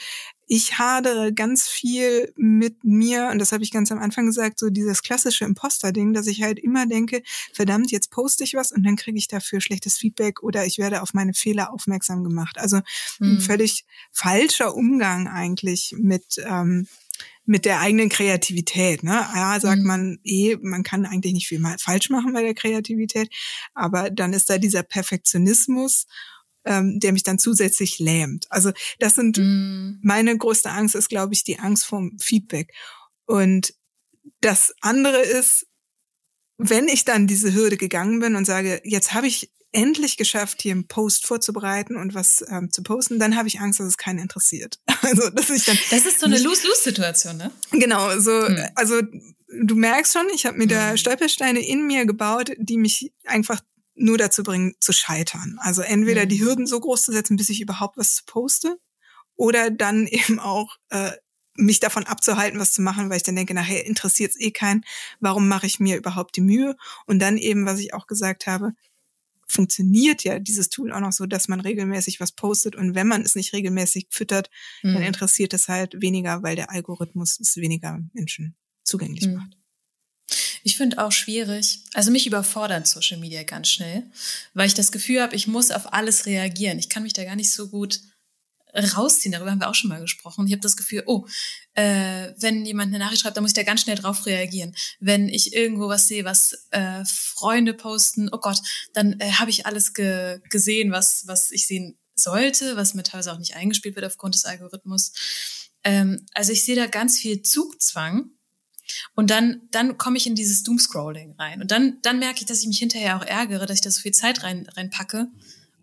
ich 0.52 0.80
hadere 0.80 1.32
ganz 1.32 1.68
viel 1.68 2.34
mit 2.36 2.84
mir, 2.84 3.30
und 3.32 3.38
das 3.38 3.52
habe 3.52 3.64
ich 3.64 3.72
ganz 3.72 3.92
am 3.92 4.00
Anfang 4.00 4.26
gesagt, 4.26 4.58
so 4.58 4.72
dieses 4.72 5.04
klassische 5.04 5.46
Imposter-Ding, 5.46 6.14
dass 6.14 6.26
ich 6.26 6.42
halt 6.42 6.58
immer 6.58 6.88
denke, 6.88 7.22
verdammt, 7.54 7.92
jetzt 7.92 8.10
poste 8.10 8.44
ich 8.44 8.56
was 8.56 8.72
und 8.72 8.84
dann 8.84 8.96
kriege 8.96 9.18
ich 9.18 9.28
dafür 9.28 9.62
schlechtes 9.62 9.98
Feedback 10.00 10.42
oder 10.42 10.66
ich 10.66 10.80
werde 10.80 11.04
auf 11.04 11.14
meine 11.14 11.36
Fehler 11.36 11.72
aufmerksam 11.72 12.24
gemacht. 12.24 12.58
Also 12.58 12.78
mhm. 13.20 13.38
ein 13.38 13.42
völlig 13.42 13.86
falscher 14.12 14.76
Umgang 14.76 15.28
eigentlich 15.28 15.94
mit 15.96 16.42
ähm, 16.44 16.88
mit 17.50 17.66
der 17.66 17.80
eigenen 17.80 18.10
Kreativität. 18.10 19.02
Ne? 19.02 19.28
Ja, 19.34 19.60
sagt 19.60 19.82
mhm. 19.82 19.88
man 19.88 20.20
eh, 20.24 20.56
man 20.62 20.84
kann 20.84 21.08
eigentlich 21.08 21.34
nicht 21.34 21.48
viel 21.48 21.58
mal 21.58 21.78
falsch 21.80 22.12
machen 22.12 22.32
bei 22.32 22.44
der 22.44 22.54
Kreativität, 22.54 23.34
aber 23.74 24.12
dann 24.12 24.34
ist 24.34 24.52
da 24.52 24.60
dieser 24.60 24.84
Perfektionismus, 24.84 26.06
ähm, 26.66 27.00
der 27.00 27.12
mich 27.12 27.24
dann 27.24 27.40
zusätzlich 27.40 27.98
lähmt. 27.98 28.46
Also 28.52 28.72
das 29.00 29.16
sind 29.16 29.40
mhm. 29.40 30.00
meine 30.04 30.38
größte 30.38 30.70
Angst 30.70 30.94
ist, 30.94 31.10
glaube 31.10 31.34
ich, 31.34 31.44
die 31.44 31.58
Angst 31.58 31.86
vom 31.86 32.16
Feedback. 32.20 32.72
Und 33.26 33.74
das 34.42 34.76
andere 34.82 35.18
ist, 35.20 35.66
wenn 36.60 36.88
ich 36.88 37.04
dann 37.04 37.26
diese 37.26 37.56
Hürde 37.56 37.78
gegangen 37.78 38.20
bin 38.20 38.36
und 38.36 38.46
sage, 38.46 38.80
jetzt 38.84 39.16
habe 39.16 39.26
ich 39.26 39.52
endlich 39.72 40.18
geschafft, 40.18 40.62
hier 40.62 40.72
einen 40.72 40.88
Post 40.88 41.28
vorzubereiten 41.28 41.96
und 41.96 42.14
was 42.16 42.44
ähm, 42.50 42.72
zu 42.72 42.82
posten, 42.82 43.20
dann 43.20 43.36
habe 43.36 43.48
ich 43.48 43.60
Angst, 43.60 43.80
dass 43.80 43.88
es 43.88 43.98
keinen 43.98 44.20
interessiert. 44.20 44.80
Also, 45.02 45.30
dass 45.30 45.50
ich 45.50 45.64
dann 45.64 45.78
das 45.90 46.06
ist 46.06 46.20
so 46.20 46.26
eine 46.26 46.38
Lose-Lose-Situation, 46.38 47.38
ne? 47.38 47.52
Genau, 47.72 48.20
so, 48.20 48.48
hm. 48.48 48.64
also 48.76 49.02
du 49.02 49.76
merkst 49.76 50.14
schon, 50.14 50.28
ich 50.36 50.46
habe 50.46 50.58
mir 50.58 50.68
da 50.68 50.92
hm. 50.92 50.98
Stolpersteine 50.98 51.66
in 51.66 51.88
mir 51.88 52.06
gebaut, 52.06 52.52
die 52.58 52.78
mich 52.78 53.14
einfach 53.26 53.62
nur 53.96 54.18
dazu 54.18 54.44
bringen, 54.44 54.76
zu 54.82 54.92
scheitern. 54.92 55.58
Also 55.62 55.82
entweder 55.82 56.24
hm. 56.24 56.30
die 56.30 56.42
Hürden 56.42 56.68
so 56.68 56.80
groß 56.80 57.04
zu 57.04 57.12
setzen, 57.12 57.38
bis 57.38 57.50
ich 57.50 57.62
überhaupt 57.62 57.98
was 57.98 58.24
poste, 58.26 58.78
oder 59.36 59.72
dann 59.72 60.06
eben 60.12 60.40
auch 60.40 60.76
äh, 60.90 61.12
mich 61.56 61.80
davon 61.80 62.06
abzuhalten, 62.06 62.60
was 62.60 62.74
zu 62.74 62.82
machen, 62.82 63.10
weil 63.10 63.18
ich 63.18 63.24
dann 63.24 63.36
denke, 63.36 63.54
nachher 63.54 63.86
interessiert 63.86 64.32
es 64.32 64.40
eh 64.40 64.52
keinen. 64.52 64.86
Warum 65.20 65.48
mache 65.48 65.66
ich 65.66 65.80
mir 65.80 65.98
überhaupt 65.98 66.36
die 66.36 66.42
Mühe? 66.42 66.76
Und 67.06 67.20
dann 67.20 67.38
eben, 67.38 67.66
was 67.66 67.80
ich 67.80 67.94
auch 67.94 68.08
gesagt 68.08 68.48
habe, 68.48 68.74
funktioniert 69.50 70.24
ja 70.24 70.40
dieses 70.40 70.70
Tool 70.70 70.92
auch 70.92 71.00
noch 71.00 71.12
so, 71.12 71.26
dass 71.26 71.48
man 71.48 71.60
regelmäßig 71.60 72.20
was 72.20 72.32
postet 72.32 72.76
und 72.76 72.96
wenn 72.96 73.08
man 73.08 73.24
es 73.24 73.36
nicht 73.36 73.54
regelmäßig 73.54 74.08
füttert, 74.10 74.50
mhm. 74.84 74.94
dann 74.94 75.04
interessiert 75.04 75.54
es 75.54 75.68
halt 75.68 76.02
weniger, 76.02 76.44
weil 76.44 76.56
der 76.56 76.70
Algorithmus 76.72 77.40
es 77.40 77.58
weniger 77.58 78.00
Menschen 78.14 78.56
zugänglich 78.84 79.28
mhm. 79.28 79.36
macht. 79.36 79.58
Ich 80.64 80.78
finde 80.78 81.04
auch 81.04 81.12
schwierig, 81.12 81.80
also 81.94 82.12
mich 82.12 82.28
überfordert 82.28 82.86
Social 82.86 83.18
Media 83.18 83.44
ganz 83.44 83.70
schnell, 83.70 84.04
weil 84.54 84.68
ich 84.68 84.74
das 84.74 84.92
Gefühl 84.92 85.22
habe, 85.22 85.36
ich 85.36 85.48
muss 85.48 85.72
auf 85.72 85.94
alles 85.94 86.26
reagieren. 86.26 86.78
Ich 86.78 86.90
kann 86.90 87.04
mich 87.04 87.14
da 87.14 87.24
gar 87.24 87.36
nicht 87.36 87.52
so 87.52 87.70
gut 87.70 88.02
rausziehen. 88.74 89.32
Darüber 89.32 89.52
haben 89.52 89.60
wir 89.60 89.70
auch 89.70 89.76
schon 89.76 89.90
mal 89.90 90.02
gesprochen. 90.02 90.46
Ich 90.48 90.54
habe 90.54 90.62
das 90.62 90.78
Gefühl, 90.78 91.04
oh, 91.06 91.26
äh, 91.74 92.34
wenn 92.38 92.66
jemand 92.66 92.94
eine 92.94 93.04
Nachricht 93.04 93.22
schreibt, 93.22 93.38
dann 93.38 93.44
muss 93.44 93.52
ich 93.52 93.56
da 93.56 93.64
ganz 93.64 93.82
schnell 93.82 93.96
drauf 93.96 94.26
reagieren. 94.26 94.76
Wenn 95.00 95.30
ich 95.30 95.54
irgendwo 95.54 95.88
was 95.88 96.08
sehe, 96.08 96.26
was 96.26 96.68
äh, 96.72 97.04
Freunde 97.06 97.74
posten, 97.74 98.30
oh 98.32 98.40
Gott, 98.40 98.62
dann 98.94 99.20
äh, 99.20 99.32
habe 99.34 99.50
ich 99.50 99.66
alles 99.66 99.94
ge 99.94 100.40
gesehen, 100.50 100.92
was, 100.92 101.28
was 101.28 101.52
ich 101.52 101.68
sehen 101.68 101.98
sollte, 102.16 102.76
was 102.76 102.94
mir 102.94 103.04
teilweise 103.04 103.32
auch 103.32 103.40
nicht 103.40 103.56
eingespielt 103.56 103.96
wird 103.96 104.06
aufgrund 104.06 104.36
des 104.36 104.46
Algorithmus. 104.46 105.14
Ähm, 105.84 106.26
also 106.34 106.52
ich 106.52 106.66
sehe 106.66 106.76
da 106.76 106.88
ganz 106.88 107.20
viel 107.20 107.42
Zugzwang. 107.42 108.32
Und 109.14 109.30
dann, 109.30 109.62
dann 109.70 110.00
komme 110.00 110.18
ich 110.18 110.26
in 110.26 110.34
dieses 110.34 110.64
Doomscrolling 110.64 111.36
rein. 111.38 111.62
Und 111.62 111.70
dann, 111.70 112.00
dann 112.02 112.18
merke 112.18 112.40
ich, 112.40 112.48
dass 112.48 112.62
ich 112.62 112.68
mich 112.68 112.80
hinterher 112.80 113.18
auch 113.18 113.24
ärgere, 113.24 113.68
dass 113.68 113.76
ich 113.76 113.82
da 113.82 113.92
so 113.92 114.02
viel 114.02 114.14
Zeit 114.14 114.42
rein, 114.42 114.68
reinpacke 114.76 115.28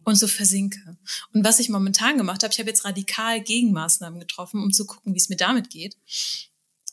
und 0.07 0.15
so 0.15 0.29
versinke. 0.29 0.97
Und 1.35 1.45
was 1.45 1.59
ich 1.59 1.69
momentan 1.69 2.17
gemacht 2.17 2.45
habe, 2.45 2.53
ich 2.53 2.61
habe 2.61 2.71
jetzt 2.71 2.85
radikal 2.85 3.41
Gegenmaßnahmen 3.41 4.21
getroffen, 4.21 4.63
um 4.63 4.73
zu 4.73 4.87
gucken, 4.87 5.13
wie 5.13 5.19
es 5.19 5.29
mir 5.29 5.37
damit 5.37 5.69
geht. 5.69 5.97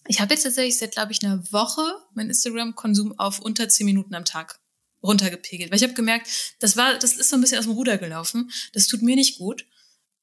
Ich 0.07 0.19
habe 0.19 0.33
jetzt 0.33 0.43
tatsächlich 0.43 0.79
seit, 0.79 0.93
glaube 0.93 1.11
ich, 1.11 1.23
einer 1.23 1.39
Woche 1.51 1.83
meinen 2.15 2.29
Instagram-Konsum 2.29 3.19
auf 3.19 3.39
unter 3.39 3.69
zehn 3.69 3.85
Minuten 3.85 4.15
am 4.15 4.25
Tag 4.25 4.59
runtergepegelt. 5.03 5.69
Weil 5.69 5.77
ich 5.77 5.83
habe 5.83 5.93
gemerkt, 5.93 6.27
das 6.59 6.75
war, 6.75 6.97
das 6.97 7.13
ist 7.13 7.29
so 7.29 7.37
ein 7.37 7.41
bisschen 7.41 7.59
aus 7.59 7.65
dem 7.65 7.73
Ruder 7.73 7.99
gelaufen. 7.99 8.51
Das 8.73 8.87
tut 8.87 9.03
mir 9.03 9.15
nicht 9.15 9.37
gut. 9.37 9.67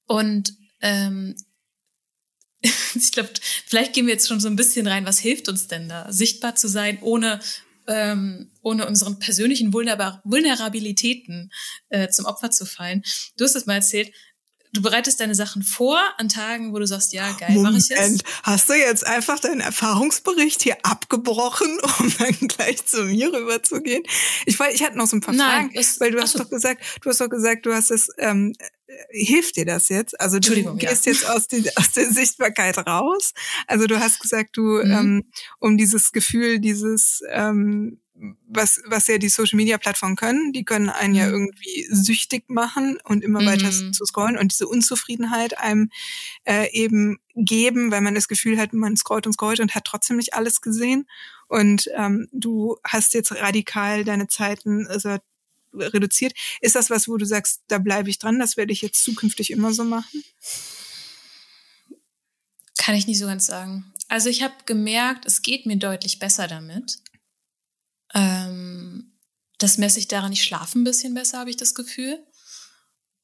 Und 0.06 0.56
ähm, 0.80 1.36
ich 2.94 3.12
glaube, 3.12 3.30
vielleicht 3.66 3.92
gehen 3.92 4.06
wir 4.06 4.14
jetzt 4.14 4.26
schon 4.26 4.40
so 4.40 4.48
ein 4.48 4.56
bisschen 4.56 4.88
rein, 4.88 5.06
was 5.06 5.20
hilft 5.20 5.48
uns 5.48 5.68
denn 5.68 5.88
da, 5.88 6.12
sichtbar 6.12 6.56
zu 6.56 6.66
sein, 6.66 6.98
ohne, 7.02 7.38
ähm, 7.90 8.50
ohne 8.62 8.86
unseren 8.86 9.18
persönlichen 9.18 9.72
Vulner 9.72 10.22
Vulnerabilitäten 10.24 11.50
äh, 11.88 12.08
zum 12.08 12.24
Opfer 12.24 12.50
zu 12.50 12.64
fallen. 12.64 13.02
Du 13.36 13.44
hast 13.44 13.56
es 13.56 13.66
mal 13.66 13.74
erzählt, 13.74 14.12
du 14.72 14.82
bereitest 14.82 15.20
deine 15.20 15.34
Sachen 15.34 15.62
vor 15.62 15.98
an 16.16 16.28
Tagen, 16.28 16.72
wo 16.72 16.78
du 16.78 16.86
sagst, 16.86 17.12
ja, 17.12 17.30
geil, 17.32 17.58
mache 17.58 17.78
ich 17.78 17.88
jetzt. 17.88 18.22
Hast 18.42 18.68
du 18.68 18.74
jetzt 18.74 19.06
einfach 19.06 19.40
deinen 19.40 19.60
Erfahrungsbericht 19.60 20.62
hier 20.62 20.76
abgebrochen, 20.82 21.78
um 21.98 22.12
dann 22.18 22.48
gleich 22.48 22.84
zu 22.86 23.04
mir 23.04 23.32
rüberzugehen? 23.32 24.02
Ich 24.46 24.58
wollte, 24.58 24.74
ich 24.74 24.82
hatte 24.82 24.96
noch 24.96 25.06
so 25.06 25.16
ein 25.16 25.20
paar 25.20 25.34
Nein, 25.34 25.48
Fragen, 25.48 25.74
das, 25.74 26.00
weil 26.00 26.10
du 26.12 26.20
hast 26.20 26.38
doch 26.38 26.48
gesagt, 26.48 26.82
du 27.02 27.10
hast 27.10 27.20
doch 27.20 27.28
gesagt, 27.28 27.66
du 27.66 27.74
hast 27.74 27.90
es, 27.90 28.08
ähm, 28.18 28.54
hilft 29.10 29.56
dir 29.56 29.64
das 29.64 29.88
jetzt? 29.88 30.20
Also 30.20 30.38
du 30.38 30.76
gehst 30.76 31.06
ja. 31.06 31.12
jetzt 31.12 31.28
aus, 31.28 31.48
die, 31.48 31.64
aus 31.76 31.92
der 31.92 32.10
Sichtbarkeit 32.10 32.78
raus. 32.78 33.32
Also 33.66 33.86
du 33.86 34.00
hast 34.00 34.20
gesagt, 34.20 34.56
du 34.56 34.62
mhm. 34.62 34.90
ähm, 34.90 35.24
um 35.58 35.76
dieses 35.76 36.12
Gefühl, 36.12 36.58
dieses 36.58 37.22
ähm, 37.30 38.00
was, 38.46 38.82
was 38.86 39.06
ja 39.06 39.18
die 39.18 39.28
Social 39.28 39.56
Media 39.56 39.78
Plattformen 39.78 40.16
können, 40.16 40.52
die 40.52 40.64
können 40.64 40.88
einen 40.90 41.14
ja 41.14 41.26
mhm. 41.26 41.32
irgendwie 41.32 41.86
süchtig 41.90 42.44
machen 42.48 42.98
und 43.04 43.24
immer 43.24 43.44
weiter 43.46 43.70
mhm. 43.70 43.92
zu 43.92 44.04
scrollen 44.04 44.36
und 44.36 44.52
diese 44.52 44.68
Unzufriedenheit 44.68 45.58
einem 45.58 45.90
äh, 46.44 46.70
eben 46.72 47.18
geben, 47.34 47.90
weil 47.90 48.00
man 48.00 48.14
das 48.14 48.28
Gefühl 48.28 48.58
hat, 48.58 48.72
man 48.72 48.96
scrollt 48.96 49.26
und 49.26 49.32
scrollt 49.32 49.60
und 49.60 49.74
hat 49.74 49.84
trotzdem 49.84 50.16
nicht 50.16 50.34
alles 50.34 50.60
gesehen. 50.60 51.08
Und 51.48 51.90
ähm, 51.96 52.28
du 52.32 52.76
hast 52.84 53.14
jetzt 53.14 53.32
radikal 53.32 54.04
deine 54.04 54.28
Zeiten 54.28 54.86
also, 54.86 55.16
reduziert. 55.72 56.34
Ist 56.60 56.74
das 56.74 56.90
was, 56.90 57.08
wo 57.08 57.16
du 57.16 57.24
sagst, 57.24 57.62
da 57.68 57.78
bleibe 57.78 58.10
ich 58.10 58.18
dran, 58.18 58.38
das 58.38 58.56
werde 58.56 58.72
ich 58.72 58.82
jetzt 58.82 59.02
zukünftig 59.02 59.50
immer 59.50 59.72
so 59.72 59.84
machen? 59.84 60.22
Kann 62.78 62.94
ich 62.94 63.06
nicht 63.06 63.18
so 63.18 63.26
ganz 63.26 63.46
sagen. 63.46 63.92
Also 64.08 64.28
ich 64.28 64.42
habe 64.42 64.54
gemerkt, 64.66 65.26
es 65.26 65.42
geht 65.42 65.66
mir 65.66 65.76
deutlich 65.76 66.18
besser 66.18 66.48
damit. 66.48 66.98
Ähm, 68.14 69.12
das 69.58 69.78
messe 69.78 69.98
ich 69.98 70.08
daran, 70.08 70.32
ich 70.32 70.42
schlafe 70.42 70.78
ein 70.78 70.84
bisschen 70.84 71.14
besser, 71.14 71.38
habe 71.38 71.50
ich 71.50 71.56
das 71.56 71.74
Gefühl. 71.74 72.18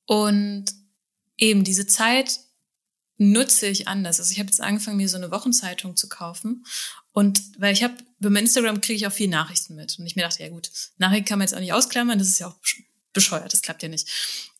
Und 0.05 0.67
eben 1.39 1.65
diese 1.65 1.87
Zeit 1.87 2.41
nutze 3.19 3.67
ich 3.67 3.89
anders. 3.89 4.21
Also 4.21 4.33
ich 4.33 4.39
habe 4.39 4.49
jetzt 4.49 4.61
angefangen, 4.61 4.99
mir 4.99 5.09
so 5.09 5.17
eine 5.17 5.31
Wochenzeitung 5.31 5.97
zu 5.97 6.09
kaufen. 6.09 6.65
Und 7.13 7.43
weil 7.59 7.73
ich 7.73 7.83
habe, 7.83 7.95
beim 8.19 8.37
Instagram 8.37 8.81
kriege 8.81 8.97
ich 8.97 9.07
auch 9.07 9.13
viel 9.13 9.29
Nachrichten 9.29 9.75
mit. 9.75 9.99
Und 9.99 10.07
ich 10.07 10.17
mir 10.17 10.23
dachte, 10.23 10.43
ja 10.43 10.51
gut, 10.51 10.71
Nachrichten 10.99 11.25
kann 11.25 11.39
man 11.39 11.47
jetzt 11.47 11.55
auch 11.55 11.61
nicht 11.61 11.73
ausklammern, 11.73 12.19
das 12.19 12.29
ist 12.29 12.39
ja 12.39 12.49
auch 12.49 12.57
bescheuert, 13.13 13.53
das 13.53 13.63
klappt 13.63 13.83
ja 13.83 13.89
nicht. 13.89 14.09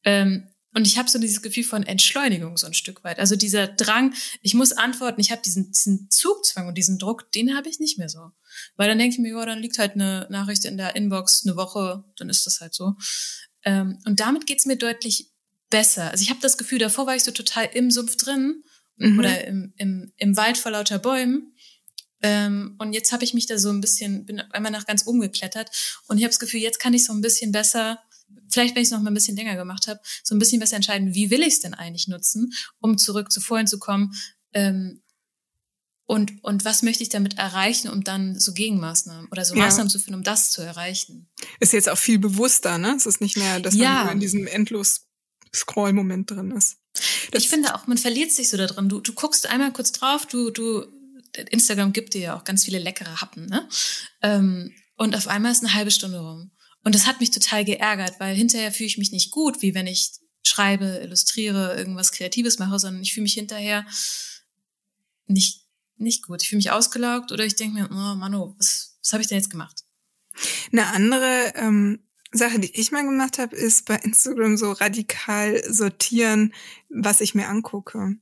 Ähm, 0.05 0.49
und 0.77 0.87
ich 0.87 0.99
habe 0.99 1.09
so 1.09 1.19
dieses 1.19 1.41
Gefühl 1.41 1.65
von 1.65 1.85
Entschleunigung 1.85 2.59
so 2.59 2.67
ein 2.67 2.75
Stück 2.75 3.03
weit. 3.03 3.19
Also 3.19 3.35
dieser 3.35 3.67
Drang, 3.67 4.13
ich 4.43 4.53
muss 4.53 4.73
antworten, 4.73 5.23
ich 5.23 5.31
habe 5.31 5.41
diesen, 5.41 5.73
diesen 5.73 6.11
Zugzwang 6.11 6.69
und 6.69 6.77
diesen 6.77 6.99
Druck, 6.99 7.33
den 7.33 7.57
habe 7.57 7.71
ich 7.71 7.81
nicht 7.81 7.97
mehr 7.97 8.11
so. 8.11 8.33
Weil 8.77 8.87
dann 8.87 8.99
denke 8.99 9.15
ich 9.15 9.19
mir, 9.19 9.31
ja, 9.31 9.47
dann 9.47 9.61
liegt 9.61 9.79
halt 9.79 9.93
eine 9.93 10.27
Nachricht 10.29 10.67
in 10.67 10.77
der 10.77 10.95
Inbox 10.95 11.47
eine 11.47 11.57
Woche, 11.57 12.05
dann 12.19 12.29
ist 12.29 12.45
das 12.45 12.61
halt 12.61 12.75
so. 12.75 12.93
Ähm, 13.65 14.01
und 14.05 14.21
damit 14.21 14.47
geht's 14.47 14.67
mir 14.67 14.77
deutlich 14.77 15.31
besser. 15.71 16.11
Also 16.11 16.21
ich 16.21 16.29
habe 16.29 16.41
das 16.43 16.59
Gefühl, 16.59 16.79
davor 16.79 17.07
war 17.07 17.17
ich 17.17 17.25
so 17.25 17.31
total 17.31 17.71
im 17.73 17.91
Sumpf 17.91 18.19
drin 18.19 18.63
mhm. 18.99 19.19
oder 19.19 19.47
im, 19.47 19.73
im, 19.79 20.13
im 20.19 20.37
Wald 20.37 20.59
vor 20.59 20.73
lauter 20.73 20.99
Bäumen. 20.99 21.55
Ähm, 22.21 22.75
und 22.79 22.93
jetzt 22.93 23.13
habe 23.13 23.25
ich 23.25 23.33
mich 23.33 23.47
da 23.47 23.57
so 23.57 23.71
ein 23.71 23.81
bisschen, 23.81 24.27
bin 24.27 24.41
einmal 24.41 24.73
nach 24.73 24.85
ganz 24.85 25.07
oben 25.07 25.23
geklettert 25.23 25.71
und 26.07 26.19
ich 26.19 26.25
habe 26.25 26.33
das 26.33 26.39
Gefühl, 26.39 26.61
jetzt 26.61 26.81
kann 26.81 26.93
ich 26.93 27.07
so 27.07 27.15
ein 27.15 27.23
bisschen 27.23 27.51
besser 27.51 27.99
vielleicht, 28.49 28.75
wenn 28.75 28.83
ich 28.83 28.89
es 28.89 28.93
noch 28.93 29.03
mal 29.03 29.11
ein 29.11 29.15
bisschen 29.15 29.37
länger 29.37 29.57
gemacht 29.57 29.87
habe, 29.87 30.01
so 30.23 30.35
ein 30.35 30.39
bisschen 30.39 30.61
besser 30.61 30.77
entscheiden, 30.77 31.15
wie 31.15 31.31
will 31.31 31.43
ich 31.43 31.55
es 31.55 31.61
denn 31.61 31.75
eigentlich 31.75 32.09
nutzen, 32.09 32.53
um 32.81 32.99
zurück 32.99 33.31
zu 33.31 33.41
vorhin 33.41 33.67
zu 33.67 33.79
kommen. 33.79 34.13
Ähm, 34.53 35.03
und, 36.07 36.43
und 36.45 36.65
was 36.65 36.83
möchte 36.83 37.03
ich 37.03 37.09
damit 37.09 37.37
erreichen, 37.37 37.89
um 37.89 38.05
dann 38.05 38.39
so 38.39 38.53
Gegenmaßnahmen 38.53 39.29
oder 39.33 39.45
so 39.45 39.57
ja. 39.57 39.65
Maßnahmen 39.65 39.91
zu 39.91 39.99
finden, 39.99 40.19
um 40.19 40.23
das 40.23 40.53
zu 40.53 40.63
erreichen? 40.63 41.29
Ist 41.59 41.73
jetzt 41.73 41.89
auch 41.89 41.99
viel 41.99 42.21
bewusster, 42.21 42.79
ne? 42.79 42.95
Es 42.97 43.07
ist 43.07 43.21
nicht 43.21 43.37
mehr, 43.37 43.59
dass 43.59 43.75
ja. 43.75 44.05
man 44.05 44.15
in 44.15 44.21
diesem 44.21 44.47
endlos 44.47 45.07
Scroll-Moment 45.53 46.31
drin 46.31 46.53
ist. 46.53 46.77
Das 47.33 47.43
ich 47.43 47.49
finde 47.49 47.75
auch, 47.75 47.89
man 47.89 47.99
verliert 47.99 48.31
sich 48.31 48.49
so 48.49 48.57
da 48.57 48.67
drin. 48.67 48.89
Du, 48.89 49.01
du 49.01 49.13
guckst 49.13 49.49
einmal 49.49 49.73
kurz 49.73 49.93
drauf, 49.93 50.27
du, 50.27 50.51
du, 50.51 50.87
Instagram 51.51 51.93
gibt 51.93 52.15
dir 52.15 52.21
ja 52.21 52.37
auch 52.37 52.45
ganz 52.45 52.65
viele 52.65 52.79
leckere 52.79 53.21
Happen, 53.21 53.47
ne? 53.47 53.69
Ähm, 54.23 54.73
und 54.97 55.15
auf 55.15 55.29
einmal 55.29 55.53
ist 55.53 55.63
eine 55.63 55.75
halbe 55.75 55.91
Stunde 55.91 56.21
rum. 56.21 56.53
Und 56.87 56.95
das 56.95 57.09
hat 57.09 57.19
mich 57.19 57.33
total 57.33 57.65
geärgert, 57.65 58.21
weil 58.21 58.37
hinterher 58.37 58.71
fühle 58.71 58.87
ich 58.87 58.97
mich 58.97 59.11
nicht 59.11 59.33
gut, 59.33 59.61
wie 59.61 59.75
wenn 59.75 59.89
ich 59.89 60.21
schreibe, 60.45 61.01
illustriere, 61.03 61.77
irgendwas 61.77 62.13
Kreatives 62.13 62.61
mache, 62.61 62.79
sondern 62.79 63.03
ich 63.03 63.13
fühle 63.13 63.25
mich 63.25 63.35
hinterher 63.35 63.85
nicht, 65.27 65.67
nicht 65.97 66.23
gut. 66.23 66.43
Ich 66.43 66.49
fühle 66.49 66.59
mich 66.59 66.71
ausgelaugt 66.71 67.33
oder 67.33 67.45
ich 67.45 67.57
denke 67.57 67.75
mir, 67.75 67.89
oh 67.91 68.15
Mano, 68.15 68.55
was, 68.57 69.01
was 69.03 69.13
habe 69.13 69.21
ich 69.21 69.27
denn 69.27 69.39
jetzt 69.39 69.51
gemacht? 69.51 69.83
Eine 70.71 70.87
andere 70.87 71.55
ähm, 71.57 72.07
Sache, 72.31 72.61
die 72.61 72.79
ich 72.79 72.93
mal 72.93 73.03
gemacht 73.03 73.39
habe, 73.39 73.57
ist 73.57 73.87
bei 73.87 73.97
Instagram 73.97 74.57
so 74.57 74.71
radikal 74.71 75.61
sortieren, 75.69 76.55
was 76.89 77.21
ich 77.21 77.35
mir 77.35 77.49
angucke. 77.49 78.15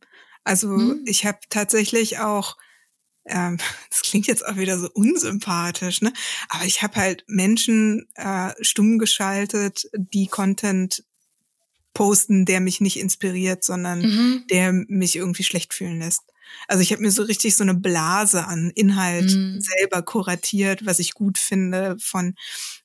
Also 0.42 0.70
hm. 0.70 1.02
ich 1.04 1.26
habe 1.26 1.40
tatsächlich 1.50 2.18
auch 2.20 2.56
ähm, 3.26 3.58
das 3.90 4.02
klingt 4.02 4.26
jetzt 4.26 4.46
auch 4.46 4.56
wieder 4.56 4.78
so 4.78 4.88
unsympathisch, 4.92 6.02
ne? 6.02 6.12
Aber 6.48 6.64
ich 6.64 6.82
habe 6.82 6.96
halt 6.96 7.24
Menschen 7.26 8.08
äh, 8.14 8.52
stumm 8.60 8.98
geschaltet, 8.98 9.88
die 9.94 10.26
Content 10.26 11.04
posten, 11.94 12.44
der 12.44 12.60
mich 12.60 12.80
nicht 12.80 12.98
inspiriert, 12.98 13.62
sondern 13.62 14.00
mhm. 14.00 14.44
der 14.50 14.72
mich 14.72 15.16
irgendwie 15.16 15.44
schlecht 15.44 15.72
fühlen 15.72 16.00
lässt. 16.00 16.22
Also 16.68 16.82
ich 16.82 16.92
habe 16.92 17.02
mir 17.02 17.10
so 17.10 17.22
richtig 17.22 17.56
so 17.56 17.62
eine 17.62 17.74
Blase 17.74 18.46
an 18.46 18.70
Inhalt 18.74 19.30
mhm. 19.30 19.60
selber 19.60 20.02
kuratiert, 20.02 20.86
was 20.86 20.98
ich 20.98 21.14
gut 21.14 21.38
finde, 21.38 21.96
von 22.00 22.34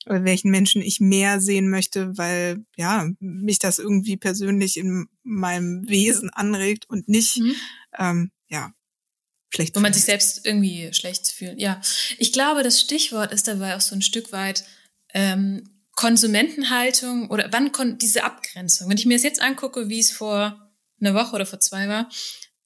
welchen 0.06 0.50
Menschen 0.50 0.80
ich 0.80 1.00
mehr 1.00 1.40
sehen 1.40 1.68
möchte, 1.70 2.16
weil 2.16 2.64
ja 2.76 3.08
mich 3.20 3.58
das 3.58 3.78
irgendwie 3.78 4.16
persönlich 4.16 4.76
in 4.76 5.06
meinem 5.22 5.88
Wesen 5.88 6.30
anregt 6.30 6.88
und 6.88 7.08
nicht 7.08 7.38
mhm. 7.38 7.54
ähm, 7.98 8.30
ja 8.48 8.72
schlecht 9.50 9.76
Wo 9.76 9.80
man 9.80 9.92
sich 9.92 10.04
selbst 10.04 10.46
irgendwie 10.46 10.92
schlecht 10.92 11.28
fühlt. 11.28 11.60
Ja, 11.60 11.80
ich 12.18 12.32
glaube, 12.32 12.62
das 12.62 12.80
Stichwort 12.80 13.32
ist 13.32 13.48
dabei 13.48 13.76
auch 13.76 13.80
so 13.80 13.94
ein 13.94 14.02
Stück 14.02 14.32
weit 14.32 14.64
ähm, 15.12 15.68
Konsumentenhaltung 15.92 17.28
oder 17.30 17.52
wann 17.52 17.72
kommt 17.72 18.00
diese 18.00 18.24
Abgrenzung? 18.24 18.88
Wenn 18.88 18.96
ich 18.96 19.06
mir 19.06 19.16
das 19.16 19.24
jetzt 19.24 19.42
angucke, 19.42 19.88
wie 19.88 19.98
es 20.00 20.12
vor 20.12 20.70
einer 21.00 21.14
Woche 21.14 21.34
oder 21.34 21.46
vor 21.46 21.60
zwei 21.60 21.88
war, 21.88 22.08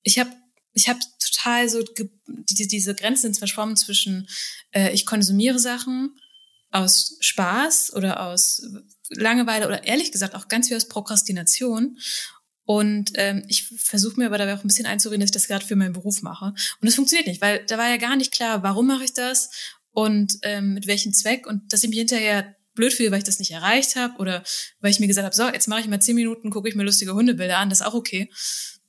ich 0.02 0.18
habe 0.18 0.30
ich 0.72 0.88
hab 0.88 0.98
total 1.18 1.68
so 1.68 1.82
die, 1.82 2.68
diese 2.68 2.94
Grenzen 2.94 3.22
sind 3.22 3.38
verschwommen 3.38 3.76
zwischen 3.76 4.28
äh, 4.72 4.92
ich 4.92 5.06
konsumiere 5.06 5.58
Sachen 5.58 6.16
aus 6.70 7.16
Spaß 7.20 7.94
oder 7.94 8.26
aus 8.26 8.62
Langeweile 9.10 9.66
oder 9.66 9.84
ehrlich 9.84 10.12
gesagt 10.12 10.34
auch 10.34 10.48
ganz 10.48 10.68
viel 10.68 10.76
aus 10.76 10.88
Prokrastination 10.88 11.98
und 12.64 13.12
ähm, 13.14 13.44
ich 13.48 13.66
versuche 13.76 14.18
mir 14.18 14.26
aber 14.26 14.38
dabei 14.38 14.54
auch 14.54 14.64
ein 14.64 14.68
bisschen 14.68 14.86
einzureden, 14.86 15.20
dass 15.20 15.28
ich 15.28 15.34
das 15.34 15.48
gerade 15.48 15.64
für 15.64 15.76
meinen 15.76 15.92
Beruf 15.92 16.22
mache. 16.22 16.46
Und 16.46 16.86
das 16.86 16.94
funktioniert 16.94 17.26
nicht, 17.26 17.42
weil 17.42 17.64
da 17.66 17.76
war 17.76 17.88
ja 17.88 17.98
gar 17.98 18.16
nicht 18.16 18.32
klar, 18.32 18.62
warum 18.62 18.86
mache 18.86 19.04
ich 19.04 19.12
das 19.12 19.50
und 19.90 20.38
ähm, 20.42 20.74
mit 20.74 20.86
welchem 20.86 21.12
Zweck. 21.12 21.46
Und 21.46 21.72
dass 21.72 21.82
ich 21.82 21.90
mich 21.90 21.98
hinterher 21.98 22.56
blöd 22.74 22.92
fühle, 22.92 23.10
weil 23.10 23.18
ich 23.18 23.24
das 23.24 23.38
nicht 23.38 23.52
erreicht 23.52 23.96
habe 23.96 24.18
oder 24.18 24.42
weil 24.80 24.90
ich 24.90 24.98
mir 24.98 25.06
gesagt 25.06 25.24
habe, 25.24 25.34
so, 25.34 25.46
jetzt 25.48 25.68
mache 25.68 25.80
ich 25.80 25.88
mal 25.88 26.00
zehn 26.00 26.14
Minuten, 26.14 26.50
gucke 26.50 26.68
ich 26.68 26.74
mir 26.74 26.84
lustige 26.84 27.14
Hundebilder 27.14 27.58
an, 27.58 27.68
das 27.68 27.80
ist 27.80 27.86
auch 27.86 27.94
okay. 27.94 28.30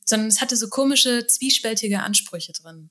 Sondern 0.06 0.28
es 0.28 0.42
hatte 0.42 0.56
so 0.56 0.70
komische, 0.70 1.28
zwiespältige 1.28 2.02
Ansprüche 2.02 2.54
drin. 2.54 2.90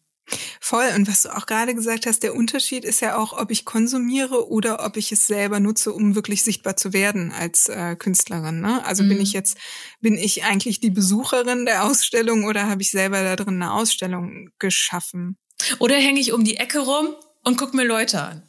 Voll. 0.60 0.86
Und 0.96 1.08
was 1.08 1.22
du 1.22 1.36
auch 1.36 1.46
gerade 1.46 1.74
gesagt 1.74 2.06
hast, 2.06 2.22
der 2.22 2.34
Unterschied 2.34 2.84
ist 2.84 3.00
ja 3.00 3.16
auch, 3.16 3.32
ob 3.32 3.50
ich 3.50 3.64
konsumiere 3.64 4.48
oder 4.50 4.84
ob 4.84 4.96
ich 4.96 5.12
es 5.12 5.26
selber 5.26 5.60
nutze, 5.60 5.92
um 5.92 6.14
wirklich 6.14 6.42
sichtbar 6.42 6.76
zu 6.76 6.92
werden 6.92 7.32
als 7.32 7.68
äh, 7.68 7.96
Künstlerin. 7.96 8.60
Ne? 8.60 8.84
Also 8.84 9.02
mhm. 9.02 9.10
bin 9.10 9.20
ich 9.20 9.32
jetzt, 9.32 9.58
bin 10.00 10.16
ich 10.16 10.44
eigentlich 10.44 10.80
die 10.80 10.90
Besucherin 10.90 11.66
der 11.66 11.84
Ausstellung 11.84 12.44
oder 12.44 12.68
habe 12.68 12.82
ich 12.82 12.90
selber 12.90 13.22
da 13.22 13.36
drin 13.36 13.62
eine 13.62 13.72
Ausstellung 13.72 14.50
geschaffen? 14.58 15.36
Oder 15.78 15.96
hänge 15.96 16.20
ich 16.20 16.32
um 16.32 16.44
die 16.44 16.56
Ecke 16.56 16.80
rum 16.80 17.14
und 17.42 17.58
guck 17.58 17.74
mir 17.74 17.84
Leute 17.84 18.22
an? 18.22 18.42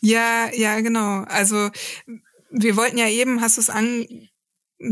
Ja, 0.00 0.48
ja, 0.54 0.80
genau. 0.80 1.24
Also 1.24 1.70
wir 2.50 2.76
wollten 2.76 2.98
ja 2.98 3.08
eben, 3.08 3.40
hast 3.40 3.56
du 3.56 3.60
es 3.60 3.70
an 3.70 4.06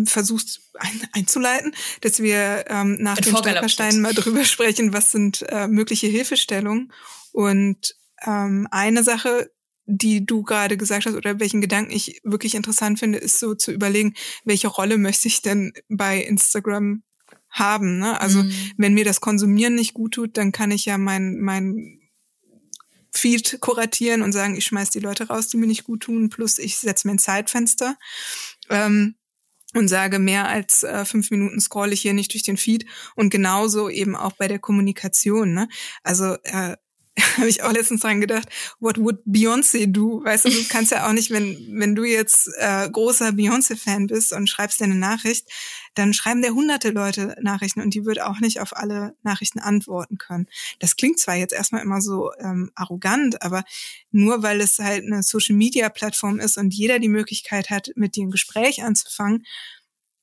versuchst 0.04 0.60
ein, 0.74 1.08
einzuleiten, 1.12 1.74
dass 2.00 2.20
wir 2.20 2.64
ähm, 2.68 2.96
nach 3.00 3.18
den 3.18 3.36
Stolpersteinen 3.36 4.00
mal 4.00 4.14
drüber 4.14 4.44
sprechen, 4.44 4.92
was 4.92 5.12
sind 5.12 5.44
äh, 5.48 5.68
mögliche 5.68 6.06
Hilfestellungen. 6.06 6.92
Und 7.32 7.96
ähm, 8.26 8.66
eine 8.70 9.02
Sache, 9.02 9.50
die 9.86 10.24
du 10.24 10.42
gerade 10.42 10.76
gesagt 10.76 11.06
hast 11.06 11.14
oder 11.14 11.40
welchen 11.40 11.60
Gedanken 11.60 11.92
ich 11.92 12.20
wirklich 12.24 12.54
interessant 12.54 12.98
finde, 12.98 13.18
ist 13.18 13.38
so 13.38 13.54
zu 13.54 13.70
überlegen, 13.72 14.14
welche 14.44 14.68
Rolle 14.68 14.96
möchte 14.96 15.28
ich 15.28 15.42
denn 15.42 15.72
bei 15.88 16.22
Instagram 16.22 17.02
haben. 17.50 17.98
Ne? 17.98 18.20
Also 18.20 18.42
mhm. 18.42 18.52
wenn 18.76 18.94
mir 18.94 19.04
das 19.04 19.20
Konsumieren 19.20 19.74
nicht 19.74 19.94
gut 19.94 20.14
tut, 20.14 20.36
dann 20.36 20.52
kann 20.52 20.70
ich 20.70 20.86
ja 20.86 20.96
mein, 20.96 21.38
mein 21.40 22.00
Feed 23.12 23.58
kuratieren 23.60 24.22
und 24.22 24.32
sagen, 24.32 24.56
ich 24.56 24.64
schmeiß 24.64 24.90
die 24.90 25.00
Leute 25.00 25.28
raus, 25.28 25.48
die 25.48 25.56
mir 25.56 25.66
nicht 25.66 25.84
gut 25.84 26.02
tun, 26.02 26.30
plus 26.30 26.58
ich 26.58 26.76
setze 26.78 27.06
mir 27.06 27.14
ein 27.14 27.18
Zeitfenster. 27.18 27.96
Ähm, 28.70 29.14
und 29.74 29.88
sage, 29.88 30.18
mehr 30.18 30.48
als 30.48 30.82
äh, 30.82 31.04
fünf 31.04 31.30
Minuten 31.30 31.60
scroll 31.60 31.92
ich 31.92 32.00
hier 32.02 32.14
nicht 32.14 32.32
durch 32.32 32.42
den 32.42 32.56
Feed. 32.56 32.86
Und 33.14 33.30
genauso 33.30 33.88
eben 33.88 34.16
auch 34.16 34.32
bei 34.32 34.48
der 34.48 34.58
Kommunikation. 34.58 35.52
Ne? 35.52 35.68
Also 36.02 36.36
äh, 36.44 36.76
habe 37.36 37.48
ich 37.48 37.62
auch 37.62 37.72
letztens 37.72 38.00
dran 38.00 38.20
gedacht, 38.20 38.48
what 38.80 38.98
would 38.98 39.20
Beyoncé 39.26 39.86
do? 39.86 40.22
Weißt 40.24 40.46
du, 40.46 40.50
du 40.50 40.64
kannst 40.68 40.90
ja 40.90 41.06
auch 41.06 41.12
nicht, 41.12 41.30
wenn, 41.30 41.56
wenn 41.72 41.94
du 41.94 42.04
jetzt 42.04 42.50
äh, 42.58 42.88
großer 42.90 43.28
Beyoncé-Fan 43.28 44.08
bist 44.08 44.32
und 44.32 44.48
schreibst 44.48 44.80
dir 44.80 44.84
eine 44.84 44.96
Nachricht, 44.96 45.48
dann 45.94 46.12
schreiben 46.12 46.42
dir 46.42 46.54
hunderte 46.54 46.90
Leute 46.90 47.36
Nachrichten 47.40 47.80
und 47.80 47.94
die 47.94 48.04
wird 48.04 48.20
auch 48.20 48.40
nicht 48.40 48.60
auf 48.60 48.76
alle 48.76 49.14
Nachrichten 49.22 49.60
antworten 49.60 50.18
können. 50.18 50.48
Das 50.78 50.96
klingt 50.96 51.18
zwar 51.18 51.36
jetzt 51.36 51.54
erstmal 51.54 51.82
immer 51.82 52.00
so 52.00 52.32
ähm, 52.38 52.70
arrogant, 52.74 53.42
aber 53.42 53.64
nur 54.10 54.42
weil 54.42 54.60
es 54.60 54.78
halt 54.78 55.04
eine 55.04 55.22
Social-Media-Plattform 55.22 56.40
ist 56.40 56.58
und 56.58 56.74
jeder 56.74 56.98
die 56.98 57.08
Möglichkeit 57.08 57.70
hat, 57.70 57.90
mit 57.94 58.16
dir 58.16 58.24
ein 58.24 58.30
Gespräch 58.30 58.82
anzufangen, 58.82 59.44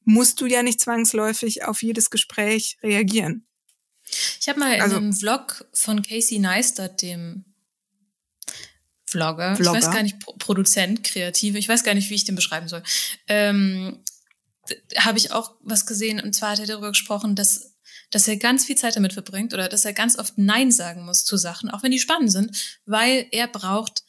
musst 0.04 0.42
du 0.42 0.46
ja 0.46 0.64
nicht 0.64 0.82
zwangsläufig 0.82 1.64
auf 1.64 1.82
jedes 1.82 2.10
Gespräch 2.10 2.78
reagieren. 2.84 3.46
Ich 4.40 4.50
habe 4.50 4.60
mal 4.60 4.80
also, 4.82 4.98
in 4.98 5.04
einem 5.04 5.14
Vlog 5.14 5.66
von 5.74 6.02
Casey 6.02 6.40
Neistat, 6.40 7.02
dem 7.02 7.46
Vlogger, 9.06 9.56
Vlogger. 9.56 9.78
ich 9.78 9.86
weiß 9.86 9.94
gar 9.94 10.04
nicht, 10.04 10.20
Produzent, 10.40 11.04
Kreative, 11.04 11.58
ich 11.58 11.68
weiß 11.68 11.84
gar 11.84 11.94
nicht, 11.94 12.10
wie 12.10 12.16
ich 12.16 12.24
den 12.24 12.36
beschreiben 12.36 12.68
soll, 12.68 12.82
ähm, 13.28 14.00
habe 14.98 15.18
ich 15.18 15.32
auch 15.32 15.56
was 15.62 15.86
gesehen 15.86 16.20
und 16.20 16.34
zwar 16.34 16.52
hat 16.52 16.60
er 16.60 16.68
darüber 16.68 16.90
gesprochen, 16.90 17.36
dass, 17.36 17.74
dass 18.10 18.28
er 18.28 18.38
ganz 18.38 18.66
viel 18.66 18.78
Zeit 18.78 18.96
damit 18.96 19.14
verbringt 19.14 19.54
oder 19.54 19.70
dass 19.70 19.86
er 19.86 19.94
ganz 19.94 20.18
oft 20.18 20.38
Nein 20.38 20.72
sagen 20.72 21.06
muss 21.06 21.24
zu 21.24 21.38
Sachen, 21.38 21.70
auch 21.70 21.84
wenn 21.84 21.92
die 21.92 22.00
spannend 22.00 22.32
sind, 22.32 22.80
weil 22.86 23.28
er 23.32 23.48
braucht 23.48 24.04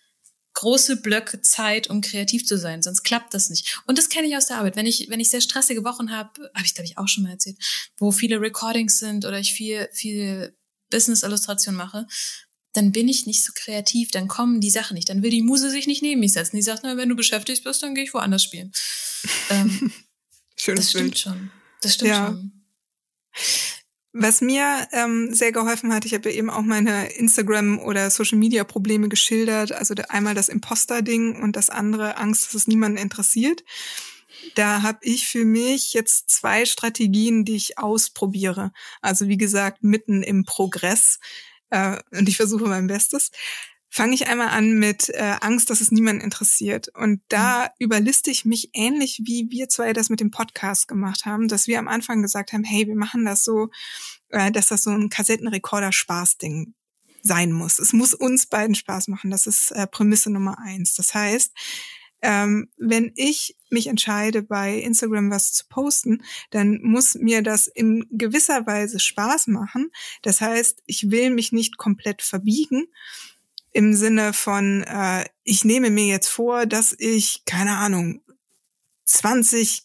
große 0.55 0.97
Blöcke 0.97 1.41
Zeit, 1.41 1.89
um 1.89 2.01
kreativ 2.01 2.47
zu 2.47 2.59
sein, 2.59 2.83
sonst 2.83 3.05
klappt 3.05 3.33
das 3.35 3.49
nicht. 3.49 3.81
Und 3.87 3.97
das 3.99 4.09
kenne 4.09 4.29
ich 4.29 4.37
aus 4.37 4.47
der 4.47 4.59
Arbeit. 4.59 4.77
Wenn 4.77 4.87
ich, 4.87 5.09
wenn 5.09 5.21
ich 5.21 5.31
sehr 5.31 5.41
stressige 5.41 5.85
Wochen 5.85 6.11
habe, 6.11 6.51
habe 6.55 6.67
ich 6.67 6.75
glaube 6.75 6.87
ich 6.87 6.99
auch 6.99 7.09
schon 7.09 7.25
mal 7.25 7.31
erzählt, 7.31 7.57
wo 7.99 8.13
viele 8.13 8.41
Recordings 8.41 8.99
sind 8.99 9.25
oder 9.25 9.39
ich 9.39 9.53
viel, 9.53 9.89
viel 9.93 10.57
Business-Illustration 10.91 11.75
mache, 11.75 12.07
dann 12.75 12.93
bin 12.93 13.09
ich 13.09 13.27
nicht 13.27 13.45
so 13.45 13.53
kreativ, 13.55 14.11
dann 14.11 14.29
kommen 14.29 14.61
die 14.61 14.71
Sachen 14.71 14.95
nicht, 14.95 15.09
dann 15.09 15.23
will 15.23 15.31
die 15.31 15.43
Muse 15.43 15.71
sich 15.71 15.87
nicht 15.87 16.03
neben 16.03 16.21
mich 16.21 16.33
setzen. 16.33 16.57
Die 16.57 16.63
sagt, 16.63 16.83
na, 16.85 16.97
wenn 16.97 17.09
du 17.09 17.17
beschäftigt 17.17 17.65
bist, 17.65 17.83
dann 17.83 17.95
gehe 17.95 18.05
ich 18.05 18.15
woanders 18.15 18.43
spielen. 18.43 18.73
ähm, 19.51 19.93
Schönes 20.63 20.85
das 20.85 20.91
stimmt 20.91 21.05
Bild. 21.05 21.19
schon. 21.19 21.51
Das 21.81 21.95
stimmt 21.95 22.11
ja. 22.11 22.27
schon. 22.27 22.53
Was 24.13 24.41
mir 24.41 24.87
ähm, 24.93 25.35
sehr 25.35 25.51
geholfen 25.51 25.93
hat, 25.93 26.05
ich 26.05 26.15
habe 26.15 26.31
ja 26.31 26.37
eben 26.37 26.51
auch 26.51 26.63
meine 26.63 27.07
Instagram- 27.15 27.81
oder 27.81 28.11
Social-Media-Probleme 28.11 29.09
geschildert. 29.09 29.73
Also 29.73 29.95
einmal 30.09 30.35
das 30.35 30.49
Imposter-Ding 30.49 31.43
und 31.43 31.57
das 31.57 31.69
andere 31.69 32.17
Angst, 32.17 32.45
dass 32.45 32.55
es 32.55 32.69
niemanden 32.69 32.99
interessiert. 32.99 33.65
Da 34.55 34.83
habe 34.83 34.99
ich 35.03 35.27
für 35.27 35.45
mich 35.45 35.95
jetzt 35.95 36.31
zwei 36.31 36.65
Strategien, 36.65 37.45
die 37.45 37.57
ich 37.57 37.79
ausprobiere. 37.79 38.73
Also 39.01 39.27
wie 39.27 39.39
gesagt, 39.39 39.83
mitten 39.83 40.23
im 40.23 40.45
Progress. 40.45 41.19
Äh, 41.71 41.99
und 42.13 42.29
ich 42.29 42.37
versuche 42.37 42.67
mein 42.67 42.87
Bestes 42.87 43.33
fange 43.93 44.15
ich 44.15 44.27
einmal 44.27 44.49
an 44.49 44.79
mit 44.79 45.11
äh, 45.11 45.37
Angst, 45.43 45.69
dass 45.69 45.83
es 45.83 45.93
niemanden 45.93 46.23
interessiert. 46.23 46.89
Und 46.97 47.21
da 47.29 47.65
mhm. 47.65 47.69
überliste 47.79 48.31
ich 48.31 48.47
mich 48.47 48.71
ähnlich, 48.73 49.21
wie 49.25 49.49
wir 49.51 49.69
zwei 49.69 49.93
das 49.93 50.09
mit 50.09 50.19
dem 50.19 50.31
Podcast 50.31 50.89
gemacht 50.89 51.27
haben, 51.27 51.47
dass 51.47 51.67
wir 51.67 51.79
am 51.79 51.89
Anfang 51.89 52.23
gesagt 52.23 52.55
haben, 52.55 52.65
hey, 52.65 52.87
wir 52.87 52.97
machen 52.97 53.27
das 53.27 53.45
so, 53.45 53.69
äh, 54.31 54.51
dass 54.51 54.69
das 54.69 54.83
so 54.83 54.91
ein 54.91 55.11
Kassettenrekorder-Spaß-Ding 55.11 56.75
sein 57.23 57.53
muss. 57.53 57.79
Es 57.79 57.93
muss 57.93 58.15
uns 58.15 58.47
beiden 58.47 58.75
Spaß 58.75 59.09
machen. 59.09 59.31
Das 59.31 59.47
ist 59.47 59.71
äh, 59.73 59.87
Prämisse 59.87 60.31
Nummer 60.31 60.59
eins. 60.59 60.95
Das 60.95 61.15
heißt, 61.15 61.53
ähm, 62.23 62.71
wenn 62.79 63.13
ich 63.17 63.59
mich 63.69 63.89
entscheide, 63.89 64.43
bei 64.43 64.79
Instagram 64.79 65.31
was 65.31 65.53
zu 65.53 65.67
posten, 65.69 66.23
dann 66.51 66.81
muss 66.83 67.15
mir 67.17 67.43
das 67.43 67.67
in 67.67 68.07
gewisser 68.11 68.67
Weise 68.67 69.01
Spaß 69.01 69.49
machen. 69.49 69.91
Das 70.23 70.41
heißt, 70.41 70.83
ich 70.87 71.11
will 71.11 71.31
mich 71.31 71.53
nicht 71.53 71.77
komplett 71.77 72.23
verbiegen, 72.23 72.87
im 73.73 73.95
Sinne 73.95 74.33
von, 74.33 74.83
äh, 74.83 75.25
ich 75.45 75.65
nehme 75.65 75.91
mir 75.91 76.07
jetzt 76.07 76.29
vor, 76.29 76.67
dass 76.67 76.95
ich, 76.99 77.45
keine 77.47 77.77
Ahnung, 77.77 78.23
20 79.05 79.85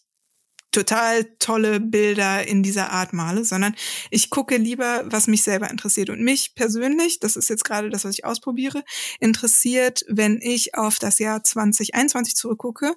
total 0.70 1.24
tolle 1.38 1.80
Bilder 1.80 2.46
in 2.46 2.62
dieser 2.62 2.90
Art 2.90 3.12
male, 3.12 3.44
sondern 3.44 3.74
ich 4.10 4.28
gucke 4.28 4.56
lieber, 4.58 5.04
was 5.06 5.26
mich 5.26 5.42
selber 5.42 5.70
interessiert. 5.70 6.10
Und 6.10 6.22
mich 6.22 6.54
persönlich, 6.54 7.20
das 7.20 7.36
ist 7.36 7.48
jetzt 7.48 7.64
gerade 7.64 7.88
das, 7.88 8.04
was 8.04 8.12
ich 8.12 8.24
ausprobiere, 8.24 8.84
interessiert, 9.18 10.04
wenn 10.08 10.40
ich 10.42 10.74
auf 10.74 10.98
das 10.98 11.18
Jahr 11.18 11.42
2021 11.42 12.36
zurückgucke 12.36 12.94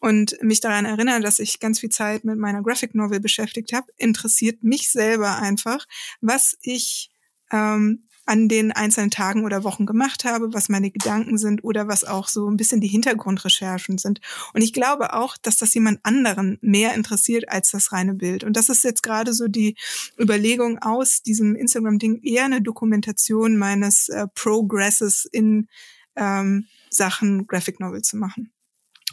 und 0.00 0.36
mich 0.42 0.60
daran 0.60 0.84
erinnere, 0.84 1.20
dass 1.20 1.38
ich 1.38 1.60
ganz 1.60 1.78
viel 1.78 1.90
Zeit 1.90 2.24
mit 2.24 2.38
meiner 2.38 2.62
Graphic 2.62 2.94
Novel 2.94 3.20
beschäftigt 3.20 3.72
habe, 3.72 3.86
interessiert 3.96 4.64
mich 4.64 4.90
selber 4.90 5.36
einfach, 5.36 5.86
was 6.20 6.58
ich 6.60 7.10
ähm, 7.52 8.08
an 8.24 8.48
den 8.48 8.70
einzelnen 8.70 9.10
Tagen 9.10 9.44
oder 9.44 9.64
Wochen 9.64 9.84
gemacht 9.84 10.24
habe, 10.24 10.54
was 10.54 10.68
meine 10.68 10.90
Gedanken 10.90 11.38
sind 11.38 11.64
oder 11.64 11.88
was 11.88 12.04
auch 12.04 12.28
so 12.28 12.48
ein 12.48 12.56
bisschen 12.56 12.80
die 12.80 12.88
Hintergrundrecherchen 12.88 13.98
sind. 13.98 14.20
Und 14.54 14.62
ich 14.62 14.72
glaube 14.72 15.14
auch, 15.14 15.36
dass 15.36 15.56
das 15.56 15.74
jemand 15.74 15.98
anderen 16.04 16.58
mehr 16.60 16.94
interessiert 16.94 17.48
als 17.48 17.72
das 17.72 17.90
reine 17.90 18.14
Bild. 18.14 18.44
Und 18.44 18.56
das 18.56 18.68
ist 18.68 18.84
jetzt 18.84 19.02
gerade 19.02 19.32
so 19.32 19.48
die 19.48 19.76
Überlegung 20.18 20.78
aus 20.78 21.22
diesem 21.22 21.56
Instagram-Ding 21.56 22.22
eher 22.22 22.44
eine 22.44 22.62
Dokumentation 22.62 23.56
meines 23.56 24.08
äh, 24.08 24.26
Progresses 24.34 25.24
in 25.24 25.68
ähm, 26.14 26.66
Sachen 26.90 27.46
Graphic 27.48 27.80
Novel 27.80 28.02
zu 28.02 28.16
machen. 28.16 28.52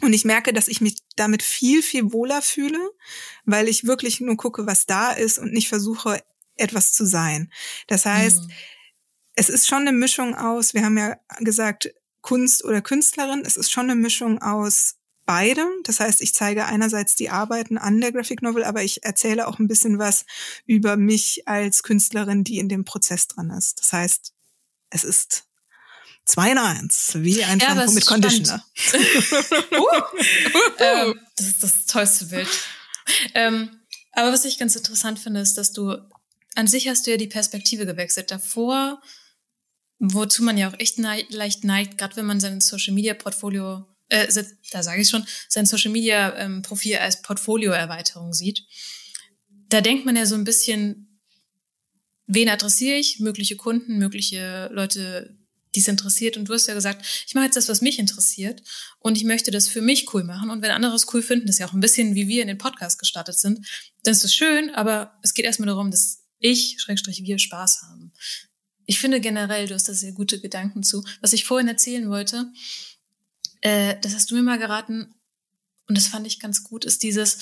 Und 0.02 0.12
ich 0.12 0.24
merke, 0.24 0.52
dass 0.52 0.68
ich 0.68 0.80
mich 0.80 0.96
damit 1.16 1.42
viel, 1.42 1.82
viel 1.82 2.12
wohler 2.12 2.42
fühle, 2.42 2.78
weil 3.44 3.68
ich 3.68 3.84
wirklich 3.84 4.20
nur 4.20 4.36
gucke, 4.36 4.66
was 4.66 4.86
da 4.86 5.10
ist 5.10 5.38
und 5.38 5.52
nicht 5.52 5.68
versuche, 5.68 6.22
etwas 6.56 6.92
zu 6.92 7.04
sein. 7.04 7.50
Das 7.86 8.06
heißt, 8.06 8.44
mhm 8.44 8.52
es 9.34 9.48
ist 9.48 9.66
schon 9.66 9.80
eine 9.80 9.92
Mischung 9.92 10.34
aus, 10.34 10.74
wir 10.74 10.84
haben 10.84 10.98
ja 10.98 11.16
gesagt, 11.38 11.90
Kunst 12.20 12.64
oder 12.64 12.82
Künstlerin, 12.82 13.42
es 13.46 13.56
ist 13.56 13.70
schon 13.70 13.90
eine 13.90 13.94
Mischung 13.94 14.42
aus 14.42 14.96
beidem. 15.24 15.68
Das 15.84 16.00
heißt, 16.00 16.20
ich 16.22 16.34
zeige 16.34 16.66
einerseits 16.66 17.14
die 17.14 17.30
Arbeiten 17.30 17.78
an 17.78 18.00
der 18.00 18.12
Graphic 18.12 18.42
Novel, 18.42 18.64
aber 18.64 18.82
ich 18.82 19.04
erzähle 19.04 19.46
auch 19.46 19.58
ein 19.58 19.68
bisschen 19.68 19.98
was 19.98 20.24
über 20.66 20.96
mich 20.96 21.46
als 21.46 21.82
Künstlerin, 21.82 22.44
die 22.44 22.58
in 22.58 22.68
dem 22.68 22.84
Prozess 22.84 23.28
dran 23.28 23.50
ist. 23.50 23.78
Das 23.78 23.92
heißt, 23.92 24.32
es 24.90 25.04
ist 25.04 25.44
zwei 26.24 26.50
in 26.50 26.58
eins, 26.58 27.12
wie 27.14 27.44
ein 27.44 27.60
ja, 27.60 27.74
mit 27.74 28.06
Conditioner. 28.06 28.64
uh, 29.72 30.18
ähm, 30.78 31.20
das 31.36 31.46
ist 31.46 31.62
das 31.62 31.86
tollste 31.86 32.26
Bild. 32.26 32.48
Ähm, 33.34 33.70
aber 34.12 34.32
was 34.32 34.44
ich 34.44 34.58
ganz 34.58 34.74
interessant 34.74 35.18
finde, 35.18 35.40
ist, 35.40 35.54
dass 35.54 35.72
du 35.72 35.96
an 36.54 36.66
sich 36.66 36.88
hast 36.88 37.06
du 37.06 37.10
ja 37.10 37.16
die 37.16 37.26
Perspektive 37.26 37.86
gewechselt. 37.86 38.30
Davor 38.30 39.00
wozu 40.00 40.42
man 40.42 40.58
ja 40.58 40.68
auch 40.68 40.80
echt 40.80 40.98
neigt, 40.98 41.32
leicht 41.32 41.62
neigt, 41.62 41.98
gerade 41.98 42.16
wenn 42.16 42.26
man 42.26 42.40
sein 42.40 42.60
Social 42.60 42.94
Media 42.94 43.14
Portfolio, 43.14 43.86
äh, 44.08 44.26
da 44.72 44.82
sage 44.82 45.02
ich 45.02 45.08
schon, 45.08 45.26
sein 45.48 45.66
Social 45.66 45.92
Media 45.92 46.36
ähm, 46.36 46.62
Profil 46.62 46.96
als 46.96 47.22
Portfolio-Erweiterung 47.22 48.32
sieht. 48.32 48.64
Da 49.68 49.82
denkt 49.82 50.06
man 50.06 50.16
ja 50.16 50.26
so 50.26 50.34
ein 50.34 50.44
bisschen, 50.44 51.20
wen 52.26 52.48
adressiere 52.48 52.96
ich? 52.96 53.20
Mögliche 53.20 53.56
Kunden, 53.56 53.98
mögliche 53.98 54.70
Leute, 54.72 55.38
die 55.74 55.80
es 55.80 55.88
interessiert. 55.88 56.38
Und 56.38 56.46
du 56.46 56.54
hast 56.54 56.66
ja 56.66 56.74
gesagt, 56.74 57.04
ich 57.26 57.34
mache 57.34 57.44
jetzt 57.44 57.56
das, 57.56 57.68
was 57.68 57.82
mich 57.82 57.98
interessiert 57.98 58.62
und 59.00 59.18
ich 59.18 59.24
möchte 59.24 59.50
das 59.50 59.68
für 59.68 59.82
mich 59.82 60.12
cool 60.14 60.24
machen. 60.24 60.48
Und 60.48 60.62
wenn 60.62 60.70
andere 60.70 60.94
es 60.94 61.12
cool 61.12 61.22
finden, 61.22 61.46
das 61.46 61.56
ist 61.56 61.60
ja 61.60 61.68
auch 61.68 61.74
ein 61.74 61.80
bisschen 61.80 62.14
wie 62.14 62.26
wir 62.26 62.40
in 62.40 62.48
den 62.48 62.58
Podcast 62.58 62.98
gestartet 62.98 63.38
sind, 63.38 63.66
dann 64.02 64.12
ist 64.12 64.24
das 64.24 64.34
schön, 64.34 64.70
aber 64.70 65.18
es 65.22 65.34
geht 65.34 65.44
erstmal 65.44 65.68
darum, 65.68 65.90
dass 65.90 66.19
ich, 66.40 66.80
Schrägstrich, 66.80 67.22
wir 67.22 67.38
Spaß 67.38 67.82
haben. 67.82 68.12
Ich 68.86 68.98
finde 68.98 69.20
generell, 69.20 69.68
du 69.68 69.74
hast 69.74 69.88
da 69.88 69.94
sehr 69.94 70.12
gute 70.12 70.40
Gedanken 70.40 70.82
zu. 70.82 71.04
Was 71.20 71.32
ich 71.32 71.44
vorhin 71.44 71.68
erzählen 71.68 72.10
wollte, 72.10 72.50
äh, 73.60 73.96
das 74.00 74.14
hast 74.14 74.30
du 74.30 74.34
mir 74.34 74.42
mal 74.42 74.58
geraten 74.58 75.14
und 75.88 75.96
das 75.96 76.08
fand 76.08 76.26
ich 76.26 76.40
ganz 76.40 76.64
gut, 76.64 76.84
ist 76.84 77.02
dieses, 77.02 77.38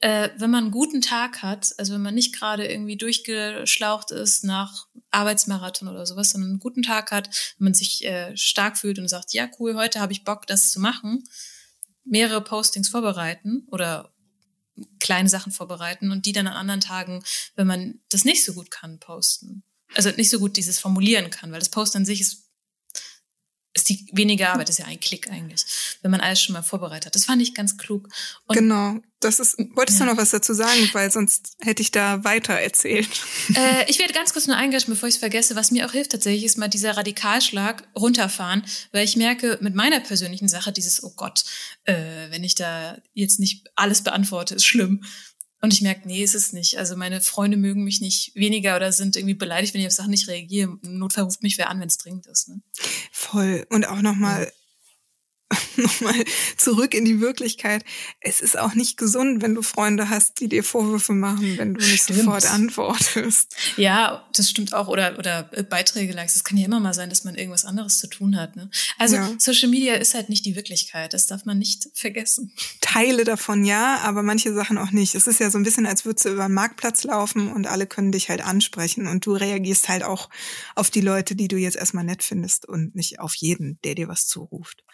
äh, 0.00 0.30
wenn 0.36 0.50
man 0.50 0.64
einen 0.64 0.72
guten 0.72 1.00
Tag 1.00 1.42
hat, 1.42 1.72
also 1.78 1.94
wenn 1.94 2.02
man 2.02 2.14
nicht 2.14 2.34
gerade 2.34 2.66
irgendwie 2.66 2.96
durchgeschlaucht 2.96 4.10
ist 4.10 4.44
nach 4.44 4.86
Arbeitsmarathon 5.10 5.88
oder 5.88 6.06
sowas, 6.06 6.30
sondern 6.30 6.50
einen 6.50 6.58
guten 6.58 6.82
Tag 6.82 7.12
hat, 7.12 7.28
wenn 7.58 7.66
man 7.66 7.74
sich 7.74 8.04
äh, 8.04 8.36
stark 8.36 8.76
fühlt 8.76 8.98
und 8.98 9.08
sagt, 9.08 9.32
ja 9.32 9.48
cool, 9.58 9.76
heute 9.76 10.00
habe 10.00 10.12
ich 10.12 10.24
Bock, 10.24 10.46
das 10.46 10.72
zu 10.72 10.80
machen, 10.80 11.22
mehrere 12.04 12.42
Postings 12.42 12.88
vorbereiten 12.88 13.66
oder 13.70 14.12
kleine 15.00 15.28
Sachen 15.28 15.52
vorbereiten 15.52 16.10
und 16.10 16.26
die 16.26 16.32
dann 16.32 16.46
an 16.46 16.54
anderen 16.54 16.80
Tagen, 16.80 17.22
wenn 17.56 17.66
man 17.66 18.00
das 18.08 18.24
nicht 18.24 18.44
so 18.44 18.54
gut 18.54 18.70
kann, 18.70 18.98
posten. 18.98 19.64
Also 19.94 20.10
nicht 20.10 20.30
so 20.30 20.38
gut 20.38 20.56
dieses 20.56 20.78
formulieren 20.78 21.30
kann, 21.30 21.52
weil 21.52 21.58
das 21.58 21.68
Post 21.68 21.94
an 21.96 22.06
sich 22.06 22.20
ist 22.20 22.41
ist 23.74 23.88
die 23.88 24.06
weniger 24.12 24.50
Arbeit, 24.50 24.68
ist 24.68 24.78
ja 24.78 24.84
ein 24.84 25.00
Klick 25.00 25.30
eigentlich, 25.30 25.64
wenn 26.02 26.10
man 26.10 26.20
alles 26.20 26.42
schon 26.42 26.52
mal 26.52 26.62
vorbereitet 26.62 27.06
hat. 27.06 27.14
Das 27.14 27.24
fand 27.24 27.40
ich 27.40 27.54
ganz 27.54 27.78
klug. 27.78 28.08
Und 28.46 28.56
genau, 28.56 28.98
das 29.20 29.40
ist. 29.40 29.56
Wolltest 29.74 29.98
ja. 29.98 30.06
du 30.06 30.12
noch 30.12 30.18
was 30.18 30.30
dazu 30.30 30.52
sagen, 30.52 30.90
weil 30.92 31.10
sonst 31.10 31.56
hätte 31.60 31.80
ich 31.80 31.90
da 31.90 32.22
weiter 32.24 32.54
erzählt. 32.54 33.08
Äh, 33.54 33.90
ich 33.90 33.98
werde 33.98 34.12
ganz 34.12 34.32
kurz 34.32 34.46
nur 34.46 34.56
eingreifen, 34.56 34.90
bevor 34.90 35.08
ich 35.08 35.16
es 35.16 35.18
vergesse. 35.18 35.56
Was 35.56 35.70
mir 35.70 35.86
auch 35.86 35.92
hilft 35.92 36.12
tatsächlich, 36.12 36.44
ist 36.44 36.58
mal 36.58 36.68
dieser 36.68 36.96
Radikalschlag 36.96 37.88
runterfahren, 37.96 38.64
weil 38.92 39.04
ich 39.04 39.16
merke 39.16 39.58
mit 39.60 39.74
meiner 39.74 40.00
persönlichen 40.00 40.48
Sache 40.48 40.72
dieses, 40.72 41.02
oh 41.02 41.12
Gott, 41.16 41.44
äh, 41.84 41.94
wenn 42.30 42.44
ich 42.44 42.54
da 42.54 42.98
jetzt 43.14 43.40
nicht 43.40 43.68
alles 43.74 44.02
beantworte, 44.02 44.54
ist 44.54 44.66
schlimm. 44.66 45.04
Und 45.62 45.72
ich 45.72 45.80
merke, 45.80 46.08
nee, 46.08 46.22
ist 46.22 46.34
es 46.34 46.52
nicht. 46.52 46.76
Also 46.78 46.96
meine 46.96 47.20
Freunde 47.20 47.56
mögen 47.56 47.84
mich 47.84 48.00
nicht 48.00 48.34
weniger 48.34 48.74
oder 48.76 48.90
sind 48.90 49.16
irgendwie 49.16 49.34
beleidigt, 49.34 49.72
wenn 49.72 49.80
ich 49.80 49.86
auf 49.86 49.92
Sachen 49.92 50.10
nicht 50.10 50.28
reagiere. 50.28 50.76
Im 50.82 50.98
Notfall 50.98 51.24
ruft 51.24 51.42
mich 51.42 51.56
wer 51.56 51.70
an, 51.70 51.80
wenn 51.80 51.88
es 51.88 51.98
dringend 51.98 52.26
ist. 52.26 52.48
Ne? 52.48 52.60
Voll. 53.12 53.64
Und 53.70 53.86
auch 53.86 54.02
nochmal, 54.02 54.44
ja 54.46 54.50
nochmal 55.76 56.24
zurück 56.56 56.94
in 56.94 57.04
die 57.04 57.20
Wirklichkeit. 57.20 57.84
Es 58.20 58.40
ist 58.40 58.58
auch 58.58 58.74
nicht 58.74 58.96
gesund, 58.96 59.42
wenn 59.42 59.54
du 59.54 59.62
Freunde 59.62 60.08
hast, 60.08 60.40
die 60.40 60.48
dir 60.48 60.64
Vorwürfe 60.64 61.12
machen, 61.12 61.58
wenn 61.58 61.74
du 61.74 61.80
nicht 61.80 62.04
stimmt. 62.04 62.20
sofort 62.20 62.46
antwortest. 62.46 63.54
Ja, 63.76 64.26
das 64.34 64.50
stimmt 64.50 64.74
auch. 64.74 64.88
Oder, 64.88 65.18
oder 65.18 65.44
Beiträge 65.68 66.12
likes. 66.12 66.36
Es 66.36 66.44
kann 66.44 66.58
ja 66.58 66.66
immer 66.66 66.80
mal 66.80 66.94
sein, 66.94 67.10
dass 67.10 67.24
man 67.24 67.34
irgendwas 67.34 67.64
anderes 67.64 67.98
zu 67.98 68.06
tun 68.06 68.36
hat. 68.36 68.56
Ne? 68.56 68.70
Also 68.98 69.16
ja. 69.16 69.30
Social 69.38 69.68
Media 69.68 69.94
ist 69.94 70.14
halt 70.14 70.28
nicht 70.28 70.44
die 70.44 70.56
Wirklichkeit. 70.56 71.14
Das 71.14 71.26
darf 71.26 71.44
man 71.44 71.58
nicht 71.58 71.88
vergessen. 71.94 72.52
Teile 72.80 73.24
davon 73.24 73.64
ja, 73.64 73.98
aber 73.98 74.22
manche 74.22 74.52
Sachen 74.52 74.78
auch 74.78 74.90
nicht. 74.90 75.14
Es 75.14 75.26
ist 75.26 75.40
ja 75.40 75.50
so 75.50 75.58
ein 75.58 75.64
bisschen, 75.64 75.86
als 75.86 76.04
würdest 76.04 76.24
du 76.24 76.30
über 76.30 76.44
einen 76.44 76.54
Marktplatz 76.54 77.04
laufen 77.04 77.52
und 77.52 77.66
alle 77.66 77.86
können 77.86 78.12
dich 78.12 78.28
halt 78.28 78.44
ansprechen 78.44 79.06
und 79.06 79.26
du 79.26 79.34
reagierst 79.34 79.88
halt 79.88 80.02
auch 80.02 80.28
auf 80.74 80.90
die 80.90 81.00
Leute, 81.00 81.34
die 81.34 81.48
du 81.48 81.56
jetzt 81.56 81.76
erstmal 81.76 82.04
nett 82.04 82.22
findest 82.22 82.68
und 82.68 82.94
nicht 82.94 83.20
auf 83.20 83.34
jeden, 83.34 83.78
der 83.84 83.94
dir 83.94 84.08
was 84.08 84.26
zuruft. 84.26 84.84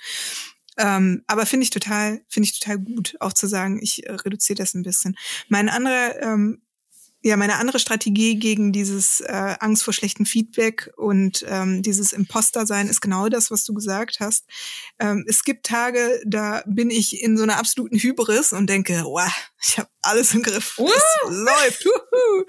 Ähm, 0.79 1.23
aber 1.27 1.45
finde 1.45 1.65
ich 1.65 1.71
total, 1.71 2.21
finde 2.29 2.49
ich 2.49 2.59
total 2.59 2.79
gut, 2.79 3.17
auch 3.21 3.33
zu 3.33 3.47
sagen, 3.47 3.81
ich 3.83 4.07
äh, 4.07 4.13
reduziere 4.13 4.57
das 4.57 4.75
ein 4.75 4.83
bisschen. 4.83 5.17
Mein 5.49 5.69
anderer 5.69 6.23
ähm, 6.23 6.63
ja, 7.23 7.37
meine 7.37 7.57
andere 7.57 7.81
Strategie 7.81 8.39
gegen 8.39 8.73
dieses 8.73 9.21
äh, 9.21 9.57
Angst 9.59 9.83
vor 9.83 9.93
schlechtem 9.93 10.25
Feedback 10.25 10.91
und 10.97 11.45
ähm, 11.49 11.83
dieses 11.83 12.13
Imposter-Sein 12.13 12.89
ist 12.89 13.01
genau 13.01 13.29
das, 13.29 13.51
was 13.51 13.65
du 13.65 13.75
gesagt 13.75 14.21
hast. 14.21 14.47
Ähm, 15.01 15.25
es 15.27 15.43
gibt 15.43 15.67
Tage, 15.67 16.21
da 16.25 16.63
bin 16.67 16.91
ich 16.91 17.21
in 17.21 17.37
so 17.37 17.43
einer 17.43 17.59
absoluten 17.59 17.99
Hybris 17.99 18.53
und 18.53 18.71
denke, 18.71 19.03
wow, 19.05 19.33
ich 19.65 19.79
habe 19.79 19.89
alles 20.03 20.35
im 20.35 20.43
Griff. 20.43 20.79
Uh! 20.79 20.89
Es 20.89 21.31
läuft. 21.31 21.87
Uhu. 21.87 22.45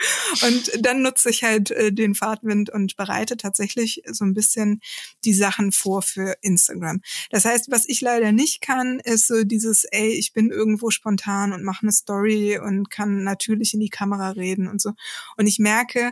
Und 0.47 0.85
dann 0.85 1.01
nutze 1.01 1.29
ich 1.29 1.43
halt 1.43 1.71
äh, 1.71 1.91
den 1.91 2.15
Fahrtwind 2.15 2.69
und 2.69 2.95
bereite 2.95 3.37
tatsächlich 3.37 4.03
so 4.07 4.25
ein 4.25 4.33
bisschen 4.33 4.81
die 5.25 5.33
Sachen 5.33 5.71
vor 5.71 6.01
für 6.01 6.35
Instagram. 6.41 7.01
Das 7.31 7.45
heißt, 7.45 7.71
was 7.71 7.87
ich 7.87 8.01
leider 8.01 8.31
nicht 8.31 8.61
kann, 8.61 8.99
ist 8.99 9.27
so 9.27 9.43
dieses, 9.43 9.85
ey, 9.85 10.09
ich 10.09 10.33
bin 10.33 10.51
irgendwo 10.51 10.91
spontan 10.91 11.53
und 11.53 11.63
mache 11.63 11.83
eine 11.83 11.91
Story 11.91 12.59
und 12.59 12.89
kann 12.89 13.23
natürlich 13.23 13.73
in 13.73 13.79
die 13.79 13.89
Kamera 13.89 14.29
reden 14.31 14.67
und 14.67 14.81
so. 14.81 14.93
Und 15.37 15.47
ich 15.47 15.59
merke, 15.59 16.11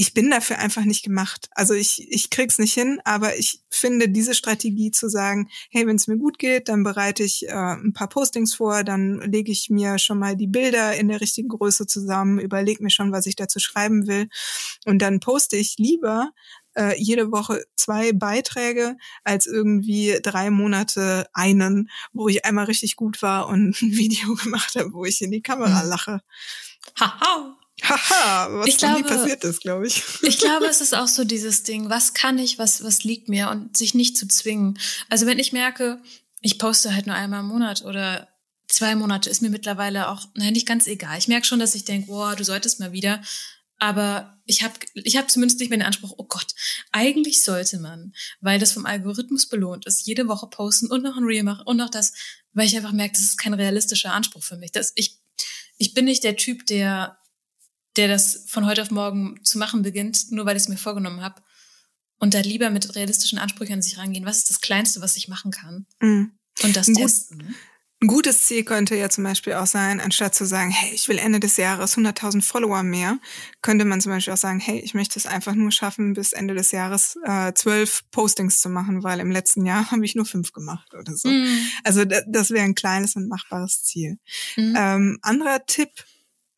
ich 0.00 0.14
bin 0.14 0.30
dafür 0.30 0.58
einfach 0.58 0.84
nicht 0.84 1.04
gemacht. 1.04 1.50
Also 1.50 1.74
ich, 1.74 2.10
ich 2.10 2.30
krieg's 2.30 2.58
nicht 2.58 2.72
hin, 2.72 3.02
aber 3.04 3.36
ich 3.36 3.60
finde 3.68 4.08
diese 4.08 4.32
Strategie 4.32 4.90
zu 4.90 5.10
sagen, 5.10 5.50
hey, 5.68 5.86
wenn 5.86 5.96
es 5.96 6.06
mir 6.06 6.16
gut 6.16 6.38
geht, 6.38 6.70
dann 6.70 6.84
bereite 6.84 7.22
ich 7.22 7.46
äh, 7.46 7.52
ein 7.52 7.92
paar 7.92 8.08
Postings 8.08 8.54
vor, 8.54 8.82
dann 8.82 9.20
lege 9.20 9.52
ich 9.52 9.68
mir 9.68 9.98
schon 9.98 10.18
mal 10.18 10.36
die 10.36 10.46
Bilder 10.46 10.96
in 10.96 11.08
der 11.08 11.20
richtigen 11.20 11.48
Größe 11.48 11.86
zusammen, 11.86 12.40
überlege 12.40 12.82
mir 12.82 12.88
schon, 12.88 13.12
was 13.12 13.26
ich 13.26 13.36
dazu 13.36 13.58
schreiben 13.58 14.06
will 14.06 14.30
und 14.86 15.02
dann 15.02 15.20
poste 15.20 15.58
ich 15.58 15.76
lieber 15.76 16.30
äh, 16.78 16.98
jede 16.98 17.30
Woche 17.30 17.62
zwei 17.76 18.14
Beiträge 18.14 18.96
als 19.22 19.44
irgendwie 19.44 20.18
drei 20.22 20.48
Monate 20.48 21.26
einen, 21.34 21.90
wo 22.14 22.28
ich 22.28 22.46
einmal 22.46 22.64
richtig 22.64 22.96
gut 22.96 23.20
war 23.20 23.48
und 23.48 23.82
ein 23.82 23.92
Video 23.98 24.34
gemacht 24.34 24.76
habe, 24.76 24.94
wo 24.94 25.04
ich 25.04 25.20
in 25.20 25.30
die 25.30 25.42
Kamera 25.42 25.82
hm. 25.82 25.88
lache. 25.90 26.20
Haha. 26.98 27.59
Haha, 27.82 28.48
was 28.52 28.68
ich 28.68 28.76
glaube, 28.76 29.04
passiert 29.04 29.44
ist, 29.44 29.60
glaube 29.60 29.86
ich. 29.86 30.02
Ich 30.22 30.38
glaube, 30.38 30.66
es 30.66 30.80
ist 30.80 30.94
auch 30.96 31.08
so 31.08 31.24
dieses 31.24 31.62
Ding, 31.62 31.88
was 31.88 32.14
kann 32.14 32.38
ich, 32.38 32.58
was, 32.58 32.84
was 32.84 33.04
liegt 33.04 33.28
mir 33.28 33.50
und 33.50 33.76
sich 33.76 33.94
nicht 33.94 34.16
zu 34.16 34.26
zwingen. 34.28 34.78
Also 35.08 35.26
wenn 35.26 35.38
ich 35.38 35.52
merke, 35.52 36.00
ich 36.40 36.58
poste 36.58 36.94
halt 36.94 37.06
nur 37.06 37.16
einmal 37.16 37.40
im 37.40 37.46
Monat 37.46 37.84
oder 37.84 38.28
zwei 38.68 38.94
Monate, 38.94 39.30
ist 39.30 39.42
mir 39.42 39.50
mittlerweile 39.50 40.08
auch, 40.08 40.28
nein, 40.34 40.52
nicht 40.52 40.66
ganz 40.66 40.86
egal. 40.86 41.18
Ich 41.18 41.28
merke 41.28 41.46
schon, 41.46 41.60
dass 41.60 41.74
ich 41.74 41.84
denke, 41.84 42.06
boah, 42.06 42.36
du 42.36 42.44
solltest 42.44 42.80
mal 42.80 42.92
wieder. 42.92 43.20
Aber 43.78 44.38
ich 44.44 44.62
habe 44.62 44.74
ich 44.94 45.16
hab 45.16 45.30
zumindest 45.30 45.58
nicht 45.58 45.70
mehr 45.70 45.78
den 45.78 45.86
Anspruch, 45.86 46.14
oh 46.18 46.24
Gott, 46.24 46.54
eigentlich 46.92 47.42
sollte 47.42 47.78
man, 47.78 48.12
weil 48.40 48.58
das 48.58 48.72
vom 48.72 48.84
Algorithmus 48.84 49.48
belohnt 49.48 49.86
ist, 49.86 50.06
jede 50.06 50.28
Woche 50.28 50.48
posten 50.48 50.90
und 50.90 51.02
noch 51.02 51.16
ein 51.16 51.24
Reel 51.24 51.44
machen 51.44 51.66
und 51.66 51.78
noch 51.78 51.88
das, 51.88 52.12
weil 52.52 52.66
ich 52.66 52.76
einfach 52.76 52.92
merke, 52.92 53.14
das 53.14 53.22
ist 53.22 53.38
kein 53.38 53.54
realistischer 53.54 54.12
Anspruch 54.12 54.42
für 54.42 54.58
mich. 54.58 54.70
Das, 54.72 54.92
ich, 54.96 55.18
ich 55.78 55.94
bin 55.94 56.04
nicht 56.04 56.24
der 56.24 56.36
Typ, 56.36 56.66
der 56.66 57.19
der 58.00 58.08
das 58.08 58.44
von 58.46 58.64
heute 58.64 58.80
auf 58.80 58.90
morgen 58.90 59.38
zu 59.44 59.58
machen 59.58 59.82
beginnt, 59.82 60.32
nur 60.32 60.46
weil 60.46 60.56
ich 60.56 60.62
es 60.62 60.68
mir 60.70 60.78
vorgenommen 60.78 61.20
habe. 61.20 61.42
Und 62.18 62.32
da 62.32 62.40
lieber 62.40 62.70
mit 62.70 62.96
realistischen 62.96 63.38
Ansprüchen 63.38 63.74
an 63.74 63.82
sich 63.82 63.98
rangehen. 63.98 64.24
Was 64.24 64.38
ist 64.38 64.48
das 64.48 64.62
Kleinste, 64.62 65.02
was 65.02 65.18
ich 65.18 65.28
machen 65.28 65.50
kann? 65.50 65.86
Mhm. 66.00 66.32
Und 66.62 66.76
das 66.76 66.86
testen. 66.86 67.54
Ein 68.02 68.06
gutes 68.06 68.46
Ziel 68.46 68.64
könnte 68.64 68.96
ja 68.96 69.10
zum 69.10 69.24
Beispiel 69.24 69.52
auch 69.52 69.66
sein, 69.66 70.00
anstatt 70.00 70.34
zu 70.34 70.46
sagen, 70.46 70.70
hey, 70.70 70.94
ich 70.94 71.08
will 71.08 71.18
Ende 71.18 71.40
des 71.40 71.58
Jahres 71.58 71.98
100.000 71.98 72.40
Follower 72.40 72.82
mehr, 72.82 73.18
könnte 73.60 73.84
man 73.84 74.00
zum 74.00 74.12
Beispiel 74.12 74.32
auch 74.32 74.38
sagen, 74.38 74.60
hey, 74.60 74.78
ich 74.80 74.94
möchte 74.94 75.18
es 75.18 75.26
einfach 75.26 75.54
nur 75.54 75.70
schaffen, 75.70 76.14
bis 76.14 76.32
Ende 76.32 76.54
des 76.54 76.70
Jahres 76.72 77.18
äh, 77.26 77.52
zwölf 77.52 78.00
Postings 78.10 78.62
zu 78.62 78.70
machen, 78.70 79.02
weil 79.02 79.20
im 79.20 79.30
letzten 79.30 79.66
Jahr 79.66 79.90
habe 79.90 80.06
ich 80.06 80.14
nur 80.14 80.24
fünf 80.24 80.52
gemacht 80.52 80.94
oder 80.94 81.14
so. 81.14 81.28
Mm. 81.28 81.58
Also 81.84 82.06
das 82.06 82.50
wäre 82.50 82.64
ein 82.64 82.74
kleines 82.74 83.16
und 83.16 83.28
machbares 83.28 83.82
Ziel. 83.82 84.16
Mm. 84.56 84.74
Ähm, 84.74 85.18
anderer 85.20 85.66
Tipp 85.66 85.90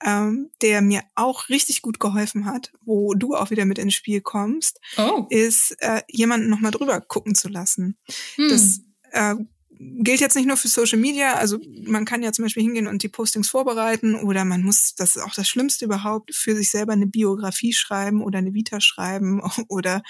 ähm, 0.05 0.51
der 0.61 0.83
mir 0.83 1.03
auch 1.15 1.49
richtig 1.49 1.83
gut 1.83 2.01
geholfen 2.01 2.47
hat, 2.47 2.73
wo 2.85 3.15
du 3.15 3.35
auch 3.35 3.51
wieder 3.51 3.65
mit 3.65 3.79
ins 3.79 3.95
Spiel 3.95 4.21
kommst, 4.21 4.81
oh. 4.97 5.27
ist 5.31 5.77
äh, 5.81 6.03
jemanden 6.09 6.49
nochmal 6.49 6.71
drüber 6.71 7.01
gucken 7.01 7.35
zu 7.35 7.49
lassen. 7.49 7.97
Hm. 8.37 8.49
Das 8.49 8.81
äh, 9.13 9.35
gilt 9.79 10.21
jetzt 10.21 10.37
nicht 10.37 10.47
nur 10.47 10.57
für 10.57 10.69
Social 10.69 10.99
Media, 10.99 11.35
also 11.35 11.59
man 11.85 12.05
kann 12.05 12.23
ja 12.23 12.33
zum 12.33 12.45
Beispiel 12.45 12.63
hingehen 12.63 12.87
und 12.87 13.03
die 13.03 13.09
Postings 13.09 13.49
vorbereiten 13.49 14.15
oder 14.15 14.45
man 14.45 14.63
muss, 14.63 14.95
das 14.95 15.17
ist 15.17 15.23
auch 15.23 15.35
das 15.35 15.49
Schlimmste 15.49 15.85
überhaupt, 15.85 16.35
für 16.35 16.55
sich 16.55 16.71
selber 16.71 16.93
eine 16.93 17.07
Biografie 17.07 17.73
schreiben 17.73 18.23
oder 18.23 18.39
eine 18.39 18.55
Vita 18.55 18.81
schreiben 18.81 19.43
oder 19.69 20.03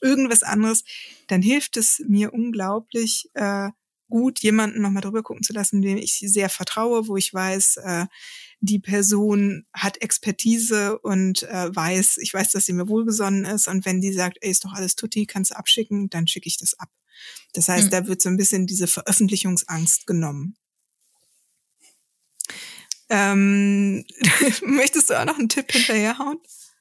irgendwas 0.00 0.42
anderes, 0.42 0.84
dann 1.28 1.42
hilft 1.42 1.76
es 1.76 2.02
mir 2.06 2.32
unglaublich, 2.32 3.30
äh, 3.34 3.70
gut, 4.08 4.40
jemanden 4.40 4.82
nochmal 4.82 5.02
drüber 5.02 5.22
gucken 5.22 5.42
zu 5.42 5.52
lassen, 5.52 5.82
dem 5.82 5.96
ich 5.96 6.18
sehr 6.24 6.48
vertraue, 6.48 7.08
wo 7.08 7.16
ich 7.16 7.32
weiß, 7.32 7.78
äh, 7.78 8.06
die 8.60 8.78
Person 8.78 9.66
hat 9.72 10.00
Expertise 10.00 10.98
und 10.98 11.42
äh, 11.44 11.74
weiß, 11.74 12.18
ich 12.18 12.32
weiß, 12.32 12.52
dass 12.52 12.66
sie 12.66 12.72
mir 12.72 12.88
wohlgesonnen 12.88 13.44
ist 13.44 13.68
und 13.68 13.84
wenn 13.84 14.00
die 14.00 14.12
sagt, 14.12 14.38
ey, 14.40 14.50
ist 14.50 14.64
doch 14.64 14.72
alles 14.72 14.96
tutti, 14.96 15.26
kannst 15.26 15.50
du 15.50 15.56
abschicken, 15.56 16.08
dann 16.10 16.26
schicke 16.26 16.48
ich 16.48 16.58
das 16.58 16.78
ab. 16.78 16.88
Das 17.52 17.68
heißt, 17.68 17.86
mhm. 17.86 17.90
da 17.90 18.06
wird 18.06 18.22
so 18.22 18.28
ein 18.28 18.36
bisschen 18.36 18.66
diese 18.66 18.86
Veröffentlichungsangst 18.86 20.06
genommen. 20.06 20.56
Ähm, 23.08 24.04
möchtest 24.62 25.10
du 25.10 25.20
auch 25.20 25.24
noch 25.24 25.38
einen 25.38 25.48
Tipp 25.48 25.70
hinterherhauen? 25.70 26.38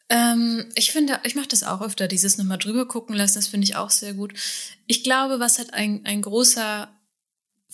Ähm, 0.10 0.66
ich 0.76 0.92
finde, 0.92 1.20
ich 1.24 1.36
mache 1.36 1.48
das 1.48 1.64
auch 1.64 1.82
öfter, 1.82 2.08
dieses 2.08 2.38
nochmal 2.38 2.58
drüber 2.58 2.88
gucken 2.88 3.16
lassen, 3.16 3.36
das 3.36 3.48
finde 3.48 3.66
ich 3.66 3.76
auch 3.76 3.90
sehr 3.90 4.14
gut. 4.14 4.34
Ich 4.88 5.04
glaube, 5.04 5.40
was 5.40 5.58
halt 5.58 5.74
ein, 5.74 6.06
ein 6.06 6.22
großer 6.22 6.90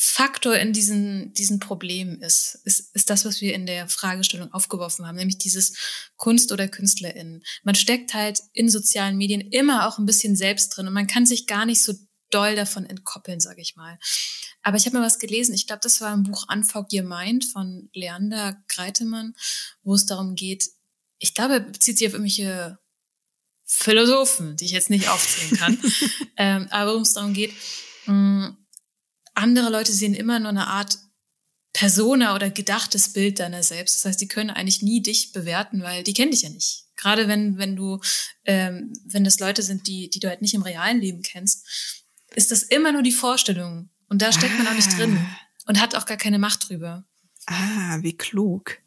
Faktor 0.03 0.55
in 0.55 0.73
diesen, 0.73 1.31
diesen 1.33 1.59
Problemen 1.59 2.19
ist, 2.21 2.59
ist, 2.65 2.89
ist 2.95 3.11
das, 3.11 3.23
was 3.23 3.39
wir 3.39 3.53
in 3.53 3.67
der 3.67 3.87
Fragestellung 3.87 4.51
aufgeworfen 4.51 5.05
haben, 5.05 5.15
nämlich 5.15 5.37
dieses 5.37 5.77
Kunst 6.15 6.51
oder 6.51 6.67
KünstlerInnen. 6.67 7.43
Man 7.61 7.75
steckt 7.75 8.15
halt 8.15 8.39
in 8.53 8.67
sozialen 8.67 9.15
Medien 9.15 9.41
immer 9.41 9.87
auch 9.87 9.99
ein 9.99 10.07
bisschen 10.07 10.35
selbst 10.35 10.69
drin 10.69 10.87
und 10.87 10.93
man 10.93 11.05
kann 11.05 11.27
sich 11.27 11.45
gar 11.45 11.67
nicht 11.67 11.83
so 11.83 11.93
doll 12.31 12.55
davon 12.55 12.87
entkoppeln, 12.87 13.39
sage 13.39 13.61
ich 13.61 13.75
mal. 13.75 13.99
Aber 14.63 14.75
ich 14.75 14.87
habe 14.87 14.97
mal 14.97 15.05
was 15.05 15.19
gelesen, 15.19 15.53
ich 15.53 15.67
glaube, 15.67 15.81
das 15.83 16.01
war 16.01 16.11
im 16.15 16.23
Buch 16.23 16.47
Unfog 16.51 16.87
Your 16.91 17.03
Mind 17.03 17.45
von 17.45 17.91
Leander 17.93 18.57
Greitemann, 18.69 19.35
wo 19.83 19.93
es 19.93 20.07
darum 20.07 20.33
geht, 20.33 20.67
ich 21.19 21.35
glaube, 21.35 21.53
er 21.53 21.59
bezieht 21.59 21.99
sich 21.99 22.07
auf 22.07 22.13
irgendwelche 22.13 22.79
Philosophen, 23.65 24.55
die 24.55 24.65
ich 24.65 24.71
jetzt 24.71 24.89
nicht 24.89 25.09
aufzählen 25.09 25.57
kann, 25.59 25.77
ähm, 26.37 26.67
aber 26.71 26.89
worum 26.89 27.03
es 27.03 27.13
darum 27.13 27.33
geht, 27.33 27.53
mh, 28.07 28.13
mm, 28.13 28.60
andere 29.33 29.69
Leute 29.69 29.93
sehen 29.93 30.13
immer 30.13 30.39
nur 30.39 30.49
eine 30.49 30.67
Art 30.67 30.97
Persona 31.73 32.35
oder 32.35 32.49
gedachtes 32.49 33.13
Bild 33.13 33.39
deiner 33.39 33.63
selbst. 33.63 33.95
Das 33.95 34.05
heißt, 34.05 34.21
die 34.21 34.27
können 34.27 34.49
eigentlich 34.49 34.81
nie 34.81 35.01
dich 35.01 35.31
bewerten, 35.31 35.81
weil 35.81 36.03
die 36.03 36.13
kennen 36.13 36.31
dich 36.31 36.41
ja 36.41 36.49
nicht. 36.49 36.85
Gerade 36.97 37.27
wenn, 37.27 37.57
wenn 37.57 37.75
du, 37.75 37.99
ähm, 38.45 38.93
wenn 39.05 39.23
das 39.23 39.39
Leute 39.39 39.63
sind, 39.63 39.87
die, 39.87 40.09
die 40.09 40.19
du 40.19 40.27
halt 40.27 40.41
nicht 40.41 40.53
im 40.53 40.61
realen 40.61 40.99
Leben 40.99 41.21
kennst, 41.21 41.65
ist 42.35 42.51
das 42.51 42.63
immer 42.63 42.91
nur 42.91 43.03
die 43.03 43.11
Vorstellung. 43.11 43.89
Und 44.07 44.21
da 44.21 44.31
steckt 44.31 44.53
ah. 44.53 44.57
man 44.57 44.67
auch 44.67 44.75
nicht 44.75 44.97
drin 44.97 45.17
ah. 45.17 45.37
und 45.67 45.81
hat 45.81 45.95
auch 45.95 46.05
gar 46.05 46.17
keine 46.17 46.39
Macht 46.39 46.69
drüber. 46.69 47.05
Ah, 47.47 47.97
wie 48.01 48.15
klug. 48.15 48.80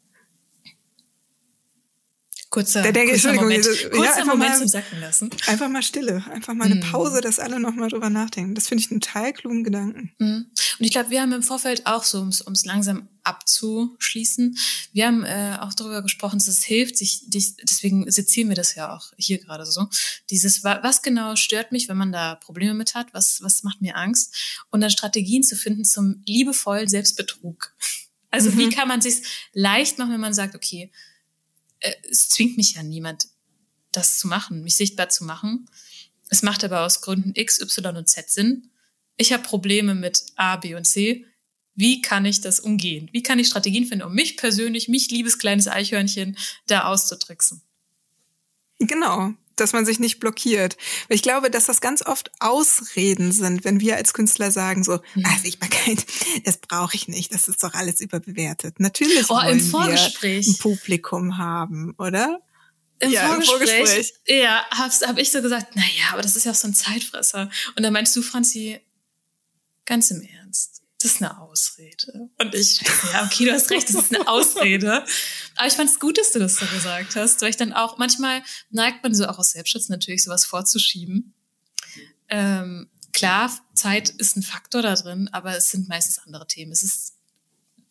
Kurzer, 2.55 2.81
der, 2.83 2.91
der, 2.93 3.05
kurzer 3.05 3.33
Moment, 3.33 3.65
kurzer 3.91 4.19
ja, 4.19 4.25
Moment 4.25 4.49
mal, 4.51 4.57
zum 4.59 4.67
Sacken 4.69 4.99
lassen. 5.01 5.29
Einfach 5.47 5.67
mal 5.69 5.83
Stille, 5.83 6.23
einfach 6.31 6.53
mal 6.53 6.65
eine 6.65 6.75
Mm. 6.75 6.79
Pause, 6.91 7.19
dass 7.21 7.37
alle 7.39 7.59
nochmal 7.59 7.89
drüber 7.89 8.09
nachdenken. 8.09 8.55
Das 8.55 8.67
finde 8.69 8.83
ich 8.83 8.89
einen 8.91 9.01
total 9.01 9.33
klugen 9.33 9.63
Gedanken. 9.63 10.13
Mhm. 10.19 10.45
Und 10.79 10.85
ich 10.85 10.91
glaube, 10.91 11.09
wir 11.09 11.21
haben 11.21 11.33
im 11.33 11.43
Vorfeld 11.43 11.85
auch 11.85 12.03
so, 12.03 12.21
um 12.21 12.29
es 12.29 12.65
langsam 12.65 13.07
abzuschließen, 13.23 14.57
wir 14.93 15.07
haben 15.07 15.23
äh, 15.23 15.57
auch 15.59 15.73
darüber 15.73 16.01
gesprochen, 16.01 16.39
dass 16.39 16.47
es 16.47 16.63
hilft, 16.63 16.97
sich, 16.97 17.29
dich, 17.29 17.55
deswegen 17.63 18.09
sezieren 18.11 18.49
wir 18.49 18.55
das 18.55 18.75
ja 18.75 18.95
auch 18.95 19.11
hier 19.17 19.39
gerade 19.39 19.65
so, 19.65 19.87
dieses, 20.29 20.63
wa- 20.63 20.79
was 20.83 21.01
genau 21.01 21.35
stört 21.35 21.71
mich, 21.71 21.89
wenn 21.89 21.97
man 21.97 22.11
da 22.11 22.35
Probleme 22.35 22.73
mit 22.73 22.95
hat, 22.95 23.13
was, 23.13 23.41
was 23.41 23.63
macht 23.63 23.81
mir 23.81 23.95
Angst 23.97 24.35
und 24.69 24.81
dann 24.81 24.89
Strategien 24.89 25.43
zu 25.43 25.55
finden 25.55 25.85
zum 25.85 26.21
liebevollen 26.25 26.87
Selbstbetrug. 26.87 27.73
Also 28.31 28.49
Mhm. 28.51 28.57
wie 28.57 28.69
kann 28.69 28.87
man 28.87 29.01
sich 29.01 29.21
leicht 29.53 29.97
machen, 29.97 30.11
wenn 30.13 30.19
man 30.19 30.33
sagt, 30.33 30.55
okay, 30.55 30.91
es 32.09 32.29
zwingt 32.29 32.57
mich 32.57 32.73
ja 32.73 32.83
niemand, 32.83 33.27
das 33.91 34.19
zu 34.19 34.27
machen, 34.27 34.63
mich 34.63 34.75
sichtbar 34.75 35.09
zu 35.09 35.23
machen. 35.23 35.69
Es 36.29 36.41
macht 36.41 36.63
aber 36.63 36.85
aus 36.85 37.01
Gründen 37.01 37.31
X, 37.35 37.59
Y 37.61 37.95
und 37.97 38.09
Z 38.09 38.29
Sinn. 38.29 38.71
Ich 39.17 39.31
habe 39.31 39.43
Probleme 39.43 39.95
mit 39.95 40.25
A, 40.35 40.57
B 40.57 40.75
und 40.75 40.85
C. 40.85 41.25
Wie 41.75 42.01
kann 42.01 42.25
ich 42.25 42.41
das 42.41 42.59
umgehen? 42.59 43.09
Wie 43.11 43.23
kann 43.23 43.39
ich 43.39 43.47
Strategien 43.47 43.85
finden, 43.85 44.05
um 44.05 44.13
mich 44.13 44.37
persönlich, 44.37 44.87
mich 44.87 45.11
liebes 45.11 45.37
kleines 45.37 45.67
Eichhörnchen, 45.67 46.37
da 46.67 46.85
auszutricksen? 46.85 47.61
Genau, 48.79 49.33
dass 49.55 49.73
man 49.73 49.85
sich 49.85 49.99
nicht 49.99 50.19
blockiert. 50.19 50.77
Weil 51.07 51.15
ich 51.15 51.21
glaube, 51.23 51.49
dass 51.51 51.65
das 51.65 51.81
ganz 51.81 52.01
oft 52.05 52.31
Ausreden 52.39 53.31
sind, 53.31 53.63
wenn 53.63 53.79
wir 53.79 53.95
als 53.95 54.13
Künstler 54.13 54.51
sagen 54.51 54.83
so, 54.83 54.99
Mhm. 55.15 55.23
ah, 55.25 55.37
Sichtbarkeit, 55.41 56.05
das 56.43 56.57
brauche 56.57 56.95
ich 56.95 57.07
nicht, 57.07 57.33
das 57.33 57.47
ist 57.47 57.63
doch 57.63 57.73
alles 57.73 58.01
überbewertet. 58.01 58.79
Natürlich 58.79 59.25
Oh, 59.29 59.35
wollen 59.35 59.59
im 59.59 59.65
Vorgespräch. 59.65 60.45
wir 60.45 60.53
ein 60.53 60.57
Publikum 60.57 61.37
haben, 61.37 61.93
oder? 61.97 62.39
Im 62.99 63.11
Ja, 63.11 63.35
im 63.35 63.41
Vorgespräch, 63.41 63.87
Vorgespräch. 63.89 64.13
ja, 64.27 64.65
hab's, 64.71 65.01
hab 65.05 65.17
ich 65.17 65.31
so 65.31 65.41
gesagt, 65.41 65.73
na 65.75 65.83
ja, 65.83 66.13
aber 66.13 66.21
das 66.21 66.35
ist 66.37 66.45
ja 66.45 66.51
auch 66.51 66.55
so 66.55 66.67
ein 66.67 66.73
Zeitfresser. 66.73 67.49
Und 67.75 67.83
dann 67.83 67.91
meinst 67.91 68.15
du, 68.15 68.21
Franzi, 68.21 68.79
ganz 69.85 70.11
im 70.11 70.21
Ernst, 70.21 70.81
das 71.05 71.13
ist 71.13 71.21
eine 71.21 71.39
Ausrede. 71.39 72.29
Und 72.39 72.55
ich, 72.55 72.81
ja, 73.13 73.25
okay, 73.25 73.45
du 73.45 73.51
hast 73.51 73.69
recht, 73.69 73.87
das 73.89 73.95
ist 73.95 74.15
eine 74.15 74.27
Ausrede. 74.27 75.05
Aber 75.55 75.67
ich 75.67 75.73
fand 75.73 75.89
es 75.89 75.99
gut, 75.99 76.17
dass 76.17 76.31
du 76.31 76.39
das 76.39 76.55
so 76.55 76.65
gesagt 76.65 77.15
hast, 77.15 77.41
weil 77.41 77.51
ich 77.51 77.57
dann 77.57 77.73
auch, 77.73 77.99
manchmal 77.99 78.41
neigt 78.71 79.03
man 79.03 79.13
so 79.13 79.27
auch 79.27 79.37
aus 79.37 79.51
Selbstschutz 79.51 79.89
natürlich 79.89 80.23
sowas 80.23 80.45
vorzuschieben. 80.45 81.35
Ähm, 82.27 82.89
klar, 83.13 83.51
Zeit 83.75 84.09
ist 84.09 84.35
ein 84.35 84.41
Faktor 84.41 84.81
da 84.81 84.95
drin, 84.95 85.29
aber 85.31 85.55
es 85.55 85.69
sind 85.69 85.87
meistens 85.87 86.17
andere 86.25 86.47
Themen. 86.47 86.71
Es 86.71 86.81
ist, 86.81 87.13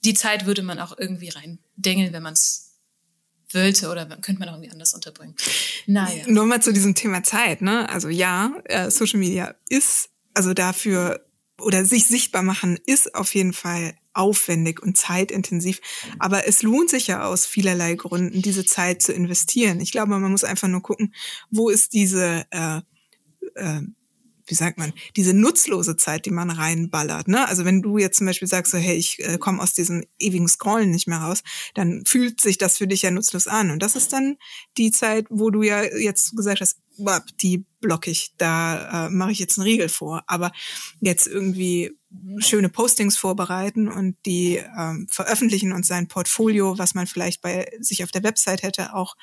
die 0.05 0.15
Zeit 0.15 0.45
würde 0.45 0.62
man 0.62 0.81
auch 0.81 0.99
irgendwie 0.99 1.29
reindengeln, 1.29 2.12
wenn 2.12 2.23
man 2.23 2.33
es 2.33 2.73
wollte 3.53 3.91
oder 3.91 4.07
könnte 4.07 4.41
man 4.41 4.49
auch 4.49 4.55
irgendwie 4.55 4.73
anders 4.73 4.93
unterbringen. 4.93 5.37
Naja. 5.87 6.25
Nur 6.27 6.47
mal 6.47 6.61
zu 6.61 6.73
diesem 6.73 6.97
Thema 6.97 7.23
Zeit, 7.23 7.62
ne? 7.62 7.89
Also 7.89 8.09
ja, 8.09 8.53
äh, 8.65 8.91
Social 8.91 9.21
Media 9.21 9.55
ist, 9.69 10.09
also 10.35 10.53
dafür 10.53 11.25
oder 11.61 11.85
sich 11.85 12.07
sichtbar 12.07 12.43
machen 12.43 12.79
ist 12.87 13.15
auf 13.15 13.35
jeden 13.35 13.53
Fall 13.53 13.95
aufwendig 14.13 14.83
und 14.83 14.97
zeitintensiv. 14.97 15.81
Aber 16.19 16.47
es 16.47 16.63
lohnt 16.63 16.91
sich 16.91 17.09
ja 17.09 17.25
aus 17.25 17.47
vielerlei 17.47 17.95
Gründen, 17.95 18.43
diese 18.43 18.65
Zeit 18.65 19.03
zu 19.03 19.13
investieren. 19.13 19.81
Ich 19.81 19.93
glaube, 19.93 20.19
man 20.19 20.31
muss 20.31 20.45
einfach 20.45 20.69
nur 20.69 20.83
gucken, 20.83 21.15
wo 21.51 21.69
ist 21.69 21.93
diese, 21.93 22.47
äh, 22.51 22.81
äh, 23.57 23.83
wie 24.47 24.55
sagt 24.55 24.79
man, 24.79 24.93
diese 25.17 25.33
nutzlose 25.33 25.97
Zeit, 25.97 26.27
die 26.27 26.31
man 26.31 26.51
reinballert. 26.51 27.29
Ne? 27.29 27.49
Also 27.49 27.65
wenn 27.65 27.83
du 27.83 27.99
jetzt 27.99 28.19
zum 28.19 28.27
Beispiel 28.27 28.49
sagst, 28.49 28.73
so, 28.73 28.79
hey, 28.79 28.97
ich 28.97 29.19
äh, 29.21 29.39
komme 29.39 29.63
aus 29.63 29.73
diesem 29.73 30.05
ewigen 30.19 30.49
Scrollen 30.49 30.91
nicht 30.91 31.09
mehr 31.09 31.19
raus, 31.19 31.43
dann 31.75 32.05
fühlt 32.07 32.41
sich 32.41 32.59
das 32.59 32.77
für 32.77 32.87
dich 32.87 33.03
ja 33.03 33.11
nutzlos 33.11 33.47
an. 33.47 33.71
Und 33.71 33.83
das 33.83 33.97
ist 33.97 34.13
dann 34.13 34.37
die 34.77 34.91
Zeit, 34.91 35.27
wo 35.31 35.51
du 35.51 35.63
ja 35.63 35.83
jetzt 35.83 36.37
gesagt 36.37 36.61
hast, 36.61 36.79
die 37.40 37.64
block 37.80 38.07
ich, 38.07 38.32
da 38.38 39.07
äh, 39.07 39.11
mache 39.11 39.32
ich 39.32 39.38
jetzt 39.38 39.59
einen 39.59 39.66
Riegel 39.66 39.88
vor. 39.88 40.22
Aber 40.26 40.53
jetzt 41.01 41.26
irgendwie 41.26 41.92
schöne 42.38 42.68
Postings 42.68 43.16
vorbereiten 43.16 43.88
und 43.88 44.16
die 44.24 44.57
ähm, 44.78 45.09
veröffentlichen 45.11 45.72
und 45.72 45.84
sein 45.84 46.07
Portfolio, 46.07 46.78
was 46.78 46.95
man 46.95 47.07
vielleicht 47.09 47.40
bei 47.42 47.68
sich 47.80 48.05
auf 48.05 48.12
der 48.12 48.22
Website 48.22 48.62
hätte, 48.62 48.95
auch 48.95 49.16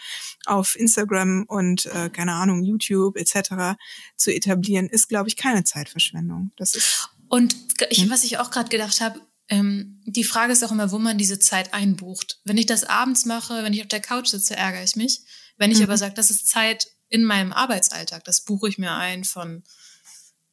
auf 0.45 0.75
Instagram 0.75 1.45
und 1.47 1.85
äh, 1.85 2.09
keine 2.09 2.33
Ahnung 2.33 2.63
YouTube 2.63 3.17
etc. 3.17 3.77
zu 4.17 4.33
etablieren, 4.33 4.87
ist 4.87 5.07
glaube 5.07 5.29
ich 5.29 5.37
keine 5.37 5.63
Zeitverschwendung. 5.63 6.51
Das 6.57 6.75
ist 6.75 7.09
Und 7.29 7.55
ich, 7.89 8.03
Hm? 8.03 8.09
was 8.09 8.25
ich 8.25 8.37
auch 8.39 8.51
gerade 8.51 8.69
gedacht 8.69 8.99
habe, 8.99 9.21
ähm, 9.47 10.01
die 10.05 10.25
Frage 10.25 10.51
ist 10.53 10.63
auch 10.63 10.71
immer, 10.71 10.91
wo 10.91 10.99
man 10.99 11.17
diese 11.17 11.39
Zeit 11.39 11.73
einbucht. 11.73 12.39
Wenn 12.43 12.57
ich 12.57 12.65
das 12.65 12.83
abends 12.83 13.25
mache, 13.25 13.63
wenn 13.63 13.73
ich 13.73 13.81
auf 13.81 13.87
der 13.87 14.01
Couch 14.01 14.27
sitze, 14.27 14.55
ärgere 14.57 14.83
ich 14.83 14.95
mich. 14.97 15.21
Wenn 15.57 15.71
ich 15.71 15.77
Mhm. 15.77 15.85
aber 15.85 15.97
sage, 15.97 16.13
das 16.13 16.29
ist 16.29 16.47
Zeit 16.49 16.87
in 17.11 17.23
meinem 17.23 17.53
Arbeitsalltag, 17.53 18.23
das 18.23 18.41
buche 18.41 18.69
ich 18.69 18.79
mir 18.79 18.93
ein 18.93 19.23
von 19.25 19.63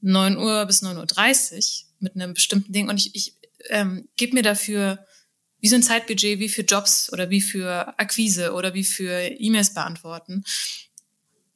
9 0.00 0.36
Uhr 0.36 0.66
bis 0.66 0.82
9.30 0.82 1.54
Uhr 1.54 1.88
mit 2.00 2.14
einem 2.14 2.34
bestimmten 2.34 2.72
Ding 2.72 2.88
und 2.88 2.98
ich, 2.98 3.14
ich 3.14 3.36
ähm, 3.70 4.08
gebe 4.16 4.34
mir 4.34 4.42
dafür 4.42 5.06
wie 5.60 5.68
so 5.68 5.76
ein 5.76 5.82
Zeitbudget, 5.82 6.38
wie 6.38 6.48
für 6.48 6.62
Jobs 6.62 7.12
oder 7.12 7.30
wie 7.30 7.40
für 7.40 7.98
Akquise 7.98 8.52
oder 8.52 8.74
wie 8.74 8.84
für 8.84 9.12
E-Mails 9.12 9.74
beantworten, 9.74 10.44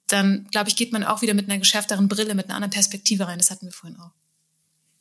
dann 0.08 0.46
glaube 0.50 0.68
ich, 0.68 0.76
geht 0.76 0.92
man 0.92 1.04
auch 1.04 1.22
wieder 1.22 1.34
mit 1.34 1.48
einer 1.48 1.58
geschärfteren 1.58 2.08
Brille, 2.08 2.34
mit 2.34 2.46
einer 2.46 2.54
anderen 2.54 2.72
Perspektive 2.72 3.26
rein. 3.26 3.38
Das 3.38 3.50
hatten 3.50 3.66
wir 3.66 3.72
vorhin 3.72 3.98
auch. 3.98 4.12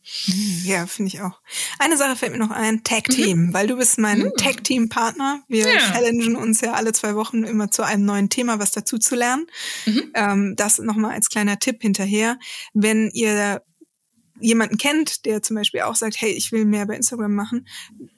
Ja, 0.63 0.87
finde 0.87 1.09
ich 1.09 1.21
auch. 1.21 1.39
Eine 1.79 1.97
Sache 1.97 2.15
fällt 2.15 2.31
mir 2.31 2.37
noch 2.37 2.51
ein, 2.51 2.83
Tag 2.83 3.05
Team, 3.05 3.53
weil 3.53 3.67
du 3.67 3.77
bist 3.77 3.97
mein 3.97 4.19
Mhm. 4.19 4.31
Tag 4.37 4.63
Team 4.63 4.89
Partner. 4.89 5.41
Wir 5.47 5.65
Ja. 5.67 5.79
challengen 5.79 6.35
uns 6.35 6.61
ja 6.61 6.73
alle 6.73 6.93
zwei 6.93 7.15
Wochen 7.15 7.43
immer 7.43 7.71
zu 7.71 7.83
einem 7.83 8.05
neuen 8.05 8.29
Thema, 8.29 8.59
was 8.59 8.71
dazu 8.71 8.97
zu 8.97 9.15
lernen. 9.15 9.47
Mhm. 9.85 10.11
Ähm, 10.13 10.53
das 10.57 10.79
nochmal 10.79 11.13
als 11.13 11.29
kleiner 11.29 11.59
Tipp 11.59 11.81
hinterher. 11.81 12.37
Wenn 12.73 13.09
ihr 13.11 13.61
jemanden 14.39 14.77
kennt, 14.77 15.25
der 15.25 15.43
zum 15.43 15.55
Beispiel 15.55 15.81
auch 15.81 15.95
sagt, 15.95 16.19
hey, 16.19 16.31
ich 16.31 16.51
will 16.51 16.65
mehr 16.65 16.87
bei 16.87 16.95
Instagram 16.95 17.33
machen, 17.35 17.67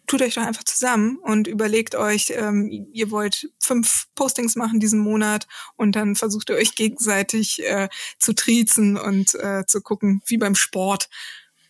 tut 0.07 0.21
euch 0.21 0.35
doch 0.35 0.43
einfach 0.43 0.63
zusammen 0.63 1.17
und 1.17 1.47
überlegt 1.47 1.95
euch, 1.95 2.31
ähm, 2.35 2.87
ihr 2.93 3.11
wollt 3.11 3.49
fünf 3.59 4.05
Postings 4.15 4.55
machen 4.55 4.79
diesen 4.79 4.99
Monat 4.99 5.47
und 5.75 5.97
dann 5.97 6.15
versucht 6.15 6.49
ihr 6.49 6.55
euch 6.55 6.75
gegenseitig 6.75 7.61
äh, 7.63 7.89
zu 8.19 8.33
triezen 8.33 8.95
und 8.97 9.35
äh, 9.35 9.65
zu 9.67 9.81
gucken, 9.81 10.21
wie 10.25 10.37
beim 10.37 10.55
Sport. 10.55 11.09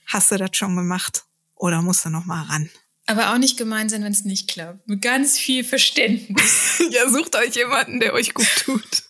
Hast 0.07 0.31
du 0.31 0.37
das 0.37 0.51
schon 0.53 0.75
gemacht 0.75 1.23
oder 1.55 1.81
musst 1.81 2.05
du 2.05 2.09
noch 2.09 2.25
mal 2.25 2.43
ran? 2.43 2.69
Aber 3.05 3.33
auch 3.33 3.37
nicht 3.37 3.57
gemein 3.57 3.89
sein, 3.89 4.03
wenn 4.03 4.13
es 4.13 4.23
nicht 4.23 4.49
klappt. 4.49 4.87
Mit 4.87 5.01
ganz 5.01 5.37
viel 5.37 5.63
Verständnis. 5.63 6.81
ja, 6.91 7.09
sucht 7.09 7.35
euch 7.35 7.55
jemanden, 7.55 7.99
der 7.99 8.13
euch 8.13 8.33
gut 8.33 8.47
tut. 8.63 9.03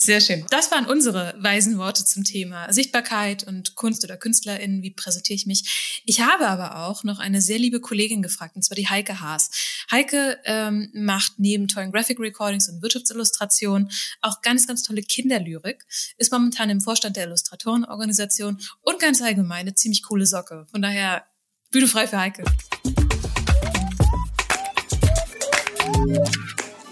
Sehr 0.00 0.20
schön. 0.20 0.46
Das 0.50 0.70
waren 0.70 0.86
unsere 0.86 1.34
weisen 1.38 1.76
Worte 1.76 2.04
zum 2.04 2.22
Thema 2.22 2.72
Sichtbarkeit 2.72 3.42
und 3.42 3.74
Kunst 3.74 4.04
oder 4.04 4.16
KünstlerInnen. 4.16 4.80
Wie 4.80 4.92
präsentiere 4.92 5.34
ich 5.34 5.44
mich? 5.44 6.02
Ich 6.06 6.20
habe 6.20 6.46
aber 6.46 6.86
auch 6.86 7.02
noch 7.02 7.18
eine 7.18 7.42
sehr 7.42 7.58
liebe 7.58 7.80
Kollegin 7.80 8.22
gefragt, 8.22 8.54
und 8.54 8.62
zwar 8.62 8.76
die 8.76 8.88
Heike 8.88 9.20
Haas. 9.20 9.50
Heike 9.90 10.38
ähm, 10.44 10.88
macht 10.94 11.32
neben 11.38 11.66
tollen 11.66 11.90
Graphic 11.90 12.20
Recordings 12.20 12.68
und 12.68 12.80
Wirtschaftsillustrationen 12.80 13.90
auch 14.22 14.40
ganz, 14.40 14.68
ganz 14.68 14.84
tolle 14.84 15.02
Kinderlyrik, 15.02 15.84
ist 16.16 16.30
momentan 16.30 16.70
im 16.70 16.80
Vorstand 16.80 17.16
der 17.16 17.24
Illustratorenorganisation 17.24 18.60
und 18.82 19.00
ganz 19.00 19.20
allgemein 19.20 19.62
eine 19.62 19.74
ziemlich 19.74 20.04
coole 20.04 20.26
Socke. 20.26 20.68
Von 20.70 20.80
daher, 20.80 21.24
Bühne 21.72 21.88
frei 21.88 22.06
für 22.06 22.20
Heike. 22.20 22.44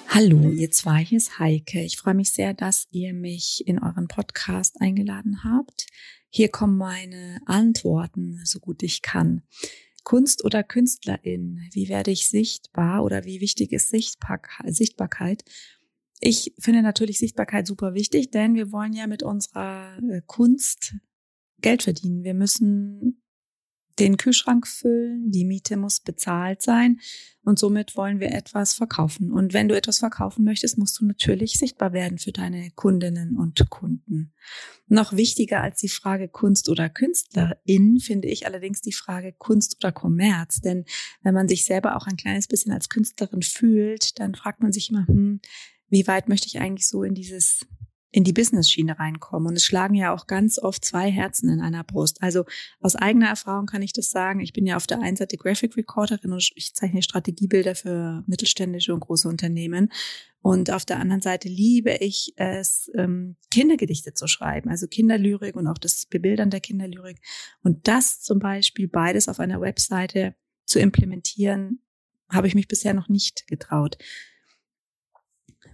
Hallo, 0.09 0.51
ihr 0.51 0.71
zwei, 0.71 1.05
hier 1.05 1.19
ist 1.19 1.39
Heike. 1.39 1.83
Ich 1.83 1.99
freue 1.99 2.15
mich 2.15 2.31
sehr, 2.31 2.55
dass 2.55 2.87
ihr 2.91 3.13
mich 3.13 3.67
in 3.67 3.79
euren 3.79 4.09
Podcast 4.09 4.81
eingeladen 4.81 5.45
habt. 5.45 5.87
Hier 6.31 6.49
kommen 6.49 6.77
meine 6.77 7.41
Antworten, 7.47 8.41
so 8.45 8.59
gut 8.61 8.83
ich 8.83 9.03
kann. 9.03 9.43
Kunst 10.05 10.45
oder 10.45 10.63
Künstlerin? 10.63 11.69
Wie 11.73 11.89
werde 11.89 12.13
ich 12.13 12.29
sichtbar 12.29 13.05
oder 13.05 13.25
wie 13.25 13.41
wichtig 13.41 13.73
ist 13.73 13.89
Sichtbarkeit? 13.89 15.45
Ich 16.21 16.55
finde 16.59 16.83
natürlich 16.83 17.19
Sichtbarkeit 17.19 17.67
super 17.67 17.95
wichtig, 17.95 18.31
denn 18.31 18.55
wir 18.55 18.73
wollen 18.73 18.95
ja 18.95 19.07
mit 19.07 19.23
unserer 19.23 19.99
äh, 19.99 20.23
Kunst 20.27 20.95
Geld 21.61 21.83
verdienen. 21.83 22.25
Wir 22.25 22.35
müssen 22.35 23.23
den 23.99 24.17
Kühlschrank 24.17 24.67
füllen, 24.67 25.31
die 25.31 25.45
Miete 25.45 25.77
muss 25.77 26.01
bezahlt 26.01 26.63
sein 26.63 27.01
und 27.47 27.59
somit 27.59 27.97
wollen 27.97 28.21
wir 28.21 28.33
etwas 28.33 28.75
verkaufen. 28.75 29.31
Und 29.31 29.55
wenn 29.55 29.69
du 29.69 29.77
etwas 29.77 29.99
verkaufen 29.99 30.45
möchtest, 30.45 30.79
musst 30.79 31.01
du 31.01 31.07
natürlich 31.07 31.59
sichtbar 31.59 31.93
werden 31.93 32.19
für 32.19 32.33
deine 32.33 32.71
Kundinnen 32.73 33.37
und 33.37 33.71
Kunden. 33.71 34.33
Noch 34.89 35.13
wichtiger 35.13 35.63
als 35.63 35.81
die 35.81 35.89
Frage 35.89 36.29
Kunst 36.29 36.69
oder 36.69 36.89
Künstlerin 36.89 37.99
finde 38.01 38.29
ich 38.29 38.47
allerdings 38.47 38.81
die 38.81 38.93
Frage 38.93 39.33
Kunst 39.33 39.77
oder 39.77 39.93
Kommerz. 39.93 40.61
Denn 40.61 40.85
wenn 41.23 41.35
man 41.35 41.49
sich 41.49 41.65
selber 41.65 41.97
auch 41.97 42.07
ein 42.07 42.17
kleines 42.17 42.49
bisschen 42.49 42.73
als 42.73 42.89
Künstlerin 42.89 43.43
fühlt, 43.43 44.19
dann 44.19 44.35
fragt 44.35 44.61
man 44.61 44.73
sich 44.73 44.91
immer, 44.91 45.07
hm, 45.07 45.41
wie 45.89 46.07
weit 46.07 46.29
möchte 46.29 46.49
ich 46.49 46.59
eigentlich 46.59 46.89
so 46.89 47.05
in 47.05 47.15
dieses 47.15 47.65
in 48.11 48.25
die 48.25 48.33
Business-Schiene 48.33 48.99
reinkommen. 48.99 49.49
Und 49.49 49.57
es 49.57 49.65
schlagen 49.65 49.95
ja 49.95 50.15
auch 50.15 50.27
ganz 50.27 50.59
oft 50.59 50.85
zwei 50.85 51.11
Herzen 51.11 51.51
in 51.51 51.61
einer 51.61 51.85
Brust. 51.85 52.23
Also 52.23 52.45
aus 52.81 52.97
eigener 52.97 53.29
Erfahrung 53.29 53.67
kann 53.67 53.83
ich 53.83 53.93
das 53.93 54.11
sagen. 54.11 54.41
Ich 54.41 54.53
bin 54.53 54.67
ja 54.67 54.77
auf 54.77 54.87
der 54.87 55.01
einen 55.01 55.17
Seite 55.17 55.37
Graphic 55.37 55.77
Recorderin 55.77 56.33
und 56.33 56.51
ich 56.55 56.75
zeichne 56.75 57.03
Strategiebilder 57.03 57.75
für 57.75 58.23
mittelständische 58.27 58.95
und 58.95 59.01
große 59.01 59.29
Unternehmen. 59.29 59.91
Und 60.41 60.71
auf 60.71 60.85
der 60.85 61.01
anderen 61.01 61.23
Seite 61.23 61.49
liebe 61.49 61.97
ich 61.97 62.33
es, 62.37 62.91
ähm, 62.95 63.37
Kindergedichte 63.51 64.15
zu 64.15 64.29
schreiben, 64.29 64.71
also 64.71 64.87
Kinderlyrik 64.87 65.57
und 65.57 65.67
auch 65.67 65.79
das 65.79 66.07
Bebildern 66.07 66.51
der 66.51 66.61
Kinderlyrik. 66.61 67.21
Und 67.63 67.89
das 67.89 68.21
zum 68.21 68.39
Beispiel 68.39 68.87
beides 68.87 69.29
auf 69.29 69.41
einer 69.41 69.61
Webseite 69.61 70.37
zu 70.65 70.79
implementieren, 70.79 71.81
habe 72.31 72.47
ich 72.47 72.55
mich 72.55 72.69
bisher 72.69 72.95
noch 72.95 73.09
nicht 73.09 73.47
getraut. 73.49 73.99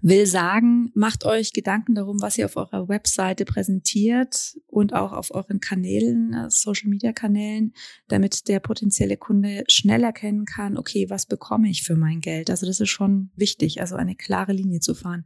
Will 0.00 0.26
sagen, 0.26 0.90
macht 0.94 1.24
euch 1.24 1.52
Gedanken 1.52 1.94
darum, 1.94 2.20
was 2.20 2.38
ihr 2.38 2.46
auf 2.46 2.56
eurer 2.56 2.88
Webseite 2.88 3.44
präsentiert 3.44 4.56
und 4.66 4.94
auch 4.94 5.12
auf 5.12 5.32
euren 5.32 5.60
Kanälen, 5.60 6.32
äh, 6.34 6.50
Social 6.50 6.88
Media 6.88 7.12
Kanälen, 7.12 7.72
damit 8.08 8.48
der 8.48 8.60
potenzielle 8.60 9.16
Kunde 9.16 9.64
schnell 9.68 10.02
erkennen 10.02 10.44
kann, 10.44 10.76
okay, 10.76 11.08
was 11.08 11.26
bekomme 11.26 11.68
ich 11.68 11.82
für 11.82 11.96
mein 11.96 12.20
Geld? 12.20 12.50
Also 12.50 12.66
das 12.66 12.80
ist 12.80 12.88
schon 12.88 13.30
wichtig, 13.36 13.80
also 13.80 13.96
eine 13.96 14.16
klare 14.16 14.52
Linie 14.52 14.80
zu 14.80 14.94
fahren. 14.94 15.24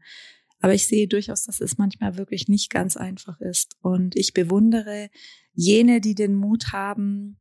Aber 0.60 0.74
ich 0.74 0.86
sehe 0.86 1.08
durchaus, 1.08 1.44
dass 1.44 1.60
es 1.60 1.78
manchmal 1.78 2.16
wirklich 2.16 2.48
nicht 2.48 2.70
ganz 2.70 2.96
einfach 2.96 3.40
ist. 3.40 3.76
Und 3.80 4.16
ich 4.16 4.32
bewundere 4.32 5.10
jene, 5.52 6.00
die 6.00 6.14
den 6.14 6.34
Mut 6.34 6.72
haben, 6.72 7.38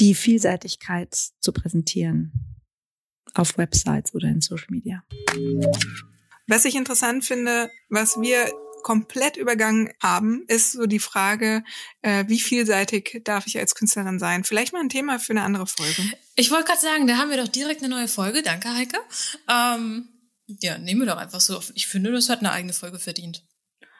die 0.00 0.14
Vielseitigkeit 0.14 1.14
zu 1.14 1.52
präsentieren 1.52 2.47
auf 3.38 3.56
Websites 3.58 4.14
oder 4.14 4.28
in 4.28 4.40
Social 4.40 4.68
Media. 4.70 5.02
Was 6.46 6.64
ich 6.64 6.74
interessant 6.74 7.24
finde, 7.24 7.70
was 7.88 8.20
wir 8.20 8.50
komplett 8.82 9.36
übergangen 9.36 9.92
haben, 10.02 10.44
ist 10.46 10.72
so 10.72 10.86
die 10.86 10.98
Frage, 10.98 11.62
äh, 12.02 12.24
wie 12.28 12.40
vielseitig 12.40 13.20
darf 13.24 13.46
ich 13.46 13.58
als 13.58 13.74
Künstlerin 13.74 14.18
sein? 14.18 14.44
Vielleicht 14.44 14.72
mal 14.72 14.80
ein 14.80 14.88
Thema 14.88 15.18
für 15.18 15.32
eine 15.32 15.42
andere 15.42 15.66
Folge. 15.66 16.02
Ich 16.36 16.50
wollte 16.50 16.66
gerade 16.66 16.80
sagen, 16.80 17.06
da 17.06 17.16
haben 17.16 17.30
wir 17.30 17.36
doch 17.36 17.48
direkt 17.48 17.82
eine 17.82 17.94
neue 17.94 18.08
Folge. 18.08 18.42
Danke, 18.42 18.72
Heike. 18.74 18.98
Ähm, 19.48 20.08
ja, 20.46 20.78
nehmen 20.78 21.02
wir 21.02 21.06
doch 21.06 21.18
einfach 21.18 21.40
so. 21.40 21.60
Ich 21.74 21.86
finde, 21.86 22.12
das 22.12 22.28
hat 22.28 22.38
eine 22.38 22.52
eigene 22.52 22.72
Folge 22.72 22.98
verdient. 22.98 23.44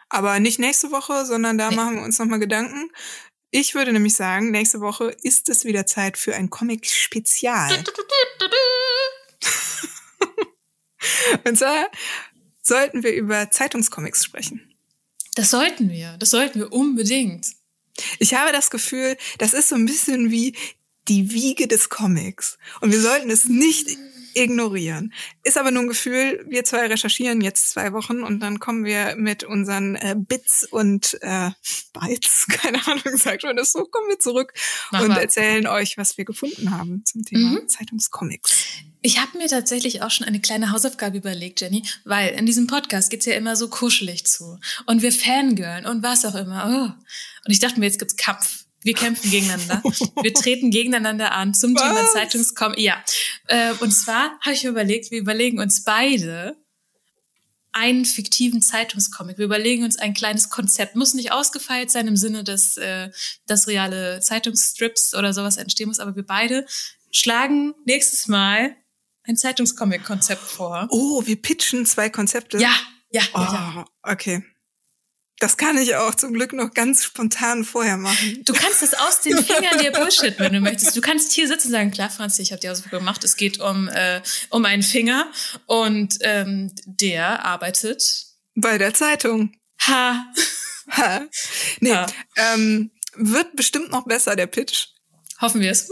Aber 0.09 0.41
nicht 0.41 0.59
nächste 0.59 0.91
Woche, 0.91 1.27
sondern 1.27 1.59
da 1.59 1.69
nee. 1.69 1.77
machen 1.77 1.97
wir 1.97 2.03
uns 2.03 2.19
nochmal 2.19 2.39
Gedanken. 2.39 2.91
Ich 3.51 3.75
würde 3.75 3.93
nämlich 3.93 4.15
sagen, 4.15 4.51
nächste 4.51 4.81
Woche 4.81 5.15
ist 5.23 5.49
es 5.49 5.65
wieder 5.65 5.87
Zeit 5.87 6.17
für 6.17 6.35
ein 6.35 6.51
Comic-Spezial. 6.51 7.85
Und 11.45 11.59
zwar 11.59 11.91
sollten 12.63 13.03
wir 13.03 13.15
über 13.15 13.51
Zeitungscomics 13.51 14.25
sprechen. 14.25 14.75
Das 15.35 15.51
sollten 15.51 15.91
wir. 15.91 16.17
Das 16.19 16.31
sollten 16.31 16.61
wir 16.61 16.73
unbedingt. 16.73 17.47
Ich 18.19 18.35
habe 18.35 18.53
das 18.53 18.71
Gefühl, 18.71 19.17
das 19.39 19.55
ist 19.55 19.69
so 19.69 19.75
ein 19.75 19.87
bisschen 19.87 20.31
wie 20.31 20.55
die 21.09 21.33
Wiege 21.33 21.67
des 21.67 21.89
Comics. 21.89 22.59
Und 22.81 22.93
wir 22.93 23.01
sollten 23.01 23.31
es 23.31 23.47
nicht 23.47 23.89
ignorieren. 24.35 25.13
Ist 25.43 25.59
aber 25.59 25.71
nur 25.71 25.83
ein 25.83 25.89
Gefühl, 25.89 26.45
wir 26.49 26.65
zwei 26.65 26.87
recherchieren 26.87 27.41
jetzt 27.41 27.71
zwei 27.71 27.93
Wochen 27.93 28.23
und 28.23 28.41
dann 28.41 28.59
kommen 28.59 28.85
wir 28.85 29.17
mit 29.17 29.45
unseren 29.45 29.97
äh, 29.97 30.15
Bits 30.17 30.65
und 30.65 31.19
äh, 31.23 31.51
Bytes, 31.93 32.47
keine 32.49 32.87
Ahnung, 32.87 33.17
sagt 33.17 33.45
man 33.45 33.57
das 33.57 33.73
so, 33.73 33.85
kommen 33.85 34.09
wir 34.09 34.19
zurück 34.19 34.53
Mach 34.91 35.03
und 35.03 35.09
mal. 35.09 35.21
erzählen 35.21 35.67
euch, 35.67 35.97
was 35.97 36.19
wir 36.19 36.25
gefunden 36.25 36.71
haben 36.71 37.05
zum 37.05 37.25
Thema 37.25 37.61
mhm. 37.61 37.69
Zeitungscomics. 37.69 38.55
Ich 39.01 39.21
habe 39.21 39.39
mir 39.39 39.47
tatsächlich 39.47 40.03
auch 40.03 40.11
schon 40.11 40.27
eine 40.27 40.41
kleine 40.41 40.73
Hausaufgabe 40.73 41.19
überlegt, 41.19 41.61
Jenny, 41.61 41.85
weil 42.05 42.31
in 42.35 42.47
diesem 42.47 42.67
Podcast 42.67 43.11
geht's 43.11 43.27
ja 43.27 43.35
immer 43.35 43.55
so 43.55 43.69
kuschelig 43.69 44.27
zu. 44.27 44.59
Und 44.87 45.03
wir 45.03 45.13
fangirlen 45.13 45.87
und 45.87 46.03
was 46.03 46.25
auch 46.25 46.35
immer. 46.35 46.67
Oh. 46.67 47.05
Und 47.45 47.53
ich 47.53 47.61
dachte 47.61 47.79
mir, 47.79 47.87
jetzt 47.87 48.01
gibt's 48.01 48.17
Kampf. 48.17 48.65
Wir 48.89 48.95
kämpfen 48.95 49.31
gegeneinander. 49.31 49.83
Wir 50.23 50.33
treten 50.33 50.71
gegeneinander 50.71 51.33
an 51.33 51.53
zum 51.53 51.75
Was? 51.75 51.83
Thema 51.83 52.07
Zeitungskom. 52.11 52.73
Ja. 52.79 53.05
Äh, 53.47 53.75
und 53.81 53.91
zwar 53.91 54.41
habe 54.41 54.55
ich 54.55 54.65
mir 54.65 54.71
überlegt, 54.71 55.11
wir 55.11 55.19
überlegen 55.19 55.61
uns 55.61 55.85
beide 55.85 56.57
einen 57.73 58.07
fiktiven 58.07 58.63
Zeitungscomic. 58.63 59.37
Wir 59.37 59.45
überlegen 59.45 59.85
uns 59.85 59.99
ein 59.99 60.15
kleines 60.15 60.49
Konzept. 60.49 60.97
Muss 60.97 61.13
nicht 61.13 61.33
ausgefeilt 61.33 61.91
sein 61.91 62.09
im 62.09 62.17
Sinne, 62.17 62.45
dass 62.45 62.79
äh, 62.79 63.11
das 63.47 63.67
reale 63.67 64.21
Zeitungsstrips 64.21 65.15
oder 65.15 65.35
sowas 65.35 65.59
entstehen 65.59 65.89
muss, 65.89 65.99
aber 65.99 66.17
wir 66.17 66.25
beide 66.25 66.65
schlagen 67.11 67.75
nächstes 67.85 68.27
Mal 68.27 68.75
ein 69.25 69.37
Zeitungscomic-Konzept 69.37 70.41
vor. 70.41 70.89
Oh, 70.91 71.27
wir 71.27 71.37
pitchen 71.37 71.85
zwei 71.85 72.09
Konzepte. 72.09 72.57
Ja, 72.57 72.75
ja, 73.11 73.23
oh, 73.35 73.41
ja. 73.41 73.85
Okay. 74.03 74.43
Das 75.41 75.57
kann 75.57 75.79
ich 75.79 75.95
auch 75.95 76.15
zum 76.17 76.33
Glück 76.33 76.53
noch 76.53 76.75
ganz 76.75 77.05
spontan 77.05 77.65
vorher 77.65 77.97
machen. 77.97 78.43
Du 78.45 78.53
kannst 78.53 78.83
das 78.83 78.95
aus 78.95 79.21
den 79.21 79.43
Fingern 79.45 79.79
dir 79.79 79.93
Bullshit, 79.93 80.37
wenn 80.39 80.53
du 80.53 80.61
möchtest. 80.61 80.97
Du 80.97 81.01
kannst 81.01 81.31
hier 81.33 81.47
sitzen 81.47 81.69
und 81.69 81.73
sagen, 81.73 81.91
klar, 81.93 82.11
Franzi, 82.11 82.43
ich 82.43 82.51
habe 82.51 82.61
die 82.61 82.69
Hausaufgabe 82.69 82.99
gemacht. 82.99 83.23
Es 83.23 83.37
geht 83.37 83.61
um, 83.61 83.89
äh, 83.89 84.21
um 84.51 84.65
einen 84.65 84.83
Finger 84.83 85.31
und 85.67 86.19
ähm, 86.23 86.73
der 86.87 87.45
arbeitet 87.45 88.27
bei 88.57 88.79
der 88.79 88.95
Zeitung. 88.95 89.53
Ha. 89.87 90.27
Ha. 90.91 91.27
Nee, 91.81 91.93
ha. 91.93 92.07
Ähm, 92.37 92.91
wird 93.15 93.55
bestimmt 93.55 93.91
noch 93.91 94.07
besser, 94.07 94.35
der 94.35 94.47
Pitch. 94.47 94.87
Hoffen 95.41 95.61
wir 95.61 95.71
es. 95.71 95.89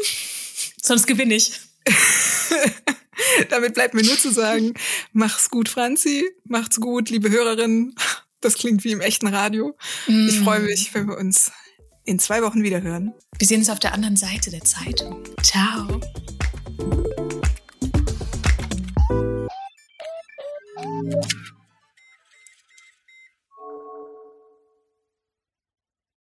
Sonst 0.83 1.07
gewinne 1.07 1.35
ich. 1.35 1.53
Damit 3.51 3.75
bleibt 3.75 3.95
mir 3.95 4.03
nur 4.03 4.19
zu 4.19 4.33
sagen, 4.33 4.75
mach's 5.13 5.51
gut, 5.51 5.69
Franzi. 5.69 6.29
Macht's 6.45 6.81
gut, 6.81 7.11
liebe 7.11 7.31
Hörerinnen. 7.31 7.95
Das 8.41 8.55
klingt 8.55 8.85
wie 8.85 8.93
im 8.93 9.01
echten 9.01 9.27
Radio. 9.27 9.77
Mm. 10.07 10.29
Ich 10.29 10.41
freue 10.41 10.61
mich, 10.61 10.95
wenn 10.95 11.09
wir 11.09 11.17
uns 11.17 11.51
in 12.05 12.19
zwei 12.19 12.43
Wochen 12.43 12.63
wieder 12.63 12.83
hören. 12.83 13.13
Wir 13.39 13.47
sehen 13.47 13.59
uns 13.59 13.71
auf 13.71 13.81
der 13.81 13.93
anderen 13.93 14.17
Seite 14.17 14.51
der 14.51 14.63
Zeitung. 14.63 15.25
Ciao. 15.43 16.01